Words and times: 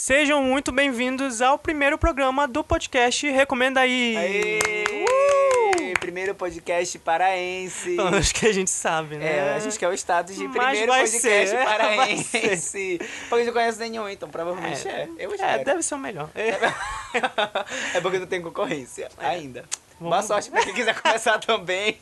Sejam 0.00 0.40
muito 0.40 0.70
bem-vindos 0.70 1.42
ao 1.42 1.58
primeiro 1.58 1.98
programa 1.98 2.46
do 2.46 2.62
podcast 2.62 3.28
Recomenda 3.28 3.80
aí. 3.80 4.16
Aê! 4.16 5.94
Primeiro 5.98 6.36
podcast 6.36 6.96
paraense. 7.00 7.94
Então, 7.94 8.06
acho 8.16 8.32
que 8.32 8.46
a 8.46 8.52
gente 8.52 8.70
sabe, 8.70 9.16
né? 9.16 9.38
É, 9.38 9.54
a 9.56 9.58
gente 9.58 9.76
quer 9.76 9.88
o 9.88 9.92
status 9.92 10.36
de 10.36 10.46
Mas 10.46 10.56
primeiro 10.56 10.92
podcast 10.92 11.20
ser, 11.20 11.56
vai 11.56 11.64
paraense. 11.64 12.98
Porque 13.28 13.38
gente 13.38 13.46
não 13.46 13.52
conhece 13.52 13.78
nenhum, 13.80 14.08
então 14.08 14.30
provavelmente 14.30 14.86
é. 14.86 15.08
Eu 15.18 15.32
É, 15.32 15.34
espero. 15.34 15.64
deve 15.64 15.82
ser 15.82 15.96
o 15.96 15.98
melhor. 15.98 16.30
É. 16.32 16.50
é 17.98 18.00
porque 18.00 18.20
não 18.20 18.26
tem 18.28 18.40
concorrência 18.40 19.08
ainda. 19.18 19.64
Vamos- 20.00 20.10
Boa 20.14 20.22
sorte 20.22 20.50
pra 20.50 20.62
quem 20.62 20.72
quiser 20.74 20.94
começar 21.02 21.38
também. 21.38 21.96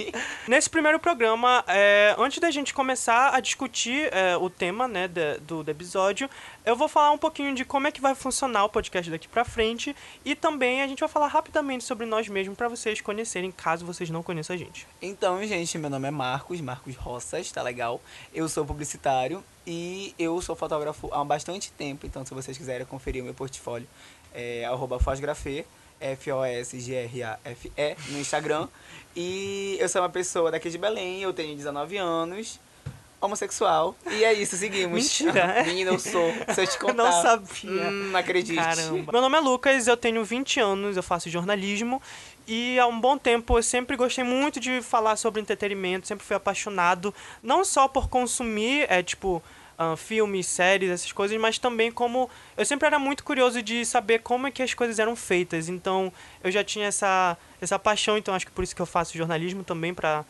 Nesse 0.46 0.68
primeiro 0.68 0.98
programa, 1.00 1.64
é, 1.66 2.14
antes 2.18 2.38
da 2.38 2.50
gente 2.50 2.74
começar 2.74 3.34
a 3.34 3.40
discutir 3.40 4.08
é, 4.12 4.36
o 4.36 4.50
tema 4.50 4.86
né, 4.86 5.08
da- 5.08 5.38
do, 5.38 5.62
do 5.64 5.70
episódio, 5.70 6.28
eu 6.64 6.76
vou 6.76 6.88
falar 6.88 7.10
um 7.12 7.18
pouquinho 7.18 7.54
de 7.54 7.64
como 7.64 7.86
é 7.86 7.90
que 7.92 8.00
vai 8.00 8.14
funcionar 8.14 8.64
o 8.64 8.68
podcast 8.68 9.10
daqui 9.10 9.26
pra 9.28 9.44
frente 9.44 9.96
e 10.24 10.34
também 10.34 10.82
a 10.82 10.86
gente 10.86 11.00
vai 11.00 11.08
falar 11.08 11.28
rapidamente 11.28 11.84
sobre 11.84 12.04
nós 12.06 12.28
mesmos 12.28 12.56
pra 12.56 12.68
vocês 12.68 13.00
conhecerem, 13.00 13.50
caso 13.50 13.86
vocês 13.86 14.10
não 14.10 14.22
conheçam 14.22 14.54
a 14.54 14.58
gente. 14.58 14.86
Então, 15.00 15.42
gente, 15.46 15.78
meu 15.78 15.88
nome 15.88 16.08
é 16.08 16.10
Marcos, 16.10 16.60
Marcos 16.60 16.96
Roças, 16.96 17.50
tá 17.50 17.62
legal? 17.62 18.00
Eu 18.34 18.46
sou 18.48 18.64
publicitário 18.66 19.42
e 19.66 20.14
eu 20.18 20.40
sou 20.42 20.54
fotógrafo 20.54 21.08
há 21.14 21.24
bastante 21.24 21.72
tempo, 21.72 22.06
então 22.06 22.26
se 22.26 22.34
vocês 22.34 22.58
quiserem 22.58 22.86
conferir 22.86 23.22
o 23.22 23.24
meu 23.24 23.34
portfólio, 23.34 23.88
é 24.34 24.66
arroba 24.66 24.98
fosgrafê, 25.00 25.64
F-O-S-G-R-A-F-E, 26.00 27.96
no 28.10 28.18
Instagram. 28.18 28.68
E 29.14 29.76
eu 29.80 29.88
sou 29.88 30.02
uma 30.02 30.10
pessoa 30.10 30.50
daqui 30.50 30.68
de 30.68 30.76
Belém, 30.78 31.22
eu 31.22 31.32
tenho 31.32 31.56
19 31.56 31.96
anos, 31.96 32.60
homossexual, 33.20 33.96
e 34.10 34.24
é 34.24 34.32
isso, 34.32 34.56
seguimos. 34.56 35.02
Mentira. 35.02 35.62
Menina, 35.66 35.92
eu 35.92 35.98
sou, 35.98 36.32
se 36.54 36.60
eu 36.60 36.66
te 36.66 36.78
contar. 36.78 36.94
não 36.94 37.12
sabia. 37.22 37.88
Hum, 37.88 38.10
não 38.10 38.20
acredite. 38.20 38.54
Caramba. 38.56 39.12
Meu 39.12 39.20
nome 39.22 39.38
é 39.38 39.40
Lucas, 39.40 39.86
eu 39.86 39.96
tenho 39.96 40.22
20 40.22 40.60
anos, 40.60 40.96
eu 40.96 41.02
faço 41.02 41.30
jornalismo 41.30 42.00
e 42.46 42.78
há 42.78 42.86
um 42.86 43.00
bom 43.00 43.18
tempo 43.18 43.58
eu 43.58 43.62
sempre 43.62 43.96
gostei 43.96 44.22
muito 44.22 44.60
de 44.60 44.80
falar 44.82 45.16
sobre 45.16 45.40
entretenimento, 45.40 46.06
sempre 46.06 46.24
fui 46.24 46.36
apaixonado, 46.36 47.12
não 47.42 47.64
só 47.64 47.88
por 47.88 48.08
consumir, 48.08 48.86
é 48.88 49.02
tipo, 49.02 49.42
ah, 49.78 49.96
filmes, 49.96 50.46
séries, 50.46 50.90
essas 50.90 51.12
coisas, 51.12 51.38
mas 51.40 51.58
também 51.58 51.90
como 51.92 52.28
eu 52.56 52.64
sempre 52.64 52.86
era 52.86 52.98
muito 52.98 53.22
curioso 53.24 53.62
de 53.62 53.84
saber 53.84 54.20
como 54.20 54.46
é 54.46 54.50
que 54.50 54.62
as 54.62 54.74
coisas 54.74 54.98
eram 54.98 55.14
feitas. 55.16 55.68
Então, 55.68 56.12
eu 56.42 56.50
já 56.50 56.62
tinha 56.64 56.86
essa 56.86 57.36
essa 57.60 57.78
paixão, 57.78 58.16
então 58.18 58.34
acho 58.34 58.46
que 58.46 58.52
por 58.52 58.62
isso 58.64 58.74
que 58.76 58.82
eu 58.82 58.86
faço 58.86 59.16
jornalismo 59.16 59.64
também 59.64 59.92
para 59.94 60.24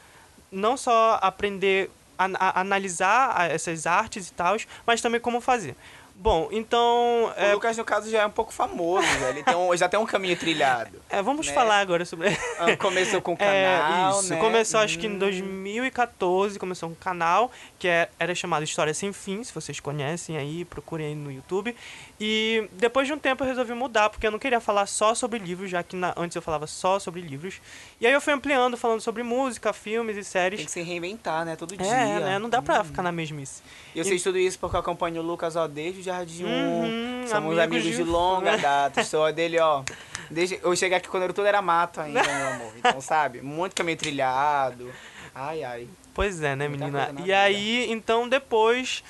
não 0.50 0.76
só 0.76 1.18
aprender 1.22 1.90
a, 2.18 2.24
a- 2.38 2.60
analisar 2.60 3.32
a- 3.36 3.46
essas 3.46 3.86
artes 3.86 4.28
e 4.28 4.32
tal, 4.32 4.56
mas 4.86 5.00
também 5.00 5.20
como 5.20 5.40
fazer. 5.40 5.76
Bom, 6.18 6.48
então. 6.50 7.26
O 7.26 7.32
é, 7.40 7.52
Lucas, 7.52 7.76
no 7.76 7.84
caso, 7.84 8.10
já 8.10 8.22
é 8.22 8.26
um 8.26 8.30
pouco 8.30 8.52
famoso, 8.52 9.06
já, 9.20 9.28
ele 9.28 9.42
tem 9.42 9.54
um- 9.54 9.76
já 9.76 9.88
tem 9.88 10.00
um 10.00 10.06
caminho 10.06 10.36
trilhado. 10.36 11.00
É, 11.10 11.22
vamos 11.22 11.46
né? 11.46 11.52
falar 11.52 11.78
agora 11.78 12.04
sobre. 12.04 12.28
Ah, 12.58 12.74
Começou 12.76 13.20
com 13.20 13.34
o 13.34 13.36
É, 13.38 13.78
canal, 13.78 14.20
isso. 14.20 14.30
né? 14.30 14.40
Começou 14.40 14.80
acho 14.80 14.98
que 14.98 15.06
em 15.06 15.10
Hum. 15.14 15.18
2014, 15.18 16.58
começou 16.58 16.88
um 16.88 16.94
canal 16.94 17.50
que 17.78 17.86
é- 17.86 18.08
era 18.18 18.34
chamado 18.34 18.64
História 18.64 18.94
Sem 18.94 19.12
Fim, 19.12 19.44
se 19.44 19.52
vocês 19.52 19.78
conhecem 19.78 20.36
aí, 20.38 20.64
procurem 20.64 21.08
aí 21.08 21.14
no 21.14 21.30
YouTube. 21.30 21.76
E 22.18 22.66
depois 22.72 23.06
de 23.06 23.12
um 23.12 23.18
tempo 23.18 23.44
eu 23.44 23.48
resolvi 23.48 23.74
mudar, 23.74 24.08
porque 24.08 24.26
eu 24.26 24.30
não 24.30 24.38
queria 24.38 24.58
falar 24.58 24.86
só 24.86 25.14
sobre 25.14 25.38
livros, 25.38 25.70
já 25.70 25.82
que 25.82 25.94
na- 25.94 26.14
antes 26.16 26.34
eu 26.34 26.40
falava 26.42 26.66
só 26.66 26.98
sobre 26.98 27.20
livros. 27.20 27.60
E 28.00 28.06
aí 28.06 28.12
eu 28.12 28.20
fui 28.22 28.32
ampliando, 28.32 28.76
falando 28.76 29.00
sobre 29.02 29.22
música, 29.22 29.72
filmes 29.72 30.16
e 30.16 30.24
séries. 30.24 30.58
Tem 30.60 30.66
que 30.66 30.72
se 30.72 30.82
reinventar, 30.82 31.44
né? 31.44 31.56
Todo 31.56 31.76
dia. 31.76 31.86
É, 31.86 32.20
né? 32.20 32.38
Não 32.38 32.48
dá 32.48 32.62
pra 32.62 32.82
ficar 32.82 33.02
na 33.02 33.12
mesmice. 33.12 33.62
Eu 33.94 34.04
sei 34.04 34.16
de 34.16 34.22
tudo 34.24 34.38
isso 34.38 34.58
porque 34.58 34.76
eu 34.76 34.80
acompanho 34.80 35.22
o 35.22 35.24
Lucas, 35.24 35.56
ó, 35.56 35.66
desde 35.66 36.05
Jardim 36.06 36.44
1. 36.44 36.48
Uhum, 36.48 37.26
Somos 37.26 37.58
amigos 37.58 37.82
amigos, 37.84 37.96
de, 37.96 38.02
longa 38.04 38.56
data. 38.58 39.02
Sou 39.04 39.32
dele, 39.32 39.58
ó. 39.58 39.82
Desde 40.30 40.58
eu 40.62 40.74
cheguei 40.74 40.96
aqui 40.98 41.08
quando 41.08 41.24
era 41.24 41.32
tudo 41.32 41.46
era 41.46 41.60
mato 41.60 42.00
ainda, 42.00 42.22
meu 42.22 42.48
amor. 42.48 42.72
Então, 42.78 43.00
sabe? 43.00 43.42
Muito 43.42 43.74
caminho 43.74 43.98
trilhado. 43.98 44.90
Ai, 45.34 45.62
ai. 45.64 45.88
Pois 46.14 46.42
é, 46.42 46.56
né, 46.56 46.68
Muita 46.68 46.84
menina? 46.86 47.10
E 47.18 47.22
vida. 47.22 47.40
aí, 47.40 47.90
então, 47.90 48.28
depois 48.28 49.02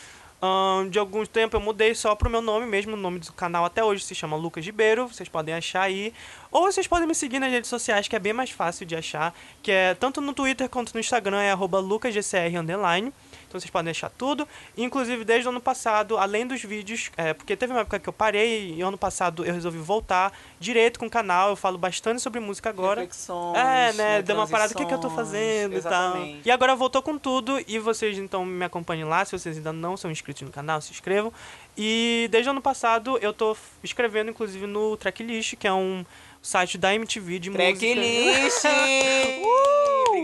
de 0.91 0.99
algum 0.99 1.25
tempo, 1.25 1.57
eu 1.57 1.61
mudei 1.61 1.95
só 1.95 2.15
pro 2.15 2.31
meu 2.31 2.41
nome 2.41 2.67
mesmo. 2.67 2.95
O 2.95 2.97
nome 2.97 3.19
do 3.19 3.33
canal 3.33 3.65
até 3.65 3.83
hoje 3.83 4.05
se 4.05 4.15
chama 4.15 4.37
Lucas 4.37 4.65
Ribeiro. 4.65 5.09
Vocês 5.09 5.29
podem 5.29 5.55
achar 5.55 5.83
aí. 5.83 6.13
Ou 6.51 6.63
vocês 6.71 6.87
podem 6.87 7.07
me 7.07 7.15
seguir 7.15 7.39
nas 7.39 7.51
redes 7.51 7.69
sociais, 7.71 8.07
que 8.09 8.15
é 8.15 8.19
bem 8.19 8.33
mais 8.33 8.51
fácil 8.51 8.87
de 8.87 8.95
achar. 8.95 9.35
Que 9.63 9.73
é 9.73 9.95
tanto 9.95 10.21
no 10.21 10.33
Twitter 10.33 10.69
quanto 10.69 10.93
no 10.95 11.01
Instagram, 11.01 11.41
é 11.41 11.51
arroba 11.51 11.79
lucasgcr 11.81 12.57
underline. 12.59 13.13
Vocês 13.61 13.71
podem 13.71 13.91
achar 13.91 14.11
tudo. 14.11 14.47
Inclusive, 14.77 15.25
desde 15.25 15.47
o 15.47 15.51
ano 15.51 15.61
passado, 15.61 16.17
além 16.19 16.47
dos 16.47 16.63
vídeos, 16.63 17.11
é, 17.17 17.33
porque 17.35 17.57
teve 17.57 17.73
uma 17.73 17.81
época 17.81 17.99
que 17.99 18.09
eu 18.09 18.13
parei 18.13 18.75
e 18.75 18.83
ano 18.83 18.99
passado 18.99 19.45
eu 19.45 19.53
resolvi 19.53 19.79
voltar 19.79 20.33
direito 20.61 20.99
com 20.99 21.07
o 21.07 21.11
canal. 21.11 21.51
Eu 21.51 21.57
falo 21.57 21.79
bastante 21.79 22.21
sobre 22.21 22.41
música 22.41 22.69
agora. 22.71 23.01
Reflexões, 23.01 23.57
É, 23.59 23.93
né? 23.93 24.23
Deu 24.23 24.37
uma 24.37 24.47
parada, 24.47 24.73
o 24.73 24.77
que, 24.77 24.85
que 24.85 24.95
eu 24.95 25.01
tô 25.01 25.11
fazendo 25.11 25.77
e 25.77 25.81
tal. 25.81 25.93
Exatamente. 26.17 26.41
E 26.45 26.51
agora 26.51 26.75
voltou 26.75 27.03
com 27.03 27.19
tudo. 27.19 27.63
E 27.67 27.79
vocês 27.79 28.19
então 28.19 28.45
me 28.45 28.65
acompanhem 28.65 29.05
lá. 29.05 29.25
Se 29.25 29.33
vocês 29.33 29.57
ainda 29.57 29.73
não 29.73 29.97
são 29.97 30.11
inscritos 30.11 30.43
no 30.43 30.51
canal, 30.51 30.81
se 30.81 30.93
inscrevam. 30.93 31.33
E 31.77 32.29
desde 32.31 32.49
o 32.49 32.53
ano 32.53 32.63
passado 32.63 33.19
eu 33.21 33.33
tô 33.33 33.57
escrevendo, 33.83 34.31
inclusive, 34.31 34.67
no 34.67 34.97
Tracklist, 34.97 35.57
que 35.57 35.67
é 35.67 35.73
um 35.73 36.05
site 36.41 36.79
da 36.79 36.95
MTV 36.95 37.39
de 37.39 37.51
música. 37.51 37.73
Tracklist! 37.73 38.65
Uh! 39.43 39.76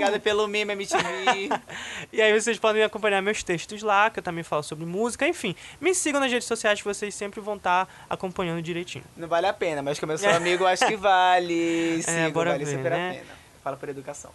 Obrigada 0.02 0.18
pelo 0.20 0.48
meme, 0.48 0.72
MTV. 0.72 1.02
E 2.12 2.20
aí 2.20 2.38
vocês 2.38 2.58
podem 2.58 2.82
acompanhar 2.82 3.22
meus 3.22 3.42
textos 3.42 3.82
lá, 3.82 4.10
que 4.10 4.18
eu 4.18 4.22
também 4.22 4.44
falo 4.44 4.62
sobre 4.62 4.84
música. 4.84 5.26
Enfim, 5.26 5.54
me 5.80 5.94
sigam 5.94 6.20
nas 6.20 6.30
redes 6.30 6.46
sociais 6.46 6.80
que 6.80 6.84
vocês 6.86 7.14
sempre 7.14 7.40
vão 7.40 7.56
estar 7.56 7.88
acompanhando 8.10 8.60
direitinho. 8.60 9.04
Não 9.16 9.28
vale 9.28 9.46
a 9.46 9.52
pena, 9.52 9.80
mas 9.82 9.98
como 9.98 10.12
eu 10.12 10.18
sou 10.18 10.28
amigo, 10.28 10.66
acho 10.66 10.86
que 10.86 10.96
vale. 10.96 12.02
Sigo, 12.02 12.12
É, 12.18 12.30
bora 12.30 12.50
vale 12.50 12.64
ver, 12.64 12.76
super 12.76 12.90
né? 12.90 13.10
a 13.10 13.14
pena. 13.14 13.34
Fala 13.62 13.76
por 13.76 13.88
educação. 13.88 14.30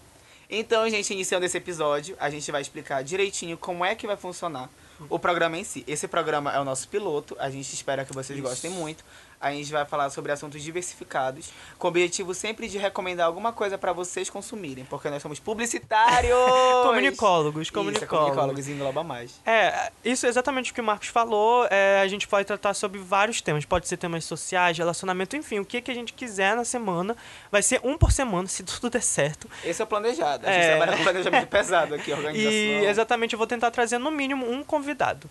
Então, 0.49 0.89
gente, 0.89 1.13
iniciando 1.13 1.45
esse 1.45 1.57
episódio, 1.57 2.15
a 2.19 2.29
gente 2.29 2.49
vai 2.51 2.61
explicar 2.61 3.03
direitinho 3.03 3.57
como 3.57 3.83
é 3.83 3.93
que 3.93 4.07
vai 4.07 4.15
funcionar 4.15 4.69
o 5.09 5.19
programa 5.19 5.57
em 5.57 5.63
si. 5.63 5.83
Esse 5.85 6.07
programa 6.07 6.53
é 6.53 6.59
o 6.59 6.63
nosso 6.63 6.87
piloto, 6.87 7.35
a 7.39 7.49
gente 7.49 7.71
espera 7.73 8.05
que 8.05 8.13
vocês 8.13 8.39
Isso. 8.39 8.47
gostem 8.47 8.71
muito. 8.71 9.03
A 9.39 9.51
gente 9.51 9.71
vai 9.71 9.85
falar 9.85 10.09
sobre 10.09 10.31
assuntos 10.31 10.63
diversificados, 10.63 11.51
com 11.77 11.87
o 11.87 11.89
objetivo 11.89 12.33
sempre 12.33 12.67
de 12.67 12.77
recomendar 12.79 13.27
alguma 13.27 13.53
coisa 13.53 13.77
para 13.77 13.93
vocês 13.93 14.29
consumirem, 14.31 14.83
porque 14.85 15.09
nós 15.11 15.21
somos 15.21 15.39
publicitários! 15.39 16.35
Comunicólogos, 16.83 17.61
Isso, 17.67 17.71
é 17.71 17.73
comunicólogos. 17.77 18.09
comunicólogos 18.09 18.67
engloba 18.67 19.03
mais. 19.03 19.39
É, 19.45 19.91
isso 20.03 20.25
é 20.25 20.29
exatamente 20.29 20.71
o 20.71 20.73
que 20.73 20.81
o 20.81 20.83
Marcos 20.83 21.07
falou. 21.09 21.67
É, 21.69 22.01
a 22.01 22.07
gente 22.07 22.27
pode 22.27 22.45
tratar 22.45 22.73
sobre 22.73 22.99
vários 22.99 23.41
temas. 23.41 23.63
Pode 23.65 23.87
ser 23.87 23.97
temas 23.97 24.25
sociais, 24.25 24.77
relacionamento, 24.77 25.35
enfim, 25.35 25.59
o 25.59 25.65
que, 25.65 25.81
que 25.81 25.91
a 25.91 25.93
gente 25.93 26.13
quiser 26.13 26.55
na 26.55 26.65
semana. 26.65 27.15
Vai 27.51 27.61
ser 27.61 27.79
um 27.83 27.97
por 27.97 28.11
semana, 28.11 28.47
se 28.49 28.63
tudo 28.63 28.89
der 28.89 29.03
certo. 29.03 29.47
Esse 29.63 29.81
é 29.81 29.85
o 29.85 29.87
planejado. 29.87 30.47
A 30.47 30.51
gente 30.51 30.61
É. 30.63 30.75
trabalha 30.77 30.97
com 30.97 31.03
planejamento 31.03 31.47
pesado 31.47 31.93
aqui, 31.95 32.11
organização. 32.13 32.51
E 32.51 32.85
exatamente 32.85 33.33
eu 33.33 33.37
vou 33.37 33.47
tentar 33.47 33.69
trazer 33.71 33.97
no 33.99 34.09
mínimo 34.09 34.49
um 34.49 34.63
convidado. 34.63 35.29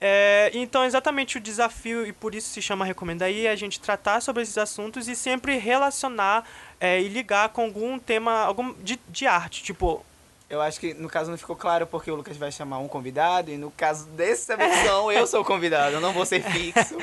É, 0.00 0.50
então, 0.52 0.84
exatamente 0.84 1.38
o 1.38 1.40
desafio, 1.40 2.06
e 2.06 2.12
por 2.12 2.34
isso 2.34 2.48
se 2.50 2.60
chama 2.60 2.84
Recomenda 2.84 3.24
aí, 3.24 3.46
é 3.46 3.50
a 3.50 3.56
gente 3.56 3.80
tratar 3.80 4.20
sobre 4.20 4.42
esses 4.42 4.58
assuntos 4.58 5.08
e 5.08 5.16
sempre 5.16 5.56
relacionar 5.56 6.44
é, 6.80 7.00
e 7.00 7.08
ligar 7.08 7.48
com 7.50 7.62
algum 7.62 7.98
tema 7.98 8.42
algum 8.42 8.74
de, 8.82 8.98
de 9.08 9.26
arte. 9.26 9.62
Tipo, 9.62 10.04
Eu 10.48 10.60
acho 10.60 10.78
que 10.78 10.92
no 10.92 11.08
caso 11.08 11.30
não 11.30 11.38
ficou 11.38 11.56
claro 11.56 11.86
porque 11.86 12.10
o 12.10 12.14
Lucas 12.14 12.36
vai 12.36 12.52
chamar 12.52 12.78
um 12.78 12.86
convidado 12.86 13.50
e 13.50 13.56
no 13.56 13.70
caso 13.70 14.06
dessa 14.10 14.54
versão 14.56 15.10
eu 15.10 15.26
sou 15.26 15.40
o 15.40 15.44
convidado, 15.44 15.96
eu 15.96 16.00
não 16.02 16.12
vou 16.12 16.24
ser 16.26 16.42
fixo. 16.42 16.96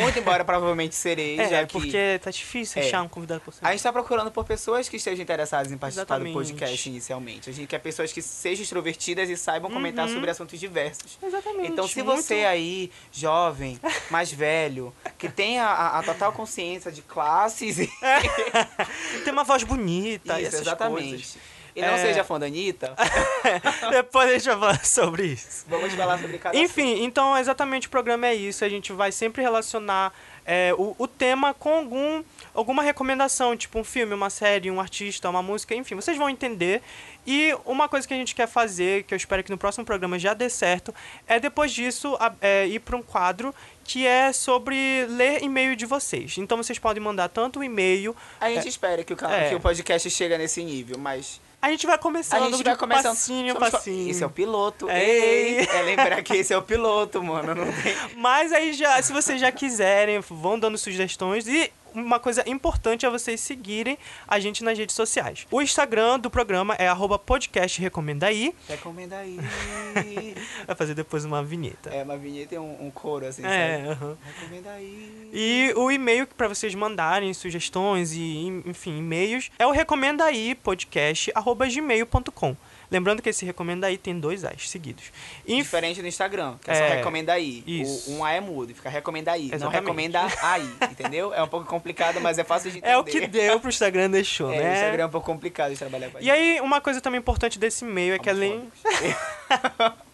Muito 0.00 0.18
embora 0.18 0.44
provavelmente 0.44 0.94
serei, 0.96 1.38
é, 1.40 1.48
já 1.48 1.66
que 1.66 1.72
porque 1.72 2.18
tá 2.22 2.30
difícil 2.32 2.82
É. 2.82 2.86
achar 2.86 3.02
um 3.02 3.08
convidado 3.08 3.40
por 3.42 3.54
a 3.62 3.70
gente 3.70 3.82
tá 3.82 3.92
procurando 3.92 4.30
por 4.32 4.44
pessoas 4.44 4.88
que 4.88 4.96
estejam 4.96 5.22
interessadas 5.22 5.70
em 5.72 5.78
participar 5.78 6.16
Exatamente. 6.16 6.32
do 6.32 6.38
podcast 6.38 6.88
inicialmente. 6.88 7.48
A 7.48 7.52
gente 7.52 7.68
quer 7.68 7.78
pessoas 7.78 8.12
que 8.12 8.20
sejam 8.20 8.64
extrovertidas 8.64 9.30
e 9.30 9.36
saibam 9.36 9.70
comentar 9.70 10.06
Uhum. 10.08 10.14
sobre 10.14 10.30
assuntos 10.30 10.58
diversos. 10.58 11.16
Exatamente. 11.22 11.70
Então, 11.70 11.86
se 11.86 12.02
muito- 12.02 12.22
você 12.22 12.44
aí, 12.44 12.90
jovem, 13.12 13.78
mais 14.10 14.32
velho, 14.32 14.92
que 15.16 15.28
tenha 15.28 15.64
a, 15.64 16.00
a 16.00 16.02
total 16.02 16.32
consciência 16.32 16.90
de 16.90 17.02
classes 17.02 17.78
e 17.78 17.88
Tem 19.24 19.32
uma 19.32 19.44
voz 19.44 19.62
bonita, 19.62 20.38
e 20.38 20.42
isso, 20.42 20.48
essas 20.56 20.60
exatamente. 20.66 21.08
coisas. 21.10 21.38
E 21.74 21.80
não 21.80 21.88
É. 21.94 21.98
seja 21.98 22.24
fã 22.24 22.38
da 22.38 22.46
Anitta, 22.46 22.94
Depois 23.90 24.28
a 24.28 24.32
gente 24.34 24.44
vai 24.46 24.58
falar 24.58 24.84
sobre 24.84 25.26
isso. 25.26 25.64
vamos 25.68 25.92
falar 25.94 26.18
sobre 26.18 26.38
cada 26.38 26.56
Enfim, 26.56 27.04
então 27.04 27.36
exatamente 27.36 27.86
o 27.86 27.90
programa 27.90 28.26
é 28.26 28.34
isso. 28.34 28.64
A 28.64 28.68
gente 28.68 28.92
vai 28.92 29.12
sempre 29.12 29.42
relacionar 29.42 30.12
é, 30.44 30.74
o, 30.76 30.94
o 30.98 31.06
tema 31.06 31.54
com 31.54 31.74
algum, 31.74 32.24
alguma 32.54 32.82
recomendação, 32.82 33.56
tipo 33.56 33.78
um 33.78 33.84
filme, 33.84 34.14
uma 34.14 34.30
série, 34.30 34.70
um 34.70 34.80
artista, 34.80 35.28
uma 35.30 35.42
música, 35.42 35.74
enfim, 35.74 35.94
vocês 35.94 36.16
vão 36.16 36.28
entender. 36.28 36.82
E 37.26 37.54
uma 37.64 37.88
coisa 37.88 38.08
que 38.08 38.14
a 38.14 38.16
gente 38.16 38.34
quer 38.34 38.48
fazer, 38.48 39.04
que 39.04 39.12
eu 39.14 39.16
espero 39.16 39.44
que 39.44 39.50
no 39.50 39.58
próximo 39.58 39.84
programa 39.84 40.18
já 40.18 40.34
dê 40.34 40.48
certo, 40.48 40.92
é 41.28 41.38
depois 41.38 41.70
disso 41.70 42.18
é, 42.40 42.66
ir 42.66 42.80
para 42.80 42.96
um 42.96 43.02
quadro 43.02 43.54
que 43.84 44.06
é 44.06 44.32
sobre 44.32 45.04
ler 45.08 45.42
e-mail 45.42 45.76
de 45.76 45.84
vocês. 45.86 46.38
Então 46.38 46.56
vocês 46.56 46.78
podem 46.78 47.02
mandar 47.02 47.28
tanto 47.28 47.60
o 47.60 47.64
e-mail. 47.64 48.16
A 48.40 48.48
gente 48.48 48.68
espera 48.68 49.04
que 49.04 49.12
o, 49.12 49.16
ca- 49.16 49.30
É. 49.32 49.48
que 49.50 49.54
o 49.54 49.60
podcast 49.60 50.08
chegue 50.10 50.36
nesse 50.38 50.62
nível, 50.64 50.96
mas 50.98 51.40
A 51.62 51.70
gente 51.70 51.86
vai 51.86 51.96
A 51.96 51.98
começando 51.98 52.50
gente 52.50 52.64
vai 52.64 52.76
começando. 52.76 53.12
passinho, 53.12 53.52
somos 53.54 53.68
co- 53.68 53.76
passinho. 53.76 54.10
Esse 54.10 54.22
é 54.22 54.26
o 54.26 54.30
piloto. 54.30 54.88
Ei. 54.90 55.58
Ei! 55.58 55.68
É 55.70 55.82
lembrar 55.82 56.22
que 56.22 56.34
esse 56.36 56.54
é 56.54 56.56
o 56.56 56.62
piloto, 56.62 57.22
mano. 57.22 57.54
Mas 58.16 58.50
aí 58.52 58.72
já, 58.72 59.00
se 59.02 59.12
vocês 59.12 59.38
já 59.40 59.52
quiserem, 59.52 60.20
vão 60.20 60.58
dando 60.58 60.78
sugestões 60.78 61.46
e 61.46 61.70
uma 61.94 62.18
coisa 62.18 62.42
importante 62.48 63.04
é 63.06 63.10
vocês 63.10 63.40
seguirem 63.40 63.98
a 64.26 64.38
gente 64.38 64.62
nas 64.64 64.76
redes 64.78 64.94
sociais. 64.94 65.46
O 65.50 65.60
Instagram 65.62 66.18
do 66.18 66.30
programa 66.30 66.74
é 66.74 66.88
arroba 66.88 67.18
podcast 67.18 67.80
recomenda 67.80 68.26
aí. 68.26 68.54
Recomenda 68.68 69.16
aí. 69.18 69.38
Vai 70.66 70.76
fazer 70.76 70.94
depois 70.94 71.24
uma 71.24 71.42
vinheta. 71.42 71.90
É, 71.90 72.02
uma 72.02 72.16
vinheta 72.16 72.54
e 72.54 72.58
um, 72.58 72.86
um 72.86 72.90
coro, 72.90 73.26
assim, 73.26 73.42
É, 73.44 73.78
sabe? 73.78 73.88
aham. 73.90 74.18
Recomenda 74.24 74.70
aí. 74.72 75.30
E 75.32 75.72
o 75.76 75.90
e-mail 75.90 76.26
para 76.26 76.48
vocês 76.48 76.74
mandarem 76.74 77.32
sugestões 77.34 78.12
e, 78.12 78.46
enfim, 78.66 78.98
e-mails 78.98 79.50
é 79.58 79.66
o 79.66 79.70
recomenda 79.70 80.24
aí 80.24 80.54
podcast 80.54 81.30
arroba 81.34 81.66
gmail.com. 81.66 82.56
Lembrando 82.90 83.22
que 83.22 83.28
esse 83.28 83.44
recomenda 83.44 83.86
aí 83.86 83.96
tem 83.96 84.18
dois 84.18 84.44
A's 84.44 84.68
seguidos. 84.68 85.04
E, 85.46 85.56
Diferente 85.56 86.02
no 86.02 86.08
Instagram, 86.08 86.56
que 86.62 86.70
é, 86.70 86.74
só 86.74 86.82
É, 86.84 86.96
recomenda 86.96 87.32
aí. 87.32 87.62
isso. 87.66 88.10
O, 88.10 88.16
um 88.18 88.24
A 88.24 88.32
é 88.32 88.40
mudo, 88.40 88.74
fica 88.74 88.88
recomenda 88.90 89.30
aí. 89.32 89.46
Não 89.48 89.54
Exatamente. 89.54 89.80
recomenda 89.80 90.20
aí, 90.42 90.68
entendeu? 90.90 91.32
É 91.32 91.42
um 91.42 91.48
pouco 91.48 91.66
complicado, 91.66 92.20
mas 92.20 92.38
é 92.38 92.44
fácil 92.44 92.70
de 92.70 92.78
entender. 92.78 92.92
é 92.94 92.98
o 92.98 93.04
que 93.04 93.26
deu 93.26 93.60
pro 93.60 93.68
Instagram 93.68 94.10
deixou, 94.10 94.52
É, 94.52 94.58
né? 94.58 94.70
o 94.70 94.74
Instagram 94.74 95.02
é 95.04 95.06
um 95.06 95.10
pouco 95.10 95.26
complicado 95.26 95.72
de 95.72 95.78
trabalhar 95.78 96.10
com 96.10 96.18
E 96.20 96.30
aí, 96.30 96.60
uma 96.60 96.80
coisa 96.80 97.00
também 97.00 97.18
importante 97.20 97.58
desse 97.58 97.84
e-mail 97.84 98.14
é 98.14 98.18
que 98.18 98.28
além. 98.28 98.68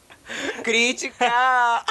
Crítica! 0.63 1.27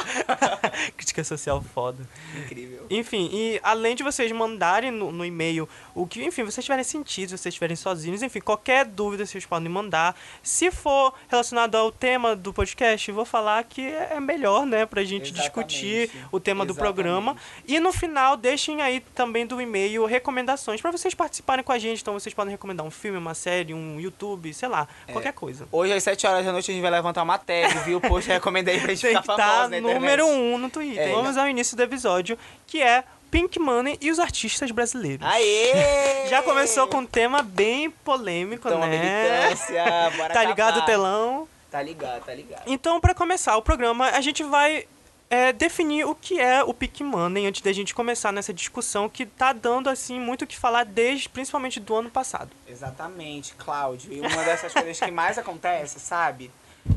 Crítica 0.98 1.24
social 1.24 1.62
foda. 1.74 2.08
Incrível. 2.38 2.86
Enfim, 2.90 3.30
e 3.32 3.60
além 3.64 3.96
de 3.96 4.04
vocês 4.04 4.32
mandarem 4.32 4.92
no, 4.92 5.12
no 5.12 5.26
e-mail 5.26 5.68
o 5.94 6.06
que, 6.06 6.24
enfim, 6.24 6.44
vocês 6.44 6.64
tiverem 6.64 6.84
sentido, 6.84 7.30
se 7.30 7.38
vocês 7.38 7.54
estiverem 7.54 7.76
sozinhos, 7.76 8.22
enfim, 8.22 8.40
qualquer 8.42 8.86
dúvida 8.86 9.26
vocês 9.26 9.46
podem 9.46 9.70
mandar. 9.70 10.16
Se 10.44 10.70
for 10.72 11.14
relacionado 11.28 11.76
ao 11.76 11.92
tema 11.92 12.36
do 12.36 12.54
podcast, 12.54 13.12
vou 13.12 13.26
falar 13.26 13.64
que 13.64 13.82
é 13.82 14.20
melhor, 14.20 14.66
né, 14.66 14.86
pra 14.86 15.04
gente 15.04 15.32
Exatamente. 15.32 15.42
discutir 15.42 16.12
o 16.32 16.40
tema 16.40 16.66
do 16.66 16.74
Exatamente. 16.74 16.94
programa. 16.96 17.38
E 17.68 17.80
no 17.80 17.92
final, 17.94 18.36
deixem 18.36 18.82
aí 18.82 19.00
também 19.14 19.46
do 19.46 19.62
e-mail 19.62 20.06
recomendações 20.06 20.82
pra 20.82 20.92
vocês 20.92 21.14
participarem 21.14 21.64
com 21.64 21.72
a 21.72 21.80
gente. 21.80 22.02
Então 22.02 22.14
vocês 22.14 22.34
podem 22.34 22.52
recomendar 22.52 22.86
um 22.86 22.92
filme, 22.92 23.18
uma 23.18 23.34
série, 23.34 23.74
um 23.74 24.00
YouTube, 24.00 24.54
sei 24.54 24.68
lá, 24.70 24.88
É. 25.08 25.12
qualquer 25.14 25.34
coisa. 25.34 25.68
Hoje 25.72 25.94
às 25.94 26.04
7 26.04 26.28
horas 26.28 26.46
da 26.46 26.52
noite 26.52 26.70
a 26.70 26.74
gente 26.74 26.82
vai 26.82 26.92
levantar 26.92 27.24
uma 27.24 27.38
tag, 27.38 27.78
viu? 27.86 28.02
Post 28.02 28.25
recomenda 28.34 28.72
aí 28.72 28.80
pra 28.80 28.94
gente 28.94 29.02
Tem 29.02 29.10
ficar 29.22 29.22
que 29.22 29.42
famoso 29.42 29.66
internet. 29.76 29.94
número 29.94 30.26
um 30.28 30.58
no 30.58 30.70
Twitter. 30.70 31.08
É. 31.10 31.12
Vamos 31.12 31.38
ao 31.38 31.48
início 31.48 31.76
do 31.78 31.84
episódio, 31.84 32.38
que 32.68 32.82
é 32.82 33.04
Pink 33.32 33.60
Money 33.60 33.98
e 34.02 34.12
os 34.12 34.20
artistas 34.20 34.72
brasileiros. 34.72 35.26
Aê! 35.28 36.28
Já 36.30 36.42
começou 36.42 36.88
com 36.88 36.98
um 36.98 37.06
tema 37.06 37.42
bem 37.42 37.90
polêmico, 37.90 38.70
Toma 38.70 38.88
né? 38.88 38.98
militância, 38.98 39.84
bora 40.18 40.34
Tá 40.34 40.44
ligado 40.44 40.76
o 40.76 40.78
acabar. 40.80 40.86
telão? 40.86 41.48
Tá 41.72 41.82
ligado, 41.82 42.24
tá 42.24 42.34
ligado. 42.34 42.64
Então, 42.68 43.02
pra 43.02 43.14
começar 43.14 43.58
o 43.58 43.62
programa, 43.62 44.08
a 44.12 44.22
gente 44.22 44.42
vai 44.44 44.88
é, 45.30 45.52
definir 45.52 46.06
o 46.06 46.16
que 46.16 46.40
é 46.40 46.64
o 46.64 46.74
Pink 46.74 47.04
Money 47.04 47.46
antes 47.48 47.62
da 47.62 47.74
gente 47.74 47.94
começar 47.94 48.32
nessa 48.32 48.54
discussão 48.54 49.10
que 49.10 49.26
tá 49.26 49.52
dando 49.52 49.90
assim 49.90 50.18
muito 50.20 50.44
o 50.44 50.48
que 50.48 50.58
falar 50.58 50.86
desde 50.86 51.28
principalmente 51.28 51.80
do 51.82 51.94
ano 51.96 52.10
passado. 52.10 52.52
Exatamente, 52.66 53.54
Cláudio. 53.56 54.14
E 54.14 54.22
uma 54.22 54.44
dessas 54.44 54.72
coisas 54.72 54.98
que 54.98 55.12
mais 55.12 55.38
acontece, 55.38 56.00
sabe? 56.00 56.50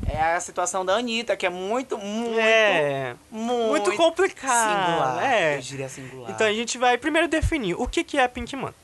É 0.06 0.34
a 0.34 0.40
situação 0.40 0.84
da 0.84 0.94
Anitta, 0.94 1.36
que 1.36 1.46
é 1.46 1.50
muito, 1.50 1.96
muito, 1.96 2.38
é 2.38 3.14
muito, 3.30 3.68
muito 3.68 3.96
complicado. 3.96 4.86
singular. 4.86 5.24
É. 5.24 5.56
Eu 5.56 5.60
diria 5.60 5.88
singular. 5.88 6.30
Então 6.30 6.46
a 6.46 6.52
gente 6.52 6.76
vai 6.76 6.98
primeiro 6.98 7.28
definir 7.28 7.74
o 7.74 7.86
que 7.86 8.04
que 8.04 8.18
é 8.18 8.26
Pink 8.28 8.54
Money. 8.56 8.74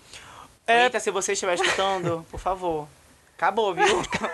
É, 0.66 0.82
Anitta, 0.82 1.00
se 1.00 1.10
você 1.10 1.32
estiver 1.32 1.54
escutando, 1.54 2.24
por 2.30 2.40
favor. 2.40 2.88
Acabou, 3.36 3.74
viu? 3.74 3.84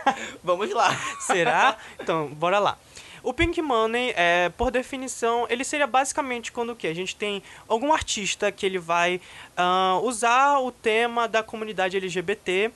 Vamos 0.44 0.70
lá. 0.72 0.94
Será? 1.20 1.76
Então, 1.98 2.28
bora 2.28 2.58
lá. 2.58 2.78
O 3.22 3.34
Pink 3.34 3.60
Money, 3.60 4.14
é, 4.16 4.50
por 4.50 4.70
definição, 4.70 5.46
ele 5.50 5.64
seria 5.64 5.86
basicamente 5.86 6.50
quando 6.50 6.70
o 6.70 6.76
quê? 6.76 6.86
A 6.86 6.94
gente 6.94 7.14
tem 7.14 7.42
algum 7.68 7.92
artista 7.92 8.50
que 8.50 8.64
ele 8.64 8.78
vai 8.78 9.20
ah, 9.56 9.98
usar 10.02 10.58
o 10.58 10.72
tema 10.72 11.28
da 11.28 11.42
comunidade 11.42 11.96
LGBT 11.96 12.70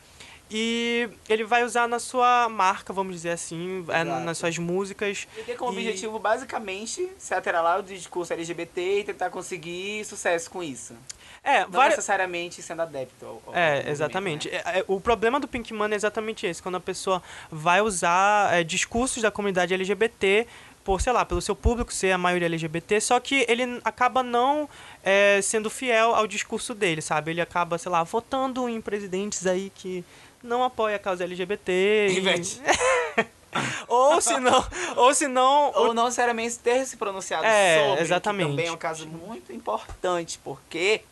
e 0.56 1.08
ele 1.28 1.42
vai 1.42 1.64
usar 1.64 1.88
na 1.88 1.98
sua 1.98 2.48
marca, 2.48 2.92
vamos 2.92 3.12
dizer 3.16 3.30
assim, 3.30 3.84
é, 3.88 4.04
nas 4.04 4.38
suas 4.38 4.56
músicas. 4.56 5.26
Ele 5.34 5.46
tem 5.46 5.56
como 5.56 5.72
E- 5.80 5.82
objetivo, 5.88 6.16
basicamente, 6.20 7.10
se 7.18 7.34
atrelar 7.34 7.74
ao 7.76 7.82
discurso 7.82 8.32
LGBT 8.32 9.00
e 9.00 9.04
tentar 9.04 9.30
conseguir 9.30 10.04
sucesso 10.04 10.48
com 10.48 10.62
isso. 10.62 10.94
É, 11.42 11.62
Não 11.64 11.70
várias, 11.72 11.96
necessariamente 11.96 12.62
sendo 12.62 12.82
adepto 12.82 13.26
ao, 13.26 13.42
ao 13.46 13.54
É, 13.54 13.70
movimento, 13.72 13.88
exatamente. 13.90 14.48
né? 14.50 14.62
É, 14.64 14.78
é, 14.78 14.84
o 14.86 15.00
problema 15.00 15.40
do 15.40 15.48
Pink 15.48 15.74
Money 15.74 15.94
é 15.94 15.96
exatamente 15.96 16.46
esse. 16.46 16.62
Quando 16.62 16.76
a 16.76 16.80
pessoa 16.80 17.20
vai 17.50 17.80
usar 17.80 18.54
é, 18.54 18.62
discursos 18.62 19.20
da 19.22 19.30
comunidade 19.32 19.74
LGBT 19.74 20.46
por, 20.84 21.00
sei 21.00 21.12
lá, 21.12 21.24
pelo 21.24 21.40
seu 21.40 21.56
público 21.56 21.92
ser 21.92 22.12
a 22.12 22.18
maioria 22.18 22.46
LGBT, 22.46 23.00
só 23.00 23.18
que 23.18 23.44
ele 23.48 23.80
acaba 23.84 24.22
não 24.22 24.68
é, 25.02 25.40
sendo 25.42 25.68
fiel 25.70 26.14
ao 26.14 26.26
discurso 26.26 26.74
dele, 26.74 27.00
sabe? 27.02 27.30
Ele 27.30 27.40
acaba, 27.40 27.76
sei 27.78 27.90
lá, 27.90 28.02
votando 28.04 28.68
em 28.68 28.80
presidentes 28.82 29.46
aí 29.46 29.72
que 29.74 30.04
não 30.44 30.62
apoia 30.62 30.96
a 30.96 30.98
causa 30.98 31.24
LGBT. 31.24 31.72
e- 32.10 32.16
Ivete. 32.18 32.60
ou 33.88 34.20
se 34.20 34.38
não, 34.38 34.66
ou 34.96 35.14
se 35.14 35.26
não, 35.28 35.72
Ou 35.74 35.94
não 35.94 36.04
necessariamente 36.04 36.58
ter 36.58 36.84
se 36.86 36.96
pronunciado 36.96 37.44
É, 37.46 37.84
sobre, 37.86 38.02
exatamente. 38.02 38.50
também 38.50 38.66
é 38.66 38.72
um 38.72 38.76
caso 38.76 39.06
muito 39.08 39.52
importante, 39.52 40.38
porque 40.44 41.02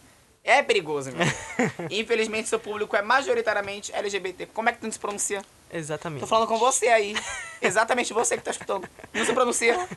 é 0.45 0.63
perigoso, 0.63 1.13
meu. 1.13 1.27
Infelizmente, 1.91 2.49
seu 2.49 2.59
público 2.59 2.95
é 2.97 3.03
majoritariamente 3.03 3.93
LGBT. 3.95 4.47
Como 4.47 4.69
é 4.69 4.73
que 4.73 4.79
tu 4.79 4.85
não 4.85 4.93
se 4.93 4.99
pronuncia? 4.99 5.43
exatamente. 5.75 6.21
Tô 6.21 6.27
falando 6.27 6.49
com 6.49 6.59
você 6.59 6.89
aí. 6.89 7.17
Exatamente 7.63 8.13
você 8.13 8.37
que 8.37 8.43
tá 8.43 8.51
escutando. 8.51 8.87
Não 9.15 9.25
se 9.25 9.33
pronuncia. 9.33 9.89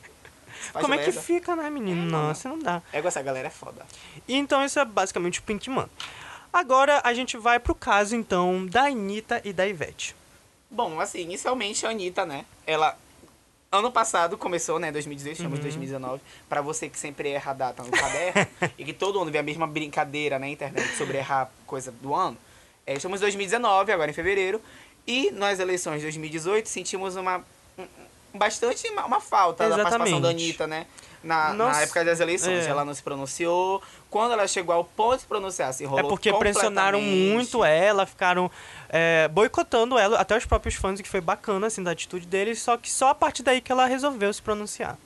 Como 0.71 0.93
é 0.93 0.99
que 0.99 1.11
fica, 1.11 1.53
né, 1.55 1.69
menino? 1.69 2.03
Não, 2.03 2.29
assim 2.29 2.47
não 2.47 2.59
dá. 2.59 2.81
É, 2.93 2.99
essa 2.99 3.21
galera 3.21 3.47
é 3.47 3.51
foda. 3.51 3.85
E 4.27 4.35
então 4.35 4.63
isso 4.63 4.79
é 4.79 4.85
basicamente 4.85 5.39
o 5.39 5.43
Pink 5.43 5.69
Man. 5.69 5.89
Agora 6.59 7.01
a 7.03 7.13
gente 7.13 7.35
vai 7.35 7.59
pro 7.59 7.75
caso 7.75 8.15
então 8.15 8.65
da 8.65 8.83
Anitta 8.85 9.41
e 9.43 9.51
da 9.51 9.67
Ivete. 9.67 10.15
Bom, 10.71 11.01
assim, 11.01 11.19
inicialmente 11.19 11.85
a 11.85 11.89
Anitta, 11.89 12.25
né? 12.25 12.45
Ela. 12.65 12.97
Ano 13.69 13.91
passado 13.91 14.37
começou, 14.37 14.79
né? 14.79 14.89
2018, 14.89 15.31
Uhum. 15.31 15.43
estamos 15.47 15.59
em 15.59 15.61
2019. 15.63 16.21
Pra 16.47 16.61
você 16.61 16.87
que 16.87 16.97
sempre 16.97 17.27
erra 17.31 17.51
a 17.51 17.53
data 17.53 17.83
no 17.83 17.91
caderno 17.91 18.47
e 18.79 18.85
que 18.85 18.93
todo 18.93 19.19
ano 19.21 19.29
vê 19.29 19.37
a 19.39 19.43
mesma 19.43 19.67
brincadeira 19.67 20.39
na 20.39 20.47
internet 20.47 20.95
sobre 20.95 21.17
errar 21.17 21.51
coisa 21.67 21.91
do 21.91 22.15
ano. 22.15 22.37
É, 22.87 22.93
estamos 22.93 23.19
em 23.19 23.23
2019, 23.23 23.91
agora 23.91 24.09
em 24.09 24.13
fevereiro. 24.13 24.61
E 25.05 25.31
nas 25.31 25.59
eleições 25.59 25.97
de 25.97 26.03
2018 26.03 26.69
sentimos 26.69 27.17
uma. 27.17 27.43
um- 27.77 27.85
Bastante 28.33 28.85
uma, 28.89 29.05
uma 29.05 29.21
falta 29.21 29.63
da 29.69 29.75
participação 29.77 30.19
da 30.21 30.27
Exatamente. 30.29 30.43
Anitta, 30.43 30.67
né? 30.67 30.87
Na, 31.23 31.53
na 31.53 31.81
época 31.81 32.03
das 32.03 32.19
eleições. 32.19 32.65
é. 32.65 32.69
Ela 32.69 32.83
não 32.85 32.93
se 32.93 33.01
pronunciou. 33.01 33.81
Quando 34.15 34.31
ela 34.31 34.47
chegou 34.47 34.73
ao 34.73 34.85
ponto 34.85 35.15
de 35.15 35.21
se 35.23 35.27
pronunciar, 35.27 35.73
se 35.73 35.83
É 35.83 35.87
enrolou 35.87 36.07
porque 36.07 36.31
pressionaram 36.31 37.01
muito 37.01 37.65
ela, 37.65 38.05
ficaram 38.05 38.49
é, 38.87 39.27
boicotando 39.27 39.97
ela, 39.97 40.17
até 40.17 40.37
os 40.37 40.45
próprios 40.45 40.75
fãs, 40.75 40.97
o 40.97 41.03
que 41.03 41.09
foi 41.09 41.19
bacana 41.19 41.67
assim 41.67 41.83
da 41.83 41.91
atitude 41.91 42.25
deles, 42.25 42.61
só 42.61 42.77
que 42.77 42.89
só 42.89 43.09
a 43.09 43.15
partir 43.15 43.43
daí 43.43 43.59
que 43.59 43.69
ela 43.73 43.85
resolveu 43.85 44.31
se 44.31 44.41
pronunciar. 44.41 44.97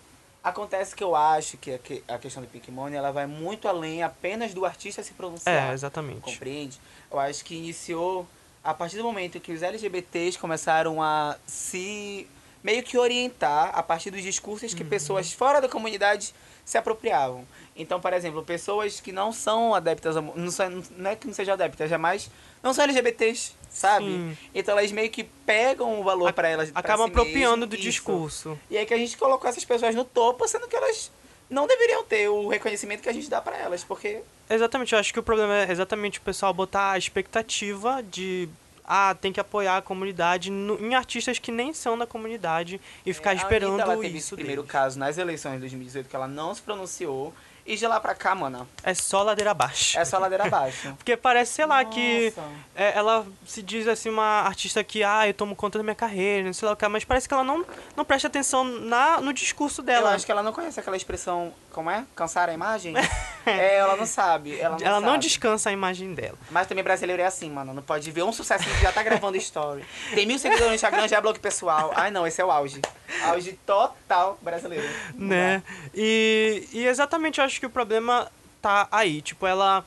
Acontece 0.43 0.95
que 0.95 1.03
eu 1.03 1.15
acho 1.15 1.57
que 1.57 1.73
a 1.73 1.79
que- 1.79 2.03
a 2.07 2.19
questão 2.19 2.43
do 2.43 2.47
Pink 2.49 2.69
Money, 2.69 2.99
ela 2.99 3.11
vai 3.11 3.25
muito 3.25 3.67
além 3.67 4.03
apenas 4.03 4.53
do 4.53 4.63
artista 4.63 5.01
se 5.01 5.13
pronunciar. 5.13 5.71
É, 5.71 5.73
exatamente. 5.73 6.21
Compreende? 6.21 6.79
Eu 7.11 7.17
acho 7.19 7.43
que 7.43 7.55
iniciou 7.55 8.27
a 8.63 8.75
partir 8.75 8.97
do 8.97 9.03
momento 9.03 9.39
que 9.39 9.51
os 9.51 9.63
LGBTs 9.63 10.37
começaram 10.37 11.01
a 11.01 11.35
se 11.47 12.27
meio 12.63 12.83
que 12.83 12.95
orientar 12.95 13.71
a 13.73 13.81
partir 13.81 14.11
dos 14.11 14.21
discursos 14.21 14.71
Uhum. 14.71 14.77
que 14.77 14.83
pessoas 14.83 15.33
fora 15.33 15.59
da 15.59 15.67
comunidade 15.67 16.31
se 16.69 16.77
apropriavam. 16.77 17.47
Então, 17.75 17.99
por 17.99 18.13
exemplo, 18.13 18.43
pessoas 18.43 18.99
que 18.99 19.11
não 19.11 19.31
são 19.31 19.73
adeptas, 19.73 20.15
não, 20.15 20.51
são, 20.51 20.83
não 20.95 21.09
é 21.09 21.15
que 21.15 21.25
não 21.25 21.33
sejam 21.33 21.55
adeptas, 21.55 21.91
é 21.91 21.97
mais 21.97 22.29
não 22.61 22.75
são 22.75 22.83
LGBTs, 22.83 23.53
sabe? 23.71 24.05
Sim. 24.05 24.37
Então 24.53 24.77
elas 24.77 24.91
meio 24.91 25.09
que 25.09 25.23
pegam 25.23 25.99
o 25.99 26.03
valor 26.03 26.31
para 26.31 26.47
elas. 26.47 26.71
Acabam 26.75 27.07
si 27.07 27.11
apropriando 27.11 27.57
mesmo, 27.57 27.67
do 27.67 27.75
isso. 27.75 27.83
discurso. 27.83 28.59
E 28.69 28.77
aí 28.77 28.85
que 28.85 28.93
a 28.93 28.97
gente 28.97 29.17
colocou 29.17 29.49
essas 29.49 29.65
pessoas 29.65 29.95
no 29.95 30.05
topo, 30.05 30.47
sendo 30.47 30.67
que 30.67 30.75
elas 30.75 31.11
não 31.49 31.65
deveriam 31.65 32.03
ter 32.03 32.29
o 32.29 32.47
reconhecimento 32.47 33.01
que 33.01 33.09
a 33.09 33.13
gente 33.13 33.27
dá 33.29 33.41
pra 33.41 33.57
elas, 33.57 33.83
porque 33.83 34.21
Exatamente, 34.47 34.93
eu 34.93 34.99
acho 34.99 35.11
que 35.11 35.19
o 35.19 35.23
problema 35.23 35.55
é 35.55 35.71
exatamente 35.71 36.19
o 36.19 36.21
pessoal 36.21 36.53
botar 36.53 36.91
a 36.91 36.97
expectativa 36.99 38.03
de 38.03 38.47
ah, 38.91 39.13
tem 39.13 39.31
que 39.31 39.39
apoiar 39.39 39.77
a 39.77 39.81
comunidade 39.83 40.49
no- 40.49 40.83
em 40.83 40.95
artistas 40.95 41.37
que 41.37 41.51
nem 41.51 41.71
são 41.73 41.95
da 41.95 42.07
comunidade 42.07 42.81
e 43.05 43.13
ficar 43.13 43.29
É, 43.29 43.33
a 43.33 43.35
esperando 43.37 43.79
ela 43.79 43.95
teve 43.95 44.17
isso 44.17 44.29
esse 44.29 44.35
primeiro 44.35 44.63
deles. 44.63 44.71
caso 44.71 44.97
nas 44.97 45.17
eleições 45.19 45.53
de 45.53 45.59
2018 45.59 46.09
que 46.09 46.15
ela 46.15 46.27
não 46.27 46.55
se 46.55 46.61
pronunciou 46.63 47.31
e 47.65 47.75
de 47.75 47.85
lá 47.87 47.99
pra 47.99 48.15
cá, 48.15 48.33
mano, 48.35 48.67
É 48.83 48.93
só 48.93 49.21
ladeira 49.23 49.51
abaixo. 49.51 49.97
é 49.99 50.05
só 50.05 50.17
ladeira 50.17 50.45
abaixo. 50.45 50.93
Porque 50.97 51.15
parece, 51.15 51.53
sei 51.53 51.65
lá, 51.65 51.83
que 51.85 52.33
Nossa. 52.35 52.49
é, 52.75 52.97
ela 52.97 53.25
se 53.45 53.61
diz 53.61 53.87
assim, 53.87 54.09
uma 54.09 54.41
artista 54.41 54.83
que, 54.83 55.03
ah, 55.03 55.27
eu 55.27 55.33
tomo 55.33 55.55
conta 55.55 55.77
da 55.77 55.83
minha 55.83 55.95
carreira, 55.95 56.45
não 56.45 56.53
sei 56.53 56.67
lá 56.67 56.73
o 56.73 56.77
que, 56.77 56.87
mas 56.87 57.03
parece 57.03 57.27
que 57.27 57.33
ela 57.33 57.43
não, 57.43 57.65
não 57.95 58.03
presta 58.05 58.27
atenção 58.27 58.63
na, 58.63 59.21
no 59.21 59.31
discurso 59.33 59.81
Eu 59.81 59.85
dela. 59.85 60.13
acho 60.15 60.25
que 60.25 60.31
ela 60.31 60.43
não 60.43 60.51
conhece 60.53 60.79
aquela 60.79 60.97
expressão, 60.97 61.53
como 61.71 61.89
é? 61.89 62.05
Cansar 62.15 62.49
a 62.49 62.53
imagem? 62.53 62.93
É, 63.45 63.77
ela 63.77 63.95
não 63.95 64.05
sabe. 64.05 64.59
Ela 64.59 64.77
não, 64.77 64.85
ela 64.85 64.99
não 64.99 65.11
sabe. 65.13 65.23
descansa 65.23 65.69
a 65.69 65.73
imagem 65.73 66.13
dela. 66.13 66.37
Mas 66.51 66.67
também 66.67 66.83
brasileiro 66.83 67.19
é 67.19 67.25
assim, 67.25 67.49
mano. 67.49 67.73
Não 67.73 67.81
pode 67.81 68.11
ver 68.11 68.21
um 68.21 68.31
sucessinho 68.31 68.75
que 68.75 68.83
já 68.83 68.91
tá 68.91 69.01
gravando 69.01 69.37
story. 69.37 69.83
Tem 70.13 70.23
mil 70.27 70.37
seguidores 70.37 70.69
no 70.69 70.75
Instagram, 70.75 71.07
já 71.07 71.17
é 71.17 71.21
blog 71.21 71.39
pessoal. 71.39 71.91
Ai, 71.95 72.11
não, 72.11 72.27
esse 72.27 72.39
é 72.39 72.45
o 72.45 72.51
auge. 72.51 72.79
Auge 73.23 73.53
total 73.65 74.37
brasileiro. 74.39 74.87
Não 75.15 75.27
né? 75.29 75.63
E, 75.95 76.67
e 76.73 76.85
exatamente 76.85 77.39
eu 77.39 77.45
acho 77.45 77.58
que 77.59 77.65
o 77.65 77.69
problema 77.69 78.27
tá 78.61 78.87
aí. 78.91 79.21
Tipo, 79.21 79.45
ela. 79.47 79.85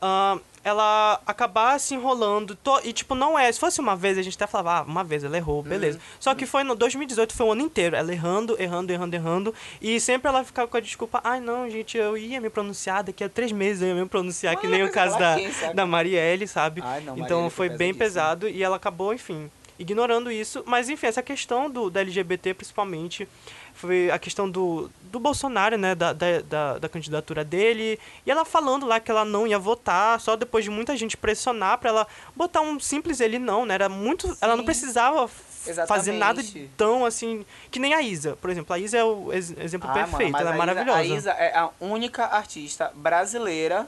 ah, 0.00 0.38
ela 0.62 1.18
acabar 1.26 1.80
se 1.80 1.94
enrolando. 1.94 2.54
to- 2.54 2.82
e, 2.84 2.92
tipo, 2.92 3.14
não 3.14 3.38
é. 3.38 3.50
Se 3.50 3.58
fosse 3.58 3.80
uma 3.80 3.96
vez, 3.96 4.18
a 4.18 4.22
gente 4.22 4.34
até 4.36 4.46
falava, 4.46 4.80
ah, 4.80 4.82
uma 4.92 5.02
vez 5.02 5.24
ela 5.24 5.34
errou, 5.34 5.62
beleza. 5.62 5.98
Só 6.18 6.34
que 6.34 6.44
foi 6.44 6.62
no 6.64 6.74
2018, 6.74 7.32
foi 7.34 7.46
o 7.46 7.52
ano 7.52 7.62
inteiro. 7.62 7.96
Ela 7.96 8.12
errando, 8.12 8.60
errando, 8.60 8.92
errando, 8.92 9.16
errando. 9.16 9.54
E 9.80 9.98
sempre 9.98 10.28
ela 10.28 10.44
ficava 10.44 10.68
com 10.68 10.76
a 10.76 10.80
desculpa, 10.80 11.18
ai 11.24 11.40
não, 11.40 11.68
gente, 11.70 11.96
eu 11.96 12.14
ia 12.14 12.38
me 12.42 12.50
pronunciar, 12.50 13.02
daqui 13.02 13.24
a 13.24 13.28
três 13.30 13.50
meses 13.52 13.80
eu 13.80 13.88
ia 13.88 13.94
me 13.94 14.06
pronunciar, 14.06 14.54
que 14.56 14.66
Ah, 14.66 14.70
nem 14.70 14.82
o 14.82 14.84
mas 14.84 14.94
caso 14.94 15.18
da, 15.18 15.34
quem, 15.36 15.50
da 15.74 15.86
Marielle, 15.86 16.46
sabe? 16.46 16.82
Ai, 16.84 17.00
não, 17.00 17.14
então 17.14 17.28
Marielle 17.38 17.50
foi 17.50 17.68
bem 17.70 17.94
pesadíssimo. 17.94 17.98
pesado 18.44 18.48
e 18.50 18.62
ela 18.62 18.76
acabou, 18.76 19.14
enfim, 19.14 19.50
ignorando 19.80 20.30
isso. 20.30 20.62
Mas 20.66 20.88
enfim, 20.88 21.06
essa 21.06 21.22
questão 21.22 21.68
do, 21.70 21.90
da 21.90 22.00
LGBT 22.00 22.54
principalmente 22.54 23.26
foi 23.74 24.10
a 24.10 24.18
questão 24.18 24.48
do, 24.48 24.90
do 25.04 25.18
Bolsonaro, 25.18 25.78
né, 25.78 25.94
da, 25.94 26.12
da, 26.12 26.40
da, 26.42 26.78
da 26.78 26.88
candidatura 26.88 27.42
dele, 27.44 27.98
e 28.26 28.30
ela 28.30 28.44
falando 28.44 28.84
lá 28.86 29.00
que 29.00 29.10
ela 29.10 29.24
não 29.24 29.46
ia 29.46 29.58
votar, 29.58 30.20
só 30.20 30.36
depois 30.36 30.64
de 30.64 30.70
muita 30.70 30.94
gente 30.96 31.16
pressionar 31.16 31.78
pra 31.78 31.88
ela 31.88 32.06
botar 32.36 32.60
um 32.60 32.78
simples 32.78 33.20
ele 33.20 33.38
não, 33.38 33.64
né, 33.64 33.74
era 33.74 33.88
muito, 33.88 34.36
ela 34.40 34.54
não 34.54 34.62
Sim. 34.62 34.66
precisava 34.66 35.24
f- 35.28 35.86
fazer 35.86 36.12
nada 36.12 36.40
Exatamente. 36.40 36.70
tão 36.76 37.06
assim, 37.06 37.46
que 37.70 37.78
nem 37.78 37.94
a 37.94 38.02
Isa, 38.02 38.36
por 38.36 38.50
exemplo, 38.50 38.74
a 38.74 38.78
Isa 38.78 38.98
é 38.98 39.04
o 39.04 39.32
ex- 39.32 39.54
exemplo 39.58 39.88
Ah, 39.88 39.94
mano, 39.94 40.08
perfeito, 40.08 40.32
mas 40.32 40.40
ela 40.42 40.50
é 40.50 40.54
Isa- 40.54 40.58
maravilhosa. 40.58 40.98
A 41.00 41.04
Isa 41.16 41.30
é 41.30 41.56
a 41.56 41.70
única 41.80 42.24
artista 42.26 42.92
brasileira 42.94 43.86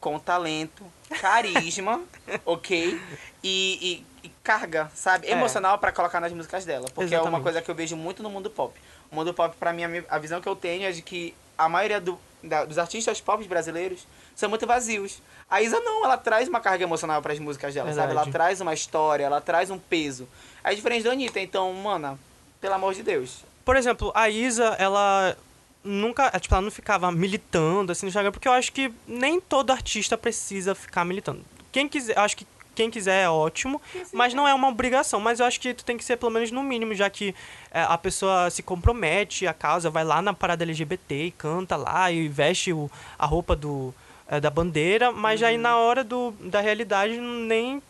com 0.00 0.18
talento, 0.18 0.84
carisma, 1.20 2.00
ok? 2.44 3.00
E- 3.44 3.78
e 3.82 4.04
carga, 4.42 4.90
sabe? 4.94 5.26
É. 5.26 5.32
Emocional 5.32 5.78
pra 5.78 5.92
colocar 5.92 6.20
nas 6.20 6.32
músicas 6.32 6.64
dela. 6.64 6.86
Porque 6.94 7.14
é 7.14 7.18
uma 7.18 7.22
Exatamente. 7.24 7.42
coisa 7.42 7.62
que 7.62 7.70
eu 7.70 7.74
vejo 7.74 7.96
muito 7.96 8.22
no 8.22 8.30
mundo 8.30 8.48
pop. 8.50 8.74
O 9.10 9.14
mundo 9.16 9.32
pop, 9.34 9.54
pra 9.58 9.72
mim, 9.72 9.82
a 10.08 10.18
visão 10.18 10.40
que 10.40 10.48
eu 10.48 10.56
tenho 10.56 10.86
é 10.86 10.92
de 10.92 11.02
que 11.02 11.34
a 11.56 11.68
maioria 11.68 12.00
do- 12.00 12.18
da- 12.42 12.64
dos 12.64 12.78
artistas 12.78 13.20
pop 13.20 13.42
brasileiros 13.46 14.06
são 14.34 14.48
muito 14.48 14.66
vazios. 14.66 15.20
A 15.50 15.62
Isa 15.62 15.80
não, 15.80 16.04
ela 16.04 16.16
traz 16.16 16.48
uma 16.48 16.60
carga 16.60 16.84
emocional 16.84 17.20
pras 17.22 17.38
músicas 17.38 17.72
dela, 17.74 17.88
sabe? 17.88 18.00
Ela 18.12 18.24
Verdade. 18.24 18.30
traz 18.32 18.60
uma 18.60 18.74
história, 18.74 19.24
ela 19.24 19.40
traz 19.40 19.70
um 19.70 19.78
peso. 19.78 20.28
É 20.62 20.74
diferente 20.74 21.04
da 21.04 21.12
Anitta, 21.12 21.40
então, 21.40 21.72
mana, 21.72 22.18
pelo 22.60 22.74
amor 22.74 22.92
de 22.94 23.02
Deus. 23.02 23.44
Por 23.64 23.76
exemplo, 23.76 24.12
a 24.14 24.28
Isa, 24.28 24.76
ela 24.78 25.36
nunca, 25.82 26.30
é, 26.32 26.38
tipo, 26.38 26.54
ela 26.54 26.62
não 26.62 26.70
ficava 26.70 27.10
militando 27.10 27.92
assim 27.92 28.04
no 28.06 28.08
Instagram, 28.08 28.30
porque 28.32 28.46
eu 28.48 28.52
acho 28.52 28.72
que 28.72 28.92
nem 29.06 29.40
todo 29.40 29.70
artista 29.70 30.18
precisa 30.18 30.74
ficar 30.74 31.04
militando. 31.04 31.42
Quem 31.72 31.88
quiser, 31.88 32.18
acho 32.18 32.36
que 32.36 32.46
quem 32.78 32.92
quiser 32.92 33.24
é 33.24 33.28
ótimo, 33.28 33.82
mas 34.12 34.32
não 34.32 34.46
é 34.46 34.54
uma 34.54 34.68
obrigação. 34.68 35.18
Mas 35.18 35.40
eu 35.40 35.46
acho 35.46 35.58
que 35.58 35.74
tu 35.74 35.84
tem 35.84 35.96
que 35.96 36.04
ser 36.04 36.16
pelo 36.16 36.30
menos 36.30 36.52
no 36.52 36.62
mínimo, 36.62 36.94
já 36.94 37.10
que 37.10 37.34
é, 37.72 37.82
a 37.82 37.98
pessoa 37.98 38.48
se 38.50 38.62
compromete 38.62 39.48
a 39.48 39.52
causa, 39.52 39.90
vai 39.90 40.04
lá 40.04 40.22
na 40.22 40.32
parada 40.32 40.62
LGBT 40.62 41.24
e 41.24 41.30
canta 41.32 41.74
lá 41.74 42.12
e 42.12 42.28
veste 42.28 42.72
o, 42.72 42.88
a 43.18 43.26
roupa 43.26 43.56
do, 43.56 43.92
é, 44.28 44.38
da 44.38 44.48
bandeira, 44.48 45.10
mas 45.10 45.42
aí 45.42 45.58
na 45.58 45.76
hora 45.76 46.04
do, 46.04 46.30
da 46.38 46.60
realidade 46.60 47.18
nem. 47.18 47.82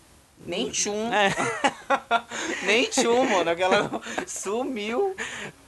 Nem 0.47 0.71
tchum. 0.71 1.13
É. 1.13 1.35
Nem 2.65 2.85
tchum, 2.89 3.29
mano. 3.29 3.51
Aquela 3.51 3.91
sumiu. 4.27 5.15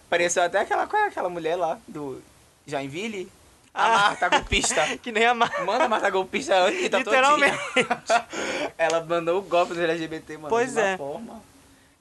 Pareceu 0.09 0.45
até 0.45 0.61
aquela. 0.61 0.87
Qual 0.87 1.03
é 1.03 1.09
aquela 1.09 1.29
mulher 1.29 1.57
lá 1.57 1.79
do 1.87 2.23
Joinville? 2.67 3.29
A. 3.73 3.89
Marta 3.89 4.29
golpista. 4.29 4.85
que 5.03 5.13
nem 5.13 5.25
a 5.27 5.35
Mar... 5.35 5.65
Manda 5.65 5.85
a 5.85 5.89
Marta 5.89 6.11
golpista 6.11 6.55
a 6.55 6.67
Anitta 6.67 6.99
Literalmente. 6.99 7.57
todinha. 7.75 8.27
Ela 8.77 9.05
mandou 9.05 9.39
o 9.39 9.43
golpe 9.43 9.75
do 9.75 9.81
LGBT, 9.83 10.37
mano. 10.37 10.49
Pois 10.49 10.77
é. 10.77 10.97
forma. 10.97 11.41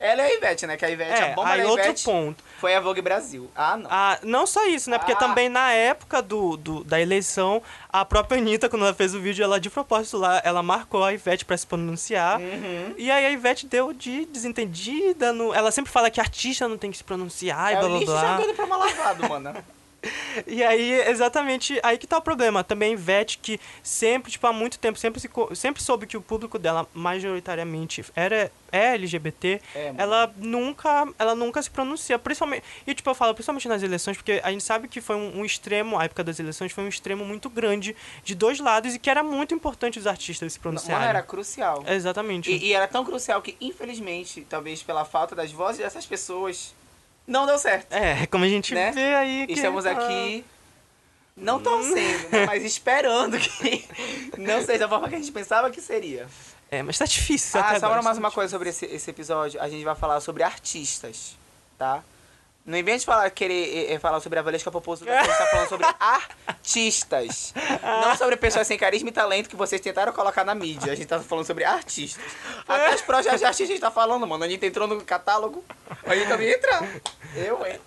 Ela 0.01 0.21
é 0.21 0.25
a 0.27 0.33
Ivete, 0.33 0.65
né? 0.65 0.77
Que 0.77 0.85
a 0.85 0.89
Ivete, 0.89 1.11
É, 1.21 1.31
a 1.33 1.35
bomba 1.35 1.49
aí 1.49 1.61
da 1.61 1.67
outro 1.67 1.83
Ivete 1.83 2.05
ponto. 2.05 2.41
foi 2.57 2.73
a 2.73 2.79
Vogue 2.79 3.01
Brasil. 3.01 3.51
Ah, 3.53 3.75
não. 3.75 3.89
Ah, 3.91 4.17
não 4.23 4.47
só 4.47 4.65
isso, 4.65 4.89
né? 4.89 4.97
Porque 4.97 5.11
Ah. 5.11 5.15
também 5.17 5.49
na 5.49 5.73
época 5.73 6.21
do, 6.21 6.55
do- 6.55 6.83
da 6.85 7.01
eleição, 7.01 7.61
a 7.91 8.05
própria 8.05 8.37
Anitta, 8.39 8.69
quando 8.69 8.85
ela 8.85 8.93
fez 8.93 9.13
o 9.13 9.19
vídeo, 9.19 9.43
ela 9.43 9.59
de 9.59 9.69
propósito 9.69 10.17
lá, 10.17 10.41
ela 10.45 10.63
marcou 10.63 11.03
a 11.03 11.11
Ivete 11.13 11.43
pra 11.43 11.57
se 11.57 11.67
pronunciar. 11.67 12.39
Uhum. 12.39 12.93
E 12.97 13.11
aí 13.11 13.25
a 13.25 13.29
Ivete 13.31 13.67
deu 13.67 13.91
de 13.91 14.25
desentendida. 14.27 15.33
No... 15.33 15.53
Ela 15.53 15.69
sempre 15.69 15.91
fala 15.91 16.09
que 16.09 16.21
artista 16.21 16.65
não 16.65 16.77
tem 16.77 16.91
que 16.91 16.97
se 16.97 17.03
pronunciar 17.03 17.73
e 17.73 17.75
é 17.75 17.79
blá 17.79 17.85
o 17.85 17.89
blá 17.89 17.99
lixo 17.99 18.11
blá. 18.13 18.37
jogando 18.37 18.55
pra 18.55 18.65
uma 18.65 18.77
lavado, 18.77 19.27
mano. 19.29 19.53
E 20.47 20.63
aí, 20.63 20.93
exatamente, 21.09 21.79
aí 21.83 21.97
que 21.97 22.07
tá 22.07 22.17
o 22.17 22.21
problema. 22.21 22.63
Também 22.63 22.93
Ivete, 22.93 23.37
que 23.39 23.59
sempre, 23.83 24.31
tipo, 24.31 24.45
há 24.47 24.53
muito 24.53 24.79
tempo, 24.79 24.97
sempre, 24.97 25.19
se 25.19 25.29
sempre 25.53 25.83
soube 25.83 26.07
que 26.07 26.15
o 26.15 26.21
público 26.21 26.57
dela, 26.57 26.87
majoritariamente, 26.93 28.05
era, 28.15 28.51
é 28.71 28.93
LGBT, 28.93 29.61
É, 29.75 29.93
ela 29.97 30.31
nunca, 30.37 31.07
ela 31.17 31.35
nunca 31.35 31.61
se 31.61 31.69
pronuncia. 31.69 32.17
Principalmente, 32.17 32.63
e 32.87 32.93
tipo, 32.93 33.09
eu 33.09 33.15
falo, 33.15 33.33
principalmente 33.33 33.67
nas 33.67 33.83
eleições, 33.83 34.17
porque 34.17 34.39
a 34.43 34.51
gente 34.51 34.63
sabe 34.63 34.87
que 34.87 35.01
foi 35.01 35.15
um, 35.15 35.39
um 35.39 35.45
extremo, 35.45 35.99
a 35.99 36.05
época 36.05 36.23
das 36.23 36.39
eleições 36.39 36.71
foi 36.71 36.83
um 36.83 36.87
extremo 36.87 37.25
muito 37.25 37.49
grande 37.49 37.95
de 38.23 38.35
dois 38.35 38.59
lados 38.59 38.95
e 38.95 38.99
que 38.99 39.09
era 39.09 39.23
muito 39.23 39.53
importante 39.53 39.99
os 39.99 40.07
artistas 40.07 40.53
se 40.53 40.59
pronunciarem. 40.59 41.07
era 41.07 41.21
crucial. 41.21 41.83
Exatamente. 41.87 42.51
E, 42.51 42.67
e 42.67 42.73
era 42.73 42.87
tão 42.87 43.03
crucial 43.03 43.41
que, 43.41 43.57
infelizmente, 43.59 44.45
talvez 44.49 44.81
pela 44.81 45.03
falta 45.03 45.35
das 45.35 45.51
vozes 45.51 45.79
dessas 45.79 46.05
pessoas, 46.05 46.73
não 47.29 47.45
deu 47.45 47.57
certo. 47.57 47.93
É, 47.93 48.25
como 48.25 48.43
a 48.43 48.47
gente 48.49 48.73
Né? 48.73 48.91
vê 48.91 49.15
aí 49.15 49.47
que... 49.47 49.53
Estamos 49.53 49.85
ah, 49.85 49.91
aqui 49.91 50.43
não 51.35 51.61
torcendo, 51.61 52.29
né, 52.31 52.45
mas 52.45 52.63
esperando 52.65 53.39
que 53.39 53.87
não 54.37 54.61
seja 54.61 54.79
da 54.79 54.89
forma 54.89 55.07
que 55.07 55.15
a 55.15 55.19
gente 55.19 55.31
pensava 55.31 55.69
que 55.71 55.81
seria. 55.81 56.27
É, 56.69 56.83
mas 56.83 56.97
tá 56.97 57.05
difícil 57.05 57.59
Ah, 57.59 57.69
até 57.69 57.79
só 57.79 57.85
agora, 57.85 58.01
mais 58.01 58.17
tá 58.17 58.19
uma 58.19 58.31
coisa 58.31 58.51
sobre 58.51 58.69
esse, 58.69 58.85
esse 58.85 59.09
episódio. 59.09 59.61
A 59.61 59.69
gente 59.69 59.83
vai 59.83 59.95
falar 59.95 60.19
sobre 60.19 60.43
artistas, 60.43 61.37
tá? 61.77 62.03
Não 62.69 62.77
invente 62.77 63.03
falar, 63.03 63.31
querer 63.31 63.91
eh, 63.91 63.97
falar 63.97 64.19
sobre 64.19 64.37
a 64.37 64.43
Valesca 64.43 64.69
Popozuda, 64.69 65.11
a 65.11 65.23
gente 65.23 65.35
tá 65.35 65.45
falando 65.47 65.69
sobre 65.69 65.87
artistas. 65.99 67.51
Não 67.81 68.15
sobre 68.15 68.37
pessoas 68.37 68.67
sem 68.67 68.77
carisma 68.77 69.09
e 69.09 69.11
talento 69.11 69.49
que 69.49 69.55
vocês 69.55 69.81
tentaram 69.81 70.13
colocar 70.13 70.43
na 70.43 70.53
mídia. 70.53 70.93
A 70.93 70.95
gente 70.95 71.07
tá 71.07 71.19
falando 71.19 71.45
sobre 71.45 71.63
artistas. 71.63 72.23
Até 72.67 72.93
os 72.93 73.01
projetos 73.01 73.39
de 73.39 73.45
artista 73.45 73.63
a 73.63 73.75
gente 73.75 73.81
tá 73.81 73.89
falando, 73.89 74.27
mano. 74.27 74.43
A 74.43 74.45
Anitta 74.45 74.67
entrou 74.67 74.87
no 74.87 75.01
catálogo. 75.01 75.65
A 76.05 76.15
gente 76.15 76.27
também 76.27 76.51
entra. 76.51 76.87
Eu, 77.35 77.65
hein? 77.65 77.79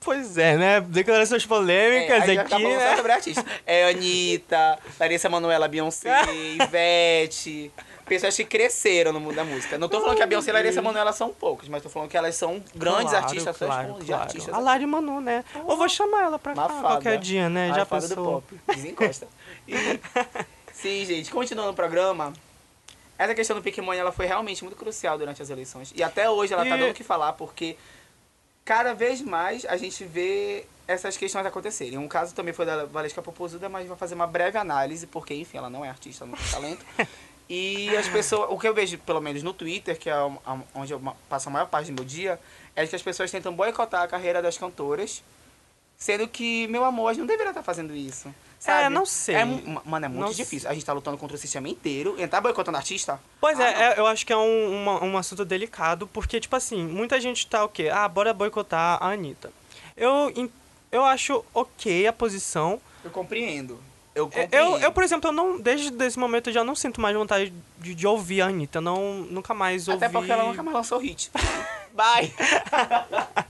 Pois 0.00 0.38
é, 0.38 0.56
né? 0.56 0.80
Declarações 0.80 1.44
polêmicas 1.44 2.24
gente 2.24 2.30
ficar 2.30 2.42
aqui, 2.42 2.50
falando 2.50 2.72
só 2.72 2.78
né? 2.78 2.96
sobre 2.96 3.12
artistas. 3.12 3.44
É 3.66 3.90
Anitta, 3.90 4.78
Larissa 4.98 5.28
Manoela, 5.28 5.68
Beyoncé, 5.68 6.10
Ivete. 6.32 7.70
Pessoas 8.06 8.36
que 8.36 8.44
cresceram 8.44 9.12
no 9.12 9.20
mundo 9.20 9.34
da 9.34 9.44
música. 9.44 9.78
Não 9.78 9.88
tô 9.88 9.98
falando 10.00 10.16
que 10.16 10.22
a 10.22 10.26
Beyoncé 10.26 10.48
e 10.48 10.50
a 10.50 10.54
Larissa 10.54 10.82
Manoela 10.82 11.12
são 11.12 11.30
poucos, 11.32 11.68
mas 11.68 11.82
tô 11.82 11.88
falando 11.88 12.10
que 12.10 12.16
elas 12.16 12.34
são 12.36 12.62
grandes 12.74 13.10
Claro, 13.10 13.24
artistas, 13.26 13.56
claro, 13.56 13.94
claro. 14.04 14.22
artistas. 14.22 14.54
A 14.54 14.58
Lari 14.58 14.86
Manu, 14.86 15.20
né? 15.20 15.42
Eu 15.54 15.76
vou 15.76 15.88
chamar 15.88 16.24
ela 16.24 16.38
pra 16.38 16.54
cá 16.54 16.60
Mafada. 16.62 16.82
qualquer 16.82 17.18
dia, 17.18 17.48
né? 17.48 17.72
Já 17.74 17.84
fada 17.86 18.06
do 18.08 18.14
passou. 18.14 18.42
pop. 18.42 18.60
Desencosta. 18.74 19.26
E, 19.66 19.74
sim, 20.72 21.04
gente, 21.06 21.30
continuando 21.30 21.70
o 21.70 21.74
programa, 21.74 22.32
essa 23.18 23.34
questão 23.34 23.56
do 23.56 23.62
Pikmin, 23.62 23.96
ela 23.96 24.12
foi 24.12 24.26
realmente 24.26 24.62
muito 24.62 24.76
crucial 24.76 25.16
durante 25.16 25.40
as 25.40 25.48
eleições. 25.48 25.92
E 25.96 26.02
até 26.02 26.28
hoje 26.28 26.52
ela 26.52 26.62
tá 26.66 26.76
E- 26.76 26.80
dando 26.80 26.90
o 26.90 26.94
que 26.94 27.02
falar, 27.04 27.32
porque 27.32 27.76
cada 28.64 28.92
vez 28.92 29.22
mais 29.22 29.64
a 29.64 29.76
gente 29.78 30.04
vê 30.04 30.66
essas 30.86 31.16
questões 31.16 31.46
acontecerem. 31.46 31.96
Um 31.96 32.06
caso 32.08 32.34
também 32.34 32.52
foi 32.52 32.66
da 32.66 32.84
Valesca 32.84 33.22
Popozuda, 33.22 33.70
mas 33.70 33.86
vou 33.88 33.96
fazer 33.96 34.14
uma 34.14 34.26
breve 34.26 34.58
análise, 34.58 35.06
porque, 35.06 35.32
enfim, 35.34 35.56
ela 35.56 35.70
não 35.70 35.82
é 35.82 35.88
artista, 35.88 36.26
não 36.26 36.34
tem 36.36 36.46
talento. 36.50 36.84
E 37.48 37.94
as 37.96 38.08
pessoas, 38.08 38.48
o 38.50 38.58
que 38.58 38.66
eu 38.66 38.72
vejo, 38.74 38.96
pelo 38.98 39.20
menos 39.20 39.42
no 39.42 39.52
Twitter, 39.52 39.98
que 39.98 40.08
é 40.08 40.16
onde 40.74 40.92
eu 40.92 41.00
passo 41.28 41.48
a 41.48 41.52
maior 41.52 41.66
parte 41.66 41.90
do 41.90 41.94
meu 41.94 42.04
dia, 42.04 42.40
é 42.74 42.86
que 42.86 42.96
as 42.96 43.02
pessoas 43.02 43.30
tentam 43.30 43.52
boicotar 43.54 44.02
a 44.02 44.08
carreira 44.08 44.40
das 44.40 44.56
cantoras, 44.56 45.22
sendo 45.96 46.26
que, 46.26 46.66
meu 46.68 46.84
amor, 46.84 47.08
a 47.08 47.12
gente 47.12 47.20
não 47.20 47.26
deveria 47.26 47.50
estar 47.50 47.62
fazendo 47.62 47.94
isso. 47.94 48.34
Sabe? 48.58 48.84
É, 48.84 48.88
não 48.88 49.04
sei. 49.04 49.34
É 49.34 49.44
mano, 49.44 50.06
é 50.06 50.08
muito 50.08 50.20
Não 50.24 50.32
difícil. 50.32 50.70
A 50.70 50.72
gente 50.72 50.86
tá 50.86 50.92
lutando 50.94 51.18
contra 51.18 51.36
o 51.36 51.38
sistema 51.38 51.68
inteiro. 51.68 52.18
Entrar 52.18 52.40
boicotando 52.40 52.78
artista? 52.78 53.20
Pois 53.38 53.60
Ah, 53.60 53.68
é, 53.70 53.82
é, 53.92 53.98
eu 53.98 54.06
acho 54.06 54.24
que 54.24 54.32
é 54.32 54.36
um, 54.38 54.82
uma- 54.82 55.04
um 55.04 55.18
assunto 55.18 55.44
delicado, 55.44 56.06
porque, 56.06 56.40
tipo 56.40 56.56
assim, 56.56 56.82
muita 56.82 57.20
gente 57.20 57.46
tá 57.46 57.62
o 57.62 57.68
quê? 57.68 57.90
Ah, 57.92 58.08
bora 58.08 58.32
boicotar 58.32 58.96
a 59.02 59.10
Anitta. 59.10 59.52
Eu, 59.94 60.32
eu 60.90 61.04
acho 61.04 61.44
ok 61.52 62.06
a 62.06 62.12
posição. 62.12 62.80
Eu 63.04 63.10
compreendo. 63.10 63.78
Eu 64.14 64.24
Eu, 64.24 64.28
compreendo. 64.28 64.54
eu, 64.54 64.78
eu, 64.78 64.92
por 64.92 65.02
exemplo, 65.02 65.28
eu 65.30 65.32
não, 65.32 65.58
desde 65.58 65.92
esse 66.04 66.18
momento 66.18 66.48
eu 66.50 66.54
já 66.54 66.62
não 66.62 66.74
sinto 66.74 67.00
mais 67.00 67.16
vontade 67.16 67.52
de, 67.78 67.94
de 67.94 68.06
ouvir 68.06 68.42
a 68.42 68.46
Anitta. 68.46 68.80
Não, 68.80 69.18
nunca 69.30 69.52
mais 69.54 69.88
ouvi. 69.88 70.04
Até 70.04 70.12
porque 70.12 70.30
ela 70.30 70.44
nunca 70.44 70.62
mais 70.62 70.74
lançou 70.76 70.98
hit. 70.98 71.30
Bye! 71.92 72.32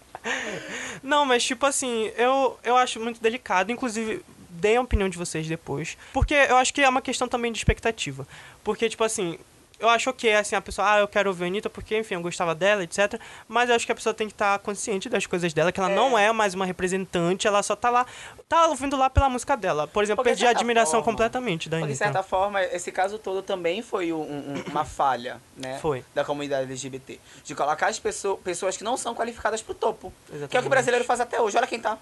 Não, 1.03 1.27
mas 1.27 1.45
tipo 1.45 1.67
assim, 1.67 2.11
eu, 2.17 2.59
eu 2.65 2.77
acho 2.77 2.99
muito 2.99 3.21
delicado. 3.21 3.71
Inclusive, 3.71 4.23
deem 4.49 4.77
a 4.79 4.81
opinião 4.81 5.09
de 5.09 5.19
vocês 5.19 5.47
depois. 5.47 5.99
Porque 6.13 6.35
eu 6.35 6.57
acho 6.57 6.73
que 6.73 6.81
é 6.81 6.89
uma 6.89 7.03
questão 7.03 7.29
também 7.29 7.53
de 7.53 7.59
expectativa. 7.59 8.27
Porque, 8.63 8.89
tipo 8.89 9.05
assim, 9.05 9.39
eu 9.85 9.89
acho 9.91 10.11
ok, 10.11 10.35
assim, 10.35 10.57
a 10.57 10.61
pessoa, 10.61 10.95
ah, 10.95 10.99
eu 11.01 11.09
quero 11.09 11.29
ouvir 11.31 11.45
a 11.45 11.47
Anitta 11.47 11.71
porque, 11.71 11.97
enfim, 11.99 12.15
eu 12.15 12.21
gostava 12.23 12.55
dela, 12.55 12.83
etc. 12.83 13.21
Mas 13.47 13.69
eu 13.69 13.77
acho 13.77 13.87
que 13.87 13.93
a 13.93 13.95
pessoa 13.95 14.13
tem 14.15 14.27
que 14.27 14.33
estar 14.33 14.59
consciente 14.61 15.09
das 15.09 15.27
coisas 15.27 15.53
dela, 15.53 15.71
que 15.71 15.79
ela 15.79 15.91
É. 15.91 15.95
não 15.95 16.19
é 16.19 16.33
mais 16.33 16.55
uma 16.55 16.65
representante, 16.67 17.47
ela 17.47 17.63
só 17.63 17.77
tá 17.77 17.91
lá, 17.91 18.07
tá 18.49 18.67
ouvindo 18.69 18.97
lá 18.97 19.09
pela 19.11 19.29
música 19.29 19.57
dela. 19.57 19.87
Por 19.87 20.03
exemplo, 20.03 20.23
Porque, 20.25 20.31
perdi 20.31 20.47
a 20.47 20.51
admiração 20.51 20.93
forma, 21.01 21.05
completamente 21.05 21.69
da 21.69 21.77
Porque, 21.79 21.93
de 21.93 22.03
Anitta. 22.03 22.05
certa 22.19 22.23
forma, 22.29 22.63
esse 22.63 22.91
caso 22.91 23.19
todo 23.19 23.43
também 23.43 23.83
foi 23.83 24.13
um- 24.13 24.21
um- 24.23 24.65
uma 24.71 24.85
falha, 24.85 25.41
né? 25.57 25.79
Foi. 25.81 26.05
Da 26.15 26.25
comunidade 26.25 26.63
LGBT. 26.65 27.21
De 27.45 27.55
colocar 27.55 27.89
as 27.89 27.99
pessoas, 27.99 28.39
pessoas 28.43 28.77
que 28.77 28.85
não 28.85 28.97
são 28.97 29.15
qualificadas 29.15 29.61
pro 29.63 29.75
topo. 29.75 30.13
Que 30.27 30.33
é 30.33 30.35
o 30.35 30.35
que 30.35 30.35
o 30.35 30.37
Exatamente. 30.47 30.69
brasileiro 30.71 31.05
faz 31.05 31.21
até 31.21 31.41
hoje. 31.41 31.57
Olha 31.57 31.67
quem 31.67 31.79
tá. 31.81 31.99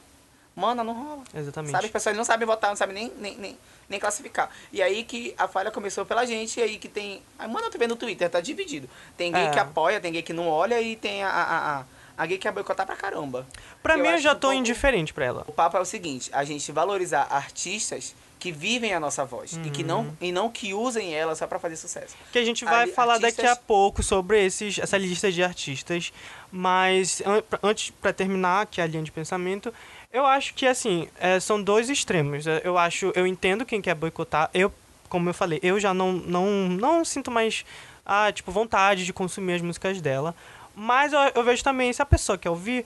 Mano, 0.55 0.85
não 0.85 0.93
rola. 0.93 1.23
Exatamente. 1.35 1.73
Sabe? 1.73 1.87
As 1.87 1.91
pessoas 1.91 2.17
não 2.17 2.25
sabem 2.25 2.47
votar, 2.47 2.71
não 2.71 2.77
sabem 2.77 2.95
nem, 2.95 3.13
nem, 3.19 3.37
nem, 3.39 3.59
nem 3.89 3.99
classificar. 4.01 4.51
E 4.73 4.83
aí 4.83 5.03
que 5.05 5.35
a 5.39 5.49
falha 5.49 5.71
começou 5.71 6.05
pela 6.05 6.27
gente, 6.27 6.61
e 6.61 6.63
aí 6.63 6.77
que 6.79 6.89
tem. 6.89 7.23
Aí, 7.39 7.49
mano, 7.49 7.67
eu 7.67 7.71
tô 7.71 7.79
vendo 7.79 7.91
no 7.91 7.97
Twitter, 7.97 8.29
tá 8.29 8.41
dividido. 8.41 8.89
Tem 9.17 9.33
gay 9.33 9.47
É. 9.47 9.51
que 9.51 9.59
apoia, 9.59 9.99
tem 10.01 10.13
gay 10.13 10.23
que 10.23 10.33
não 10.35 10.49
olha 10.49 10.81
e 10.81 10.95
tem 10.95 11.23
a, 11.25 11.29
a, 11.31 11.79
a, 11.81 11.85
a 12.19 12.27
gay 12.27 12.37
que 12.37 12.43
quer 12.43 12.53
boicotar 12.53 12.85
pra 12.87 12.97
caramba. 12.97 13.47
Pra 13.83 13.95
Eu 13.95 14.03
mim, 14.03 14.09
eu 14.09 14.19
já 14.19 14.33
um 14.33 14.35
tô 14.35 14.41
pouco- 14.49 14.55
indiferente 14.57 15.15
pra 15.15 15.25
ela. 15.25 15.45
O 15.47 15.53
papo 15.53 15.77
é 15.79 15.81
o 15.81 15.85
seguinte, 15.87 16.29
a 16.35 16.45
gente 16.45 16.71
valorizar 16.71 17.27
artistas 17.31 18.15
que 18.39 18.51
vivem 18.53 18.93
a 18.93 18.99
nossa 18.99 19.25
voz 19.25 19.53
e 19.65 19.71
que 19.71 19.83
Uhum. 19.83 19.87
não 19.89 20.17
e 20.21 20.33
não 20.33 20.51
que 20.51 20.75
usem 20.75 21.15
ela 21.15 21.35
só 21.37 21.47
pra 21.47 21.61
fazer 21.61 21.77
sucesso. 21.77 22.17
Que 22.33 22.41
a 22.41 22.45
gente 22.45 22.65
vai 22.65 22.83
Ali- 22.83 22.93
falar 22.93 23.15
daqui 23.19 23.41
a 23.41 23.45
artistas- 23.45 23.65
pouco 23.67 24.03
sobre 24.03 24.45
esses, 24.45 24.79
essa 24.81 24.99
lista 24.99 25.31
de 25.31 25.43
artistas. 25.45 26.13
Mas 26.51 27.23
an- 27.25 27.41
pra- 27.43 27.61
antes, 27.63 27.91
pra 28.03 28.13
terminar 28.13 28.63
aqui 28.63 28.81
a 28.81 28.87
linha 28.87 29.03
de 29.03 29.13
pensamento, 29.13 29.73
eu 30.13 30.27
acho 30.27 30.55
que 30.55 30.67
assim, 30.67 31.09
é, 31.19 31.41
são 31.41 31.63
dois 31.63 31.89
extremos. 31.89 32.47
É, 32.47 32.61
Eu 32.65 32.77
acho, 32.77 33.13
eu 33.15 33.27
entendo 33.27 33.65
quem 33.65 33.81
quer 33.81 33.95
boicotar. 33.95 34.51
Eu, 34.53 34.73
como 35.09 35.29
eu 35.29 35.35
falei, 35.35 35.59
eu 35.63 35.81
já 35.81 35.95
não, 35.95 36.13
não, 36.13 36.47
não 36.69 37.05
sinto 37.05 37.31
mais 37.31 37.65
ah, 38.05 38.31
tipo, 38.33 38.53
vontade 38.53 39.05
de 39.05 39.13
consumir 39.13 39.55
as 39.55 39.63
músicas 39.63 40.01
dela. 40.01 40.35
Mas 40.75 41.13
eu, 41.13 41.21
eu 41.35 41.45
vejo 41.45 41.63
também, 41.63 41.93
se 41.93 42.01
a 42.03 42.07
pessoa 42.07 42.39
quer 42.39 42.51
ouvir, 42.51 42.85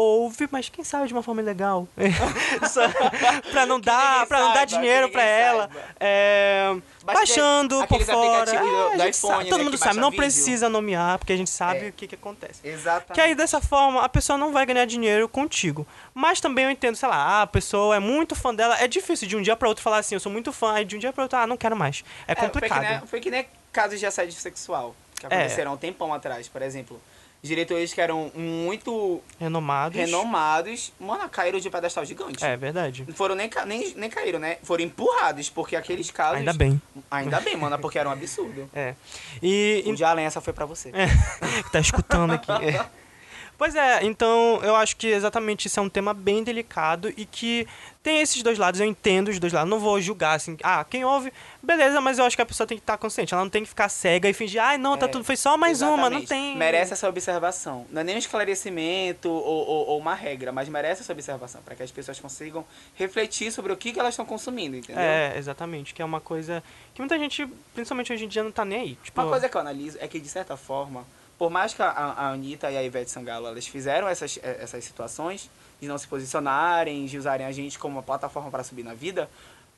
ouve, 0.00 0.48
mas 0.50 0.68
quem 0.68 0.84
sabe 0.84 1.06
de 1.08 1.12
uma 1.12 1.22
forma 1.22 1.42
legal. 1.42 1.88
Pra 3.50 3.66
não 3.66 3.80
dar, 3.80 4.26
pra 4.26 4.38
não 4.40 4.52
dar 4.54 4.64
dinheiro 4.64 5.06
ninguém 5.08 5.22
ela. 5.22 5.70
É, 5.98 6.74
baixando 7.04 7.86
por 7.86 8.02
fora. 8.02 8.44
do- 8.44 8.50
É, 8.56 8.96
do 8.96 9.02
gente 9.02 9.14
iPhone, 9.16 9.34
sabe, 9.34 9.48
todo 9.48 9.58
né, 9.58 9.64
mundo 9.64 9.78
sabe, 9.78 9.96
não 9.98 10.10
vídeo. 10.10 10.22
precisa 10.22 10.68
nomear, 10.68 11.18
porque 11.18 11.32
a 11.32 11.36
gente 11.36 11.50
sabe 11.50 11.86
É. 11.86 11.88
o 11.88 11.92
que, 11.92 12.06
que 12.06 12.14
acontece. 12.14 12.60
Exatamente. 12.64 13.12
Que 13.14 13.20
aí 13.20 13.34
dessa 13.34 13.60
forma 13.60 14.02
a 14.02 14.08
pessoa 14.08 14.38
não 14.38 14.52
vai 14.52 14.64
ganhar 14.66 14.84
dinheiro 14.84 15.28
contigo. 15.28 15.86
Mas 16.14 16.40
também 16.40 16.64
eu 16.64 16.70
entendo, 16.70 16.96
sei 16.96 17.08
lá, 17.08 17.16
ah, 17.16 17.42
a 17.42 17.46
pessoa 17.46 17.96
é 17.96 17.98
muito 18.00 18.34
fã 18.34 18.54
dela. 18.54 18.76
É 18.80 18.86
difícil 18.86 19.26
de 19.28 19.36
um 19.36 19.42
dia 19.42 19.56
pra 19.56 19.68
outro 19.68 19.82
falar 19.82 19.98
assim, 19.98 20.14
eu 20.14 20.20
sou 20.20 20.30
muito 20.30 20.52
fã, 20.52 20.80
e 20.80 20.84
de 20.84 20.96
um 20.96 20.98
dia 20.98 21.12
pra 21.12 21.22
outro, 21.24 21.38
ah, 21.38 21.46
não 21.46 21.56
quero 21.56 21.76
mais. 21.76 22.04
É 22.26 22.34
complicado. 22.34 22.78
Foi 22.78 22.84
que, 22.86 22.90
nem, 22.98 23.06
foi 23.06 23.20
que 23.20 23.30
nem 23.30 23.46
casos 23.72 23.98
de 24.00 24.06
assédio 24.06 24.34
sexual 24.34 24.94
que 25.18 25.26
É. 25.26 25.28
aconteceram 25.28 25.72
há 25.72 25.74
um 25.74 25.78
tempão 25.78 26.12
atrás, 26.14 26.46
por 26.48 26.62
exemplo. 26.62 27.00
Diretores 27.40 27.94
que 27.94 28.00
eram 28.00 28.32
muito 28.34 29.22
Renomados. 29.38 29.96
renomados, 29.96 30.92
mano, 30.98 31.28
caíram 31.28 31.60
de 31.60 31.70
pedestal 31.70 32.04
gigante. 32.04 32.44
É 32.44 32.56
verdade. 32.56 33.04
Não 33.06 33.14
foram 33.14 33.36
nem, 33.36 33.48
nem, 33.66 33.94
nem 33.94 34.10
caíram, 34.10 34.40
né? 34.40 34.56
Foram 34.64 34.82
empurrados, 34.82 35.48
porque 35.48 35.76
aqueles 35.76 36.10
casos. 36.10 36.38
Ainda 36.38 36.52
bem. 36.52 36.82
Ainda 37.10 37.38
bem, 37.40 37.56
mano, 37.56 37.78
porque 37.78 37.98
era 37.98 38.08
um 38.08 38.12
absurdo. 38.12 38.68
É. 38.74 38.94
E, 39.42 39.84
O 39.86 39.94
de 39.94 40.02
Allen, 40.04 40.24
essa 40.26 40.40
foi 40.40 40.52
pra 40.52 40.66
você. 40.66 40.90
que 40.92 41.70
tá 41.72 41.78
escutando 41.80 42.32
aqui. 42.32 42.50
É. 42.50 42.84
Pois 43.58 43.74
é, 43.74 44.04
então 44.04 44.60
eu 44.62 44.76
acho 44.76 44.96
que 44.96 45.08
exatamente 45.08 45.66
isso 45.66 45.80
é 45.80 45.82
um 45.82 45.88
tema 45.88 46.14
bem 46.14 46.44
delicado 46.44 47.12
e 47.16 47.26
que 47.26 47.66
tem 48.04 48.20
esses 48.20 48.40
dois 48.40 48.56
lados, 48.56 48.78
eu 48.80 48.86
entendo 48.86 49.28
os 49.30 49.40
dois 49.40 49.52
lados. 49.52 49.68
Não 49.68 49.80
vou 49.80 50.00
julgar 50.00 50.36
assim, 50.36 50.56
ah, 50.62 50.84
quem 50.88 51.04
ouve, 51.04 51.32
beleza, 51.60 52.00
mas 52.00 52.20
eu 52.20 52.24
acho 52.24 52.36
que 52.36 52.40
a 52.42 52.46
pessoa 52.46 52.68
tem 52.68 52.78
que 52.78 52.82
estar 52.82 52.96
consciente. 52.96 53.34
Ela 53.34 53.42
não 53.42 53.50
tem 53.50 53.64
que 53.64 53.68
ficar 53.68 53.88
cega 53.88 54.28
e 54.28 54.32
fingir, 54.32 54.62
ai, 54.62 54.78
não, 54.78 54.96
tá 54.96 55.06
É, 55.06 55.08
tudo, 55.08 55.24
foi 55.24 55.36
só 55.36 55.56
mais 55.56 55.82
uma, 55.82 56.08
não 56.08 56.18
Exatamente. 56.20 56.28
tem. 56.28 56.56
Merece 56.56 56.92
essa 56.92 57.08
observação. 57.08 57.84
Não 57.90 58.00
é 58.00 58.04
nem 58.04 58.14
um 58.14 58.18
esclarecimento 58.18 59.28
ou, 59.28 59.42
ou- 59.66 59.86
ou 59.88 59.98
uma 59.98 60.14
regra, 60.14 60.52
mas 60.52 60.68
merece 60.68 61.02
essa 61.02 61.12
observação, 61.12 61.60
para 61.62 61.74
que 61.74 61.82
as 61.82 61.90
pessoas 61.90 62.20
consigam 62.20 62.64
refletir 62.94 63.50
sobre 63.50 63.72
o 63.72 63.76
que, 63.76 63.92
que 63.92 63.98
elas 63.98 64.14
estão 64.14 64.24
consumindo, 64.24 64.76
entendeu? 64.76 65.02
É, 65.02 65.36
exatamente, 65.36 65.92
que 65.94 66.00
é 66.00 66.04
uma 66.04 66.20
coisa 66.20 66.62
que 66.94 67.00
muita 67.02 67.18
gente, 67.18 67.44
principalmente 67.74 68.12
hoje 68.12 68.24
em 68.24 68.28
dia, 68.28 68.44
não 68.44 68.52
tá 68.52 68.64
nem 68.64 68.80
aí. 68.82 68.94
Tipo, 69.02 69.20
Uma 69.20 69.28
coisa 69.30 69.48
que 69.48 69.56
eu 69.56 69.60
analiso 69.60 69.98
é 70.00 70.06
que, 70.06 70.20
de 70.20 70.28
certa 70.28 70.56
forma, 70.56 71.04
por 71.38 71.50
mais 71.50 71.72
que 71.72 71.80
a, 71.82 71.88
a 71.88 72.30
Anitta 72.30 72.70
e 72.70 72.76
a 72.76 72.82
Ivete 72.82 73.10
Sangalo 73.10 73.46
elas 73.46 73.66
fizeram 73.66 74.08
essas, 74.08 74.38
eh, 74.42 74.58
essas 74.60 74.82
situações 74.84 75.48
de 75.80 75.86
não 75.86 75.96
se 75.96 76.06
posicionarem, 76.08 77.06
de 77.06 77.16
usarem 77.16 77.46
a 77.46 77.52
gente 77.52 77.78
como 77.78 77.96
uma 77.96 78.02
plataforma 78.02 78.50
para 78.50 78.64
subir 78.64 78.82
na 78.82 78.94
vida, 78.94 79.30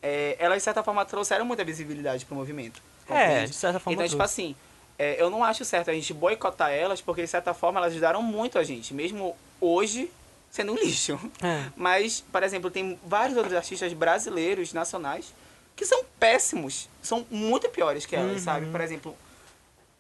eh, 0.03 0.37
elas, 0.39 0.59
de 0.59 0.65
certa 0.65 0.83
forma, 0.83 1.05
trouxeram 1.05 1.45
muita 1.45 1.63
visibilidade 1.63 2.25
pro 2.25 2.35
movimento. 2.35 2.81
é, 3.09 3.13
compreende? 3.13 3.51
de 3.51 3.57
certa 3.57 3.79
forma. 3.79 3.95
Então, 3.95 4.07
tipo 4.07 4.17
trouxe. 4.17 4.33
assim, 4.43 4.57
é, 4.99 5.21
eu 5.21 5.29
não 5.29 5.45
acho 5.45 5.65
certo 5.65 5.91
a 5.91 5.95
gente 5.95 6.15
boicotar 6.15 6.71
elas, 6.71 7.01
porque 7.03 7.21
de 7.23 7.29
certa 7.29 7.53
forma 7.53 7.79
elas 7.81 7.93
ajudaram 7.93 8.23
muito 8.23 8.59
a 8.59 8.65
gente, 8.65 8.95
mesmo 8.95 9.37
hoje 9.61 10.11
sendo 10.51 10.73
um 10.73 10.77
lixo. 10.77 11.19
É. 11.43 11.67
Mas, 11.77 12.23
por 12.33 12.43
exemplo, 12.43 12.71
tem 12.71 12.99
vários 13.05 13.37
outros 13.37 13.55
artistas 13.55 13.93
brasileiros, 13.93 14.73
nacionais, 14.73 15.35
que 15.77 15.85
são 15.87 16.05
péssimos, 16.19 16.89
são 17.03 17.27
muito 17.31 17.69
piores 17.69 18.05
que 18.07 18.17
elas, 18.17 18.33
Uhum. 18.33 18.39
sabe? 18.39 18.67
Por 18.71 18.81
exemplo, 18.81 19.17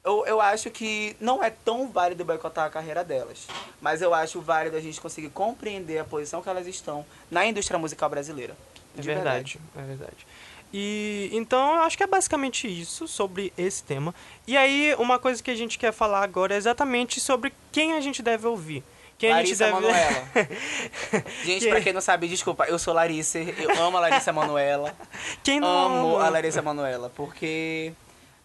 eu, 0.04 0.24
eu 0.26 0.40
acho 0.40 0.70
que 0.70 1.14
não 1.20 1.42
é 1.42 1.50
tão 1.50 1.88
válido 1.90 2.24
boicotar 2.24 2.66
a 2.66 2.70
carreira 2.70 3.04
delas, 3.04 3.46
mas 3.80 4.00
eu 4.00 4.14
acho 4.14 4.40
válido 4.40 4.76
a 4.76 4.80
gente 4.80 5.00
conseguir 5.00 5.28
compreender 5.30 5.98
a 5.98 6.04
posição 6.04 6.42
que 6.42 6.48
elas 6.48 6.66
estão 6.66 7.04
na 7.30 7.44
indústria 7.44 7.78
musical 7.78 8.08
brasileira. 8.08 8.56
É 8.96 9.00
De 9.00 9.06
verdade, 9.06 9.60
é 9.76 9.82
verdade. 9.82 10.26
E 10.72 11.28
então 11.32 11.74
eu 11.74 11.80
acho 11.82 11.96
que 11.96 12.02
é 12.02 12.06
basicamente 12.06 12.66
isso 12.68 13.08
sobre 13.08 13.52
esse 13.58 13.82
tema. 13.82 14.14
E 14.46 14.56
aí, 14.56 14.94
uma 14.98 15.18
coisa 15.18 15.42
que 15.42 15.50
a 15.50 15.54
gente 15.54 15.78
quer 15.78 15.92
falar 15.92 16.22
agora 16.22 16.54
é 16.54 16.56
exatamente 16.56 17.20
sobre 17.20 17.52
quem 17.72 17.94
a 17.94 18.00
gente 18.00 18.22
deve 18.22 18.46
ouvir. 18.46 18.82
Quem 19.18 19.30
Larissa 19.32 19.66
a 19.66 19.68
gente 19.68 19.80
deve. 19.82 19.92
Manoela. 19.92 20.28
Gente, 21.44 21.64
Que- 21.64 21.68
pra 21.68 21.80
quem 21.82 21.92
não 21.92 22.00
sabe, 22.00 22.26
desculpa, 22.26 22.64
eu 22.64 22.78
sou 22.78 22.94
Larissa, 22.94 23.38
eu 23.38 23.82
amo 23.82 23.98
a 23.98 24.00
Larissa 24.00 24.32
Manoela. 24.32 24.94
quem 25.44 25.60
não 25.60 25.68
amo 25.68 26.16
ama? 26.16 26.24
a 26.26 26.30
Larissa 26.30 26.62
Manoela, 26.62 27.12
porque. 27.14 27.92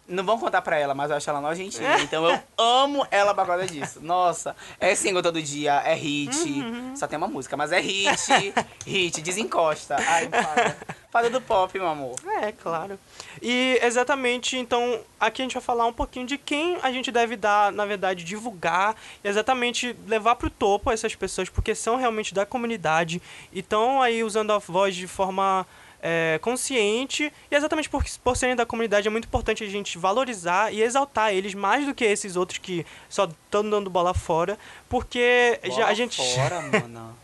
Não 0.08 0.24
vão 0.24 0.38
contar 0.38 0.62
pra 0.62 0.78
ela, 0.78 0.94
mas 0.94 1.10
eu 1.10 1.16
acho 1.16 1.28
ela 1.28 1.40
nojentinha. 1.40 2.00
Então 2.00 2.28
eu 2.28 2.38
amo 2.56 3.06
ela 3.10 3.34
por 3.34 3.46
causa 3.46 3.66
disso. 3.66 4.00
Nossa, 4.00 4.54
é 4.78 4.94
single 4.94 5.22
todo 5.22 5.42
dia, 5.42 5.82
é 5.84 5.94
hit. 5.94 6.36
Uhum. 6.36 6.94
Só 6.94 7.06
tem 7.06 7.16
uma 7.16 7.26
música, 7.26 7.56
mas 7.56 7.72
é 7.72 7.80
hit, 7.80 8.54
hit, 8.86 9.20
desencosta. 9.20 9.96
Ai, 9.96 10.28
fada. 10.28 10.76
Fada 11.10 11.30
do 11.30 11.40
pop, 11.40 11.76
meu 11.78 11.88
amor. 11.88 12.14
É, 12.42 12.52
claro. 12.52 12.98
E 13.40 13.78
exatamente, 13.82 14.56
então, 14.58 15.00
aqui 15.18 15.40
a 15.40 15.44
gente 15.44 15.54
vai 15.54 15.62
falar 15.62 15.86
um 15.86 15.92
pouquinho 15.92 16.26
de 16.26 16.36
quem 16.36 16.78
a 16.82 16.92
gente 16.92 17.10
deve 17.10 17.36
dar, 17.36 17.72
na 17.72 17.86
verdade, 17.86 18.22
divulgar 18.22 18.94
e 19.24 19.28
exatamente 19.28 19.96
levar 20.06 20.36
pro 20.36 20.50
topo 20.50 20.90
essas 20.90 21.14
pessoas, 21.14 21.48
porque 21.48 21.74
são 21.74 21.96
realmente 21.96 22.34
da 22.34 22.44
comunidade 22.44 23.22
e 23.52 23.60
estão 23.60 24.02
aí 24.02 24.22
usando 24.22 24.52
a 24.52 24.58
voz 24.58 24.94
de 24.94 25.06
forma 25.06 25.66
é, 26.02 26.38
consciente. 26.42 27.32
E 27.50 27.54
exatamente 27.54 27.88
por, 27.88 28.04
por 28.22 28.36
serem 28.36 28.56
da 28.56 28.66
comunidade 28.66 29.06
é 29.06 29.10
muito 29.10 29.26
importante 29.26 29.64
a 29.64 29.68
gente 29.68 29.98
valorizar 29.98 30.72
e 30.72 30.82
exaltar 30.82 31.32
eles 31.32 31.54
mais 31.54 31.86
do 31.86 31.94
que 31.94 32.04
esses 32.04 32.36
outros 32.36 32.58
que 32.58 32.86
só 33.08 33.24
estão 33.24 33.68
dando 33.68 33.90
bola 33.90 34.14
fora, 34.14 34.58
porque 34.88 35.58
já, 35.64 35.70
Bola 35.74 35.86
a 35.86 35.94
gente. 35.94 36.34
Fora, 36.34 36.60
mano. 36.80 37.16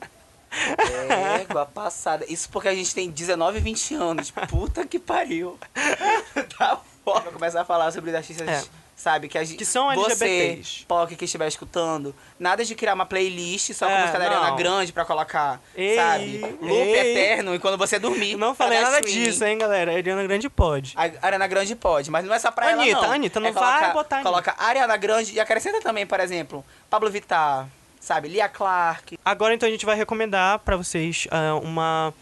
Égua 1.41 1.65
passada. 1.65 2.27
Isso 2.29 2.49
porque 2.51 2.69
a 2.69 2.75
gente 2.75 2.95
tem 2.95 3.11
19, 3.11 3.61
20 3.61 3.95
anos. 3.95 4.31
Puta 4.49 4.87
que 4.87 4.99
pariu. 4.99 5.59
Tá 6.59 6.81
foda. 7.05 7.31
Começar 7.31 7.63
a 7.63 7.65
falar 7.65 7.91
sobre 7.91 8.11
os 8.11 8.17
artistas, 8.17 8.49
É. 8.49 8.82
sabe? 9.03 9.29
Que, 9.29 9.37
a 9.37 9.43
gente, 9.43 9.59
Que 9.59 9.65
são 9.65 9.93
você, 9.93 10.25
LGBTs. 10.25 10.85
POC, 10.87 11.17
que 11.17 11.25
estiver 11.25 11.49
escutando, 11.49 12.15
nada 12.39 12.65
de 12.65 12.73
criar 12.77 12.95
uma 12.95 13.05
playlist 13.05 13.73
só 13.73 13.87
com 13.87 13.93
É, 13.93 14.01
música 14.03 14.19
da 14.19 14.25
Ariana. 14.27 14.51
Grande 14.57 14.93
pra 14.93 15.05
colocar, 15.05 15.61
Ei, 15.75 15.97
sabe? 15.97 16.39
Loop 16.61 16.73
ei. 16.73 17.11
eterno 17.11 17.55
e 17.55 17.59
quando 17.59 17.77
você 17.77 17.99
dormir. 17.99 18.37
Não 18.37 18.55
falei 18.55 18.81
nada 18.81 19.01
streaming. 19.01 19.25
disso, 19.25 19.45
hein, 19.45 19.59
galera. 19.59 19.91
A 19.93 19.97
Ariana 19.97 20.23
Grande 20.23 20.49
pode. 20.49 20.95
A 20.97 21.03
Ariana 21.27 21.47
Grande 21.49 21.75
pode, 21.75 22.11
mas 22.11 22.25
não 22.25 22.33
é 22.33 22.39
só 22.39 22.51
pra 22.53 22.69
Anitta, 22.69 22.91
ela, 22.99 23.07
não. 23.09 23.13
Anitta, 23.15 23.41
não 23.41 23.49
É 23.49 23.53
vai 23.53 23.63
colocar- 23.81 23.93
botar 23.93 24.23
Coloca 24.23 24.55
Ariana 24.57 24.97
Grande 24.97 25.33
e 25.35 25.41
acrescenta 25.41 25.81
também, 25.81 26.07
por 26.07 26.21
exemplo, 26.21 26.65
Pablo 26.89 27.11
Vittar, 27.11 27.67
sabe? 28.01 28.29
Lia 28.29 28.49
Clark. 28.49 29.19
Agora 29.25 29.53
então 29.55 29.69
a 29.69 29.73
gente 29.73 29.85
vai 29.85 29.97
recomendar 29.97 30.61
pra 30.61 30.77
vocês 30.77 31.27
ah, 31.31 31.57
uma 31.61 32.15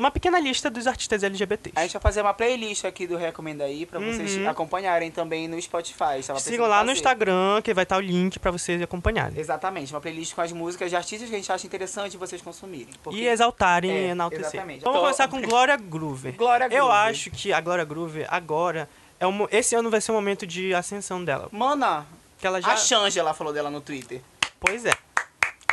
uma 0.00 0.10
pequena 0.10 0.40
lista 0.40 0.70
dos 0.70 0.86
artistas 0.86 1.22
LGBTs. 1.22 1.74
A 1.76 1.82
gente 1.82 1.92
vai 1.92 2.00
fazer 2.02 2.22
uma 2.22 2.32
playlist 2.32 2.84
aqui 2.84 3.06
do 3.06 3.16
Recomenda 3.16 3.64
aí 3.64 3.84
pra 3.84 3.98
vocês 4.00 4.36
Uhum. 4.36 4.48
acompanharem 4.48 5.10
também 5.10 5.46
no 5.46 5.60
Spotify. 5.60 6.22
Sigam 6.38 6.66
lá 6.66 6.78
em 6.78 6.80
no 6.80 6.86
fazer. 6.88 6.92
Instagram, 6.92 7.60
que 7.62 7.74
vai 7.74 7.82
estar 7.82 7.98
o 7.98 8.00
link 8.00 8.38
pra 8.38 8.50
vocês 8.50 8.80
acompanharem. 8.80 9.38
Exatamente, 9.38 9.92
uma 9.92 10.00
playlist 10.00 10.34
com 10.34 10.40
as 10.40 10.50
músicas 10.52 10.88
de 10.88 10.96
artistas 10.96 11.28
que 11.28 11.34
a 11.34 11.38
gente 11.38 11.52
acha 11.52 11.66
interessante 11.66 12.16
vocês 12.16 12.40
consumirem. 12.40 12.88
E 13.10 13.26
exaltarem 13.26 13.90
É, 13.90 13.94
e 13.94 14.04
enaltecer. 14.10 14.46
exatamente. 14.46 14.80
Vamos 14.82 14.96
Tô- 14.98 15.02
começar 15.04 15.28
com 15.28 15.42
Glória 15.42 15.76
Groove. 15.76 16.32
Glória 16.38 16.64
Eu 16.64 16.86
Groove. 16.86 16.92
acho 16.92 17.30
que 17.30 17.52
a 17.52 17.60
Glória 17.60 17.84
Groove 17.84 18.24
agora 18.28 18.88
é 19.20 19.26
um, 19.26 19.46
esse 19.50 19.74
ano 19.74 19.90
vai 19.90 20.00
ser 20.00 20.10
o 20.12 20.14
momento 20.14 20.46
de 20.46 20.72
ascensão 20.74 21.22
dela. 21.22 21.48
Mana, 21.52 22.06
Que 22.40 22.46
ela 22.46 22.60
já 22.62 22.72
a 22.72 22.76
Shangela 22.76 23.34
falou 23.34 23.52
dela 23.52 23.70
no 23.70 23.80
Twitter. 23.80 24.20
Pois 24.58 24.84
é. 24.86 24.92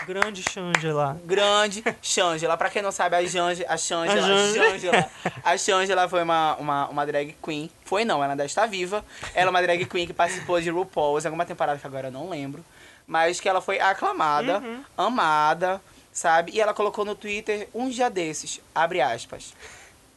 Grande 0.06 0.44
Shangela. 0.44 1.20
Grande 1.26 1.84
Shangela. 2.02 2.58
Pra 2.58 2.70
quem 2.70 2.82
não 2.82 2.92
sabe, 2.92 3.16
a, 3.16 3.26
Jange, 3.26 3.66
a 3.68 3.78
Shangela, 3.78 4.14
A 4.26 4.28
Jange- 4.28 4.60
Shangela. 4.60 5.10
A 5.44 5.58
Shangela 5.58 6.10
foi 6.10 6.24
uma, 6.24 6.56
uma, 6.56 6.88
uma 6.90 7.06
drag 7.06 7.36
queen. 7.44 7.70
Foi 7.86 8.04
não, 8.06 8.24
ela 8.24 8.34
ainda 8.34 8.46
está 8.46 8.66
viva. 8.66 9.04
Ela 9.34 9.48
é 9.48 9.52
uma 9.52 9.62
drag 9.62 9.86
queen 9.86 10.08
que 10.08 10.14
participou 10.14 10.60
de 10.62 10.70
RuPaul's, 10.70 11.26
alguma 11.26 11.46
temporada 11.46 11.78
que 11.80 11.86
agora 11.88 12.08
eu 12.08 12.12
não 12.12 12.30
lembro. 12.30 12.64
Mas 13.06 13.40
que 13.40 13.50
ela 13.50 13.62
foi 13.62 13.80
aclamada, 13.80 14.60
Uhum. 14.60 14.84
amada, 14.98 15.82
sabe? 16.12 16.52
E 16.54 16.62
ela 16.62 16.74
colocou 16.74 17.04
no 17.04 17.16
Twitter 17.16 17.68
um 17.74 17.90
dia 17.90 18.10
desses, 18.10 18.62
abre 18.74 19.02
aspas. 19.02 19.54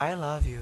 I 0.01 0.15
love 0.15 0.49
you. 0.51 0.61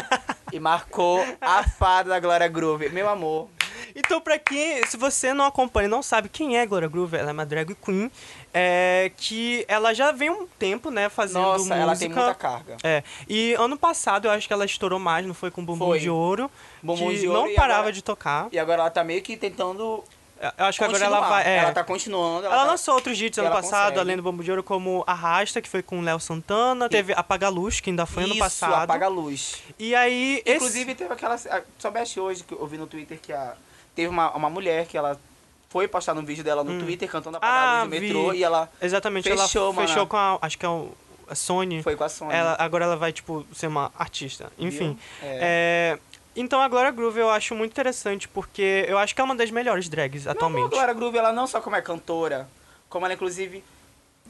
e 0.52 0.60
marcou 0.60 1.20
a 1.40 1.64
fada 1.64 2.10
da 2.10 2.20
Glória 2.20 2.46
Groove. 2.48 2.88
Meu 2.90 3.08
amor, 3.08 3.48
Então, 3.94 4.20
pra 4.20 4.38
quem, 4.38 4.84
se 4.86 4.96
você 4.96 5.32
não 5.34 5.44
acompanha 5.44 5.86
e 5.86 5.90
não 5.90 6.02
sabe 6.02 6.28
quem 6.28 6.56
é 6.58 6.66
Gloria 6.66 6.88
Groove, 6.88 7.16
ela 7.16 7.30
é 7.30 7.32
uma 7.32 7.46
drag 7.46 7.74
queen, 7.74 8.10
é, 8.52 9.10
que 9.16 9.64
ela 9.68 9.92
já 9.94 10.12
vem 10.12 10.30
um 10.30 10.46
tempo, 10.58 10.90
né, 10.90 11.08
fazendo 11.08 11.42
nossa, 11.42 11.58
música. 11.58 11.74
ela 11.76 11.96
tem 11.96 12.08
muita 12.08 12.34
carga. 12.34 12.76
É, 12.82 13.02
e 13.28 13.54
ano 13.54 13.76
passado 13.76 14.26
eu 14.26 14.30
acho 14.30 14.46
que 14.46 14.52
ela 14.52 14.64
estourou 14.64 14.98
mais, 14.98 15.26
não 15.26 15.34
foi 15.34 15.50
com 15.50 15.64
Bumbum 15.64 15.86
Foi. 15.86 15.98
de 15.98 16.08
Ouro, 16.10 16.50
Bumbum 16.82 17.12
de 17.12 17.28
Ouro 17.28 17.42
não 17.48 17.54
parava 17.54 17.80
agora- 17.80 17.92
de 17.92 18.02
tocar. 18.02 18.48
E 18.52 18.58
agora 18.58 18.82
ela 18.82 18.90
tá 18.90 19.02
meio 19.04 19.22
que 19.22 19.36
tentando 19.36 20.02
Eu 20.58 20.66
acho 20.66 20.78
que 20.78 20.84
agora 20.84 21.04
ela 21.04 21.16
continuar. 21.18 21.42
vai... 21.42 21.46
é, 21.52 21.56
Ela 21.58 21.72
tá 21.72 21.82
continuando. 21.84 22.46
Ela 22.46 22.56
tá- 22.56 22.64
lançou 22.64 22.94
outros 22.94 23.18
hits 23.20 23.38
e 23.38 23.40
ano 23.40 23.48
ela 23.48 23.56
passado, 23.56 23.82
consegue. 23.84 24.00
além 24.00 24.16
do 24.16 24.22
Bambu 24.22 24.44
de 24.44 24.50
Ouro, 24.50 24.62
como 24.62 25.02
Arrasta, 25.06 25.62
que 25.62 25.68
foi 25.68 25.82
com 25.82 25.98
o 25.98 26.02
Léo 26.02 26.20
Santana. 26.20 26.88
Teve 26.90 27.12
Apaga 27.14 27.48
Luz, 27.48 27.80
que 27.80 27.88
ainda 27.90 28.04
foi 28.04 28.24
ano 28.24 28.32
Isso, 28.32 28.40
passado. 28.40 28.82
apaga 28.82 29.08
luz. 29.08 29.62
E 29.78 29.94
aí, 29.94 30.42
esse... 30.44 30.56
Inclusive, 30.56 30.94
teve 30.94 31.12
aquela. 31.12 31.36
Soubeste 31.78 32.20
hoje 32.20 32.44
que 32.44 32.52
eu 32.52 32.66
vi 32.66 32.76
no 32.76 32.86
Twitter 32.86 33.18
que 33.20 33.32
a, 33.32 33.54
teve 33.94 34.08
uma, 34.08 34.30
uma 34.36 34.50
mulher 34.50 34.86
que 34.86 34.96
ela 34.98 35.18
foi 35.70 35.88
postar 35.88 36.14
um 36.16 36.24
vídeo 36.24 36.44
dela 36.44 36.62
no 36.62 36.78
Twitter 36.82 37.08
cantando 37.10 37.38
Apagar 37.38 37.54
a 37.56 37.80
Ah, 37.80 37.82
Luz 37.84 37.94
no 37.94 38.00
metrô 38.00 38.30
vi. 38.32 38.38
e 38.38 38.44
ela 38.44 38.70
Exatamente, 38.80 39.28
Fechou, 39.28 39.62
ela 39.64 39.72
mano. 39.72 39.88
fechou 39.88 40.06
com 40.06 40.16
a... 40.16 40.38
Acho 40.42 40.58
que 40.58 40.66
é 40.66 40.68
o, 40.68 40.92
a 41.28 41.34
Sony. 41.34 41.82
foi 41.82 41.96
com 41.96 42.04
a 42.04 42.08
Sony. 42.10 42.32
Ela, 42.34 42.56
agora 42.58 42.84
ela 42.84 42.96
vai, 42.96 43.10
tipo, 43.12 43.44
ser 43.54 43.66
uma 43.68 43.90
artista. 43.98 44.52
Enfim. 44.58 44.90
Viu? 44.90 44.98
É, 45.22 45.98
Então 46.36 46.60
a 46.60 46.68
Gloria 46.68 46.90
Groove 46.90 47.18
eu 47.18 47.30
acho 47.30 47.54
muito 47.54 47.72
interessante, 47.72 48.28
porque 48.28 48.84
eu 48.86 48.98
acho 48.98 49.14
que 49.14 49.20
é 49.20 49.24
uma 49.24 49.34
das 49.34 49.50
melhores 49.50 49.88
drags 49.88 50.26
Não, 50.26 50.32
atualmente. 50.32 50.66
A 50.66 50.68
Glória 50.68 50.94
Groove, 50.94 51.16
ela 51.16 51.32
não 51.32 51.46
só 51.46 51.60
como 51.60 51.74
é 51.74 51.80
cantora, 51.80 52.46
como 52.90 53.06
ela, 53.06 53.14
inclusive, 53.14 53.64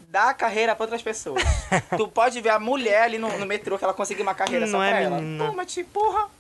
dá 0.09 0.33
carreira 0.33 0.75
pra 0.77 0.85
outras 0.85 1.03
pessoas. 1.03 1.43
tu 1.97 2.07
pode 2.07 2.41
ver 2.41 2.51
a 2.51 2.59
mulher 2.61 3.03
ali 3.03 3.19
no, 3.19 3.37
no 3.37 3.45
metrô 3.45 3.77
que 3.77 3.85
ela 3.85 3.93
conseguiu 3.93 4.23
uma 4.23 4.35
carreira 4.35 4.67
só 4.67 4.75
Não 4.79 4.85
é, 4.85 4.91
pra 4.91 5.01
ela. 5.01 5.17
menina? 5.17 5.47
Pô, 5.47 5.53
mas 5.53 5.73
tipo, 5.73 6.01
porra. 6.01 6.31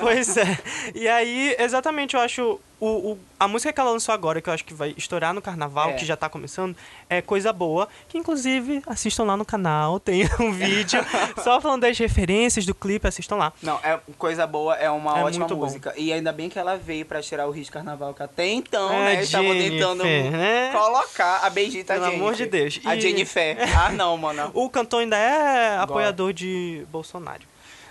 Pois 0.00 0.36
é. 0.36 0.58
E 0.94 1.08
aí, 1.08 1.56
exatamente, 1.58 2.14
eu 2.14 2.20
acho. 2.20 2.60
O, 2.80 3.12
o- 3.12 3.18
a 3.40 3.48
música 3.48 3.72
que 3.72 3.80
ela 3.80 3.90
lançou 3.90 4.12
agora, 4.12 4.42
que 4.42 4.48
eu 4.50 4.52
acho 4.52 4.64
que 4.64 4.74
vai 4.74 4.92
estourar 4.98 5.32
no 5.32 5.40
carnaval, 5.40 5.90
É. 5.90 5.92
que 5.94 6.04
já 6.04 6.16
tá 6.16 6.28
começando, 6.28 6.76
é 7.08 7.22
Coisa 7.22 7.50
Boa. 7.52 7.88
Que 8.08 8.18
inclusive 8.18 8.82
assistam 8.86 9.24
lá 9.24 9.36
no 9.38 9.44
canal, 9.44 9.98
tem 10.00 10.28
um 10.38 10.52
vídeo 10.52 11.00
só 11.42 11.60
falando 11.62 11.82
das 11.82 11.96
referências 11.98 12.66
do 12.66 12.74
clipe, 12.74 13.06
assistam 13.06 13.36
lá. 13.36 13.52
Não, 13.62 13.78
é 13.82 13.98
coisa 14.18 14.46
boa, 14.46 14.74
é 14.76 14.90
uma 14.90 15.18
É 15.18 15.24
ótima 15.24 15.46
muito 15.46 15.56
bom. 15.56 15.64
música. 15.64 15.94
E 15.96 16.12
ainda 16.12 16.30
bem 16.32 16.50
que 16.50 16.58
ela 16.58 16.76
veio 16.76 17.06
pra 17.06 17.22
tirar 17.22 17.46
o 17.48 17.54
de 17.54 17.70
carnaval, 17.70 18.12
que 18.12 18.22
até 18.22 18.46
então, 18.48 18.92
É, 18.92 19.14
né, 19.16 19.22
estavam 19.22 19.52
Jennifer, 19.52 19.70
tentando 19.72 20.04
né? 20.04 20.70
colocar 20.72 21.38
a 21.46 21.50
bendita 21.50 21.94
Pelo 21.94 22.04
Jennifer. 22.06 22.22
amor 22.22 22.34
de 22.34 22.46
Deus. 22.46 22.80
A 22.84 22.96
E- 22.96 23.00
Jennifer. 23.00 23.56
Ah, 23.84 23.90
não, 23.90 24.16
mano. 24.18 24.50
O 24.52 24.68
cantor 24.68 25.00
ainda 25.00 25.16
é 25.16 25.78
apoiador 25.78 26.32
de 26.34 26.84
Bolsonaro. 26.90 27.42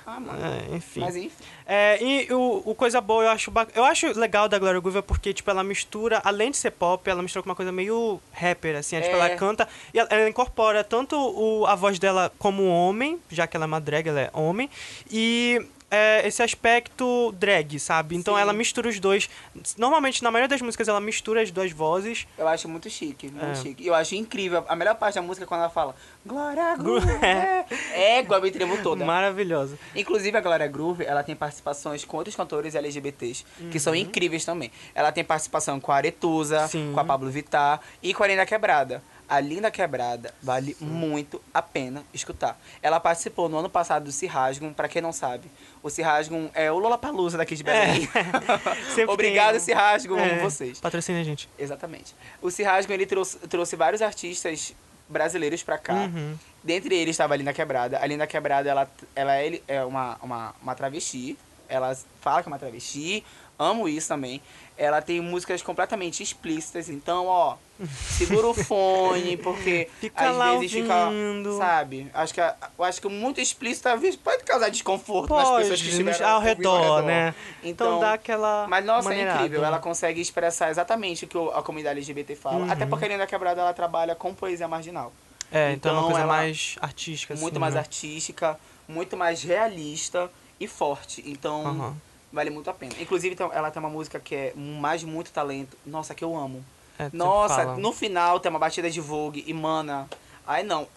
Ah, 0.06 0.20
mano. 0.20 0.39
É, 0.44 0.76
enfim. 0.76 1.00
Mas 1.00 1.16
enfim. 1.16 1.44
É, 1.66 2.04
e 2.04 2.32
o, 2.34 2.62
o 2.66 2.76
coisa 2.76 3.00
boa 3.00 3.24
eu 3.24 3.30
acho 3.30 3.50
ba- 3.50 3.68
eu 3.74 3.84
acho 3.86 4.08
legal 4.20 4.50
da 4.50 4.60
Gloria 4.60 4.80
Groove 4.82 4.98
é 5.00 5.02
porque 5.02 5.34
tipo 5.34 5.50
ela 5.50 5.63
mistura 5.63 6.22
além 6.26 6.52
de 6.52 6.58
ser 6.58 6.72
pop 6.72 7.10
ela 7.10 7.22
mistura 7.22 7.42
com 7.42 7.50
uma 7.50 7.56
coisa 7.56 7.72
meio 7.72 8.20
rapper 8.34 8.76
assim 8.76 8.98
é, 8.98 9.02
tipo 9.02 9.16
É. 9.16 9.20
ela 9.20 9.30
canta 9.38 9.68
e 9.94 10.00
ela, 10.00 10.10
ela 10.12 10.30
incorpora 10.30 10.84
tanto 10.84 11.16
o, 11.18 11.66
a 11.66 11.76
voz 11.76 12.00
dela 12.00 12.32
como 12.38 12.68
homem 12.68 13.18
já 13.32 13.48
que 13.48 13.56
ela 13.56 13.66
é 13.66 13.68
uma 13.68 13.80
drag 13.80 14.08
ela 14.10 14.20
é 14.22 14.30
homem 14.34 14.70
e 15.10 15.62
é, 15.94 16.28
esse 16.28 16.42
aspecto 16.42 17.32
drag 17.38 17.80
sabe 17.80 18.16
então 18.16 18.36
Sim. 18.36 18.42
ela 18.42 18.54
mistura 18.54 18.90
os 18.90 19.00
dois 19.00 19.30
normalmente 19.78 20.24
na 20.24 20.32
maioria 20.32 20.48
das 20.48 20.62
músicas 20.62 20.88
ela 20.88 21.00
mistura 21.00 21.42
as 21.42 21.52
duas 21.52 21.72
vozes 21.72 22.28
Eu 22.38 22.48
acho 22.48 22.68
muito 22.68 22.90
chique, 22.90 23.30
muito 23.30 23.46
É. 23.46 23.56
chique. 23.56 23.84
E 23.84 23.88
eu 23.88 23.94
acho 23.96 24.16
incrível. 24.16 24.64
A 24.68 24.76
melhor 24.76 24.96
parte 24.96 25.16
da 25.16 25.22
música 25.22 25.46
é 25.46 25.48
quando 25.48 25.62
ela 25.62 25.70
fala 25.70 25.96
Glória 26.26 26.76
Groove. 26.78 27.08
É. 27.22 27.66
É, 27.94 28.20
igual 28.20 28.40
a 28.40 28.44
me 28.44 28.52
tremo 28.52 28.82
toda. 28.82 29.06
maravilhosa 29.06 29.78
Inclusive, 29.96 30.36
a 30.38 30.42
Glória 30.42 30.68
Groove, 30.68 31.04
ela 31.06 31.24
tem 31.24 31.36
participações 31.36 32.04
com 32.06 32.18
outros 32.18 32.36
cantores 32.36 32.76
LGBTs, 32.76 33.46
que 33.72 33.80
são 33.80 33.94
incríveis 33.96 34.44
também. 34.46 34.72
Ela 34.96 35.12
tem 35.12 35.24
participação 35.24 35.80
com 35.80 35.92
a 35.92 35.96
Aretusa, 35.96 36.62
Uhum. 36.62 36.68
Sim. 36.68 36.92
com 36.94 37.00
a 37.00 37.04
Pablo 37.06 37.30
Vittar 37.30 37.80
e 38.02 38.14
com 38.14 38.24
a 38.24 38.28
Linda 38.28 38.46
Quebrada. 38.46 39.04
A 39.34 39.39
Linda 39.39 39.72
Quebrada 39.72 40.32
vale 40.43 40.78
muito 40.80 41.41
a 41.52 41.60
pena 41.60 42.04
escutar. 42.13 42.56
Ela 42.84 43.00
participou 43.00 43.50
no 43.50 43.58
ano 43.58 43.67
passado 43.67 44.04
do 44.04 44.12
Cirrasgum, 44.12 44.72
pra 44.72 44.88
quem 44.88 45.02
não 45.02 45.12
sabe. 45.12 45.50
O 45.82 45.89
Cirrasgum 45.89 46.52
é 46.54 46.72
o 46.72 46.78
Lollapalooza 46.78 47.36
daqui 47.36 47.56
de 47.56 47.63
Belém. 47.63 48.08
Sempre 48.93 49.12
Obrigado, 49.12 49.54
tem- 49.54 49.60
Cirrasgum, 49.62 50.13
amo 50.15 50.24
É, 50.24 50.39
vocês. 50.39 50.80
patrocina 50.80 51.19
a 51.19 51.24
gente 51.24 51.50
Exatamente. 51.58 52.13
O 52.43 52.52
Cirrasgum, 52.52 52.93
ele 52.93 53.08
trouxe, 53.08 53.39
trouxe 53.48 53.76
vários 53.76 54.04
artistas 54.04 54.76
brasileiros 55.10 55.63
pra 55.63 55.80
cá. 55.80 55.93
Uhum. 55.96 56.38
Dentre 56.63 56.93
eles 56.96 57.13
estava 57.15 57.34
a 57.34 57.38
Linda 57.38 57.54
Quebrada. 57.54 58.00
A 58.00 58.06
Linda 58.06 58.28
Quebrada, 58.28 58.69
ela, 58.69 58.88
ela 59.15 59.36
é, 59.36 59.60
é 59.67 59.84
uma, 59.84 60.15
uma, 60.22 60.56
uma 60.62 60.76
travesti. 60.76 61.36
Ela 61.67 61.98
fala 62.22 62.43
que 62.43 62.50
é 62.50 62.52
uma 62.52 62.60
travesti. 62.60 63.24
Amo 63.58 63.88
isso 63.88 64.08
também. 64.08 64.42
Ela 64.76 65.02
tem 65.02 65.22
músicas 65.22 65.62
completamente 65.62 66.24
explícitas. 66.24 66.89
Então, 66.89 67.28
ó, 67.28 67.56
segura 68.10 68.48
o 68.48 68.54
fone, 68.54 69.38
porque 69.38 69.88
Fica 70.00 70.30
às 70.30 70.36
lá 70.36 70.52
vezes 70.54 70.72
fica, 70.72 71.06
ouvindo. 71.06 71.58
sabe? 71.58 72.10
Acho 72.13 72.34
que, 72.34 72.42
eu 72.42 72.84
acho 72.86 73.02
que 73.02 73.08
muito 73.08 73.39
explícito 73.39 73.88
às 73.89 74.02
vezes 74.02 74.16
pode 74.16 74.44
causar 74.44 74.70
desconforto 74.70 75.34
nas 75.36 75.50
pessoas 75.50 75.80
que 75.82 75.89
Pode, 75.89 75.89
estiveram 76.10 76.28
ao 76.30 76.36
ouvindo 76.42 76.58
redor, 76.58 77.04
né? 77.04 77.36
Então, 77.62 77.88
Então 77.88 78.00
dá 78.00 78.13
aquela 78.13 78.66
mas 78.68 78.84
nossa, 78.84 79.08
é 79.10 79.12
maneirada. 79.12 79.39
incrível. 79.42 79.63
Ela 79.63 79.80
consegue 79.80 80.20
expressar 80.20 80.70
exatamente 80.72 81.26
o 81.26 81.28
que 81.28 81.38
a 81.38 81.62
comunidade 81.62 82.00
LGBT 82.00 82.36
fala. 82.36 82.72
Até 82.72 82.86
porque 82.86 83.06
a 83.06 83.08
Linda 83.08 83.28
Quebrada 83.28 83.62
ela 83.62 83.74
trabalha 83.74 84.16
com 84.16 84.34
poesia 84.34 84.68
marginal. 84.68 85.13
É, 85.52 85.72
então, 85.74 85.92
é 85.92 85.94
uma 85.94 86.02
Então 86.02 86.12
coisa 86.12 86.26
mais 86.28 86.76
artística, 86.82 87.36
muito 87.36 87.54
assim, 87.54 87.60
mais 87.60 87.74
né? 87.76 87.80
artística, 87.80 88.60
muito 88.88 89.16
mais 89.16 89.44
realista 89.44 90.32
e 90.60 90.68
forte. 90.68 91.24
Então, 91.28 91.68
Aham. 91.68 91.96
Vale 92.34 92.50
muito 92.50 92.69
a 92.69 92.74
pena. 92.74 92.93
Inclusive, 93.00 93.38
ela 93.54 93.69
tem 93.69 93.80
uma 93.80 93.89
música 93.89 94.19
que 94.19 94.36
é 94.36 94.54
mais 94.56 95.04
muito 95.04 95.32
talento. 95.32 95.78
Nossa, 95.86 96.15
que 96.15 96.24
eu 96.24 96.36
amo. 96.36 96.65
É, 96.98 97.10
Nossa, 97.13 97.56
fala. 97.56 97.78
no 97.78 97.93
final 97.93 98.39
tem 98.39 98.50
uma 98.50 98.60
batida 98.60 98.89
de 98.89 99.00
Vogue 99.00 99.43
e, 99.48 99.54
mana. 99.54 100.10
Ai, 100.46 100.63
não. 100.63 100.88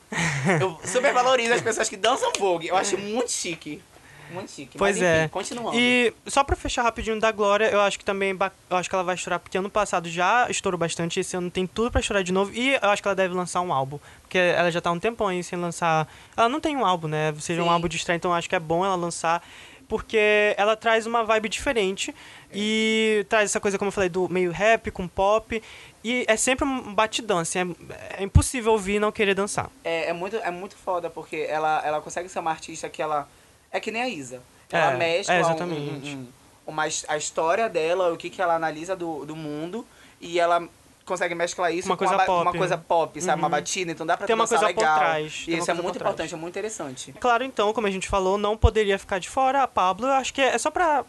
Eu 0.61 0.79
super 0.85 1.13
valorizo 1.13 1.53
as 1.53 1.61
pessoas 1.61 1.89
que 1.89 1.97
dançam 1.97 2.33
Vogue. 2.39 2.67
Eu 2.67 2.77
acho 2.77 2.99
muito 2.99 3.31
chique. 3.31 3.83
Muito 4.31 4.51
chique. 4.51 4.77
Pois 4.77 4.99
Mas, 4.99 5.09
enfim, 5.09 5.25
é. 5.25 5.29
continuando. 5.29 5.79
E 5.79 6.13
só 6.27 6.43
pra 6.43 6.57
fechar 6.57 6.83
rapidinho 6.83 7.21
da 7.21 7.31
Glória, 7.31 7.67
eu 7.71 7.81
acho 7.81 7.97
que 7.97 8.05
também 8.05 8.37
eu 8.69 8.77
acho 8.77 8.89
que 8.89 8.95
ela 8.95 9.05
vai 9.05 9.15
estourar, 9.15 9.39
porque 9.39 9.57
ano 9.57 9.71
passado 9.71 10.09
já 10.09 10.51
estourou 10.51 10.77
bastante, 10.77 11.21
esse 11.21 11.37
ano 11.37 11.49
tem 11.49 11.65
tudo 11.65 11.93
pra 11.93 12.01
estourar 12.01 12.25
de 12.25 12.33
novo, 12.33 12.53
e 12.53 12.75
eu 12.75 12.91
acho 12.91 13.01
que 13.01 13.07
ela 13.07 13.15
deve 13.15 13.35
lançar 13.35 13.61
um 13.61 13.73
álbum. 13.73 14.01
Porque 14.23 14.39
ela 14.39 14.71
já 14.71 14.81
tá 14.81 14.91
um 14.91 14.99
tempão 14.99 15.29
aí 15.29 15.45
sem 15.45 15.59
lançar. 15.59 16.09
Ela 16.37 16.49
não 16.49 16.61
tem 16.61 16.77
um 16.77 16.85
álbum, 16.85 17.07
né? 17.07 17.33
Seja 17.39 17.63
um 17.63 17.67
Sim. 17.67 17.71
álbum 17.71 17.87
de 17.87 17.97
estreia, 17.97 18.17
então 18.17 18.33
eu 18.33 18.35
acho 18.35 18.49
que 18.49 18.57
é 18.57 18.61
bom 18.61 18.85
ela 18.85 18.97
lançar. 18.97 19.41
Porque 19.89 20.55
ela 20.57 20.77
traz 20.77 21.07
uma 21.07 21.23
vibe 21.25 21.49
diferente 21.49 22.15
e 22.53 23.25
traz 23.29 23.51
essa 23.51 23.61
coisa, 23.61 23.79
como 23.79 23.89
eu 23.89 23.93
falei, 23.93 24.09
do 24.09 24.29
meio 24.29 24.51
rap 24.51 24.91
com 24.91 25.07
pop. 25.07 25.63
E 26.03 26.25
é 26.29 26.37
sempre 26.37 26.65
um 26.65 26.95
batidão, 26.95 27.39
assim, 27.39 27.59
é, 27.91 28.21
é 28.21 28.23
impossível 28.23 28.73
ouvir 28.73 28.95
e 28.97 28.99
não 29.01 29.13
querer 29.13 29.35
dançar. 29.35 29.71
É, 29.85 30.09
é, 30.11 30.13
muito, 30.13 30.37
é 30.37 30.51
muito 30.51 30.77
foda, 30.77 31.09
porque 31.11 31.47
ela, 31.49 31.83
ela 31.85 32.01
consegue 32.01 32.29
ser 32.29 32.39
uma 32.41 32.51
artista 32.51 32.89
que 32.89 33.01
ela. 33.03 33.29
É 33.71 33.79
que 33.81 33.91
nem 33.91 34.03
a 34.03 34.09
Isa. 34.09 34.43
Ela 34.71 34.93
É, 34.93 34.97
mescla 34.97 35.35
é, 35.35 35.39
um- 35.39 35.41
exatamente. 35.41 36.09
um- 36.17 36.19
um- 36.21 36.27
uma, 36.67 36.89
his- 36.89 37.05
a 37.09 37.17
história 37.17 37.69
dela, 37.69 38.13
o 38.13 38.17
que, 38.17 38.29
que 38.31 38.43
ela 38.43 38.55
analisa 38.57 38.97
do, 38.97 39.25
do 39.25 39.37
mundo, 39.37 39.87
e 40.21 40.41
ela 40.41 40.69
consegue 41.07 41.35
mesclar 41.35 41.73
isso 41.73 41.89
Uma 41.89 41.97
com 41.97 42.05
coisa 42.05 42.17
ba- 42.19 42.25
pop, 42.27 42.43
uma 42.43 42.53
coisa 42.53 42.77
né? 42.77 42.83
pop, 42.87 43.21
sabe? 43.23 43.39
Uma 43.41 43.47
Uhum. 43.47 43.51
batida, 43.53 43.93
então 43.93 44.05
dá 44.05 44.17
pra 44.17 44.27
Tem 44.27 44.35
uma 44.35 44.47
coisa 44.47 44.67
por 44.67 44.77
legal. 44.77 44.99
trás, 44.99 45.43
E 45.43 45.45
tem 45.47 45.55
uma 45.55 45.61
isso 45.63 45.71
é 45.71 45.75
muito 45.75 45.85
por 45.87 45.93
trás. 45.93 46.01
importante, 46.13 46.35
é 46.35 46.37
muito 46.37 46.53
interessante. 46.53 47.13
Claro, 47.21 47.45
então, 47.45 47.73
como 47.73 47.87
a 47.87 47.91
gente 47.91 48.09
falou, 48.09 48.37
não 48.37 48.57
poderia 48.57 48.99
ficar 48.99 49.19
de 49.19 49.29
fora 49.31 49.63
a 49.63 49.69
Pablo. 49.69 50.07
Eu 50.07 50.13
acho 50.13 50.35
que 50.35 50.41
é 50.43 50.59
só 50.59 50.71
pra 50.71 51.05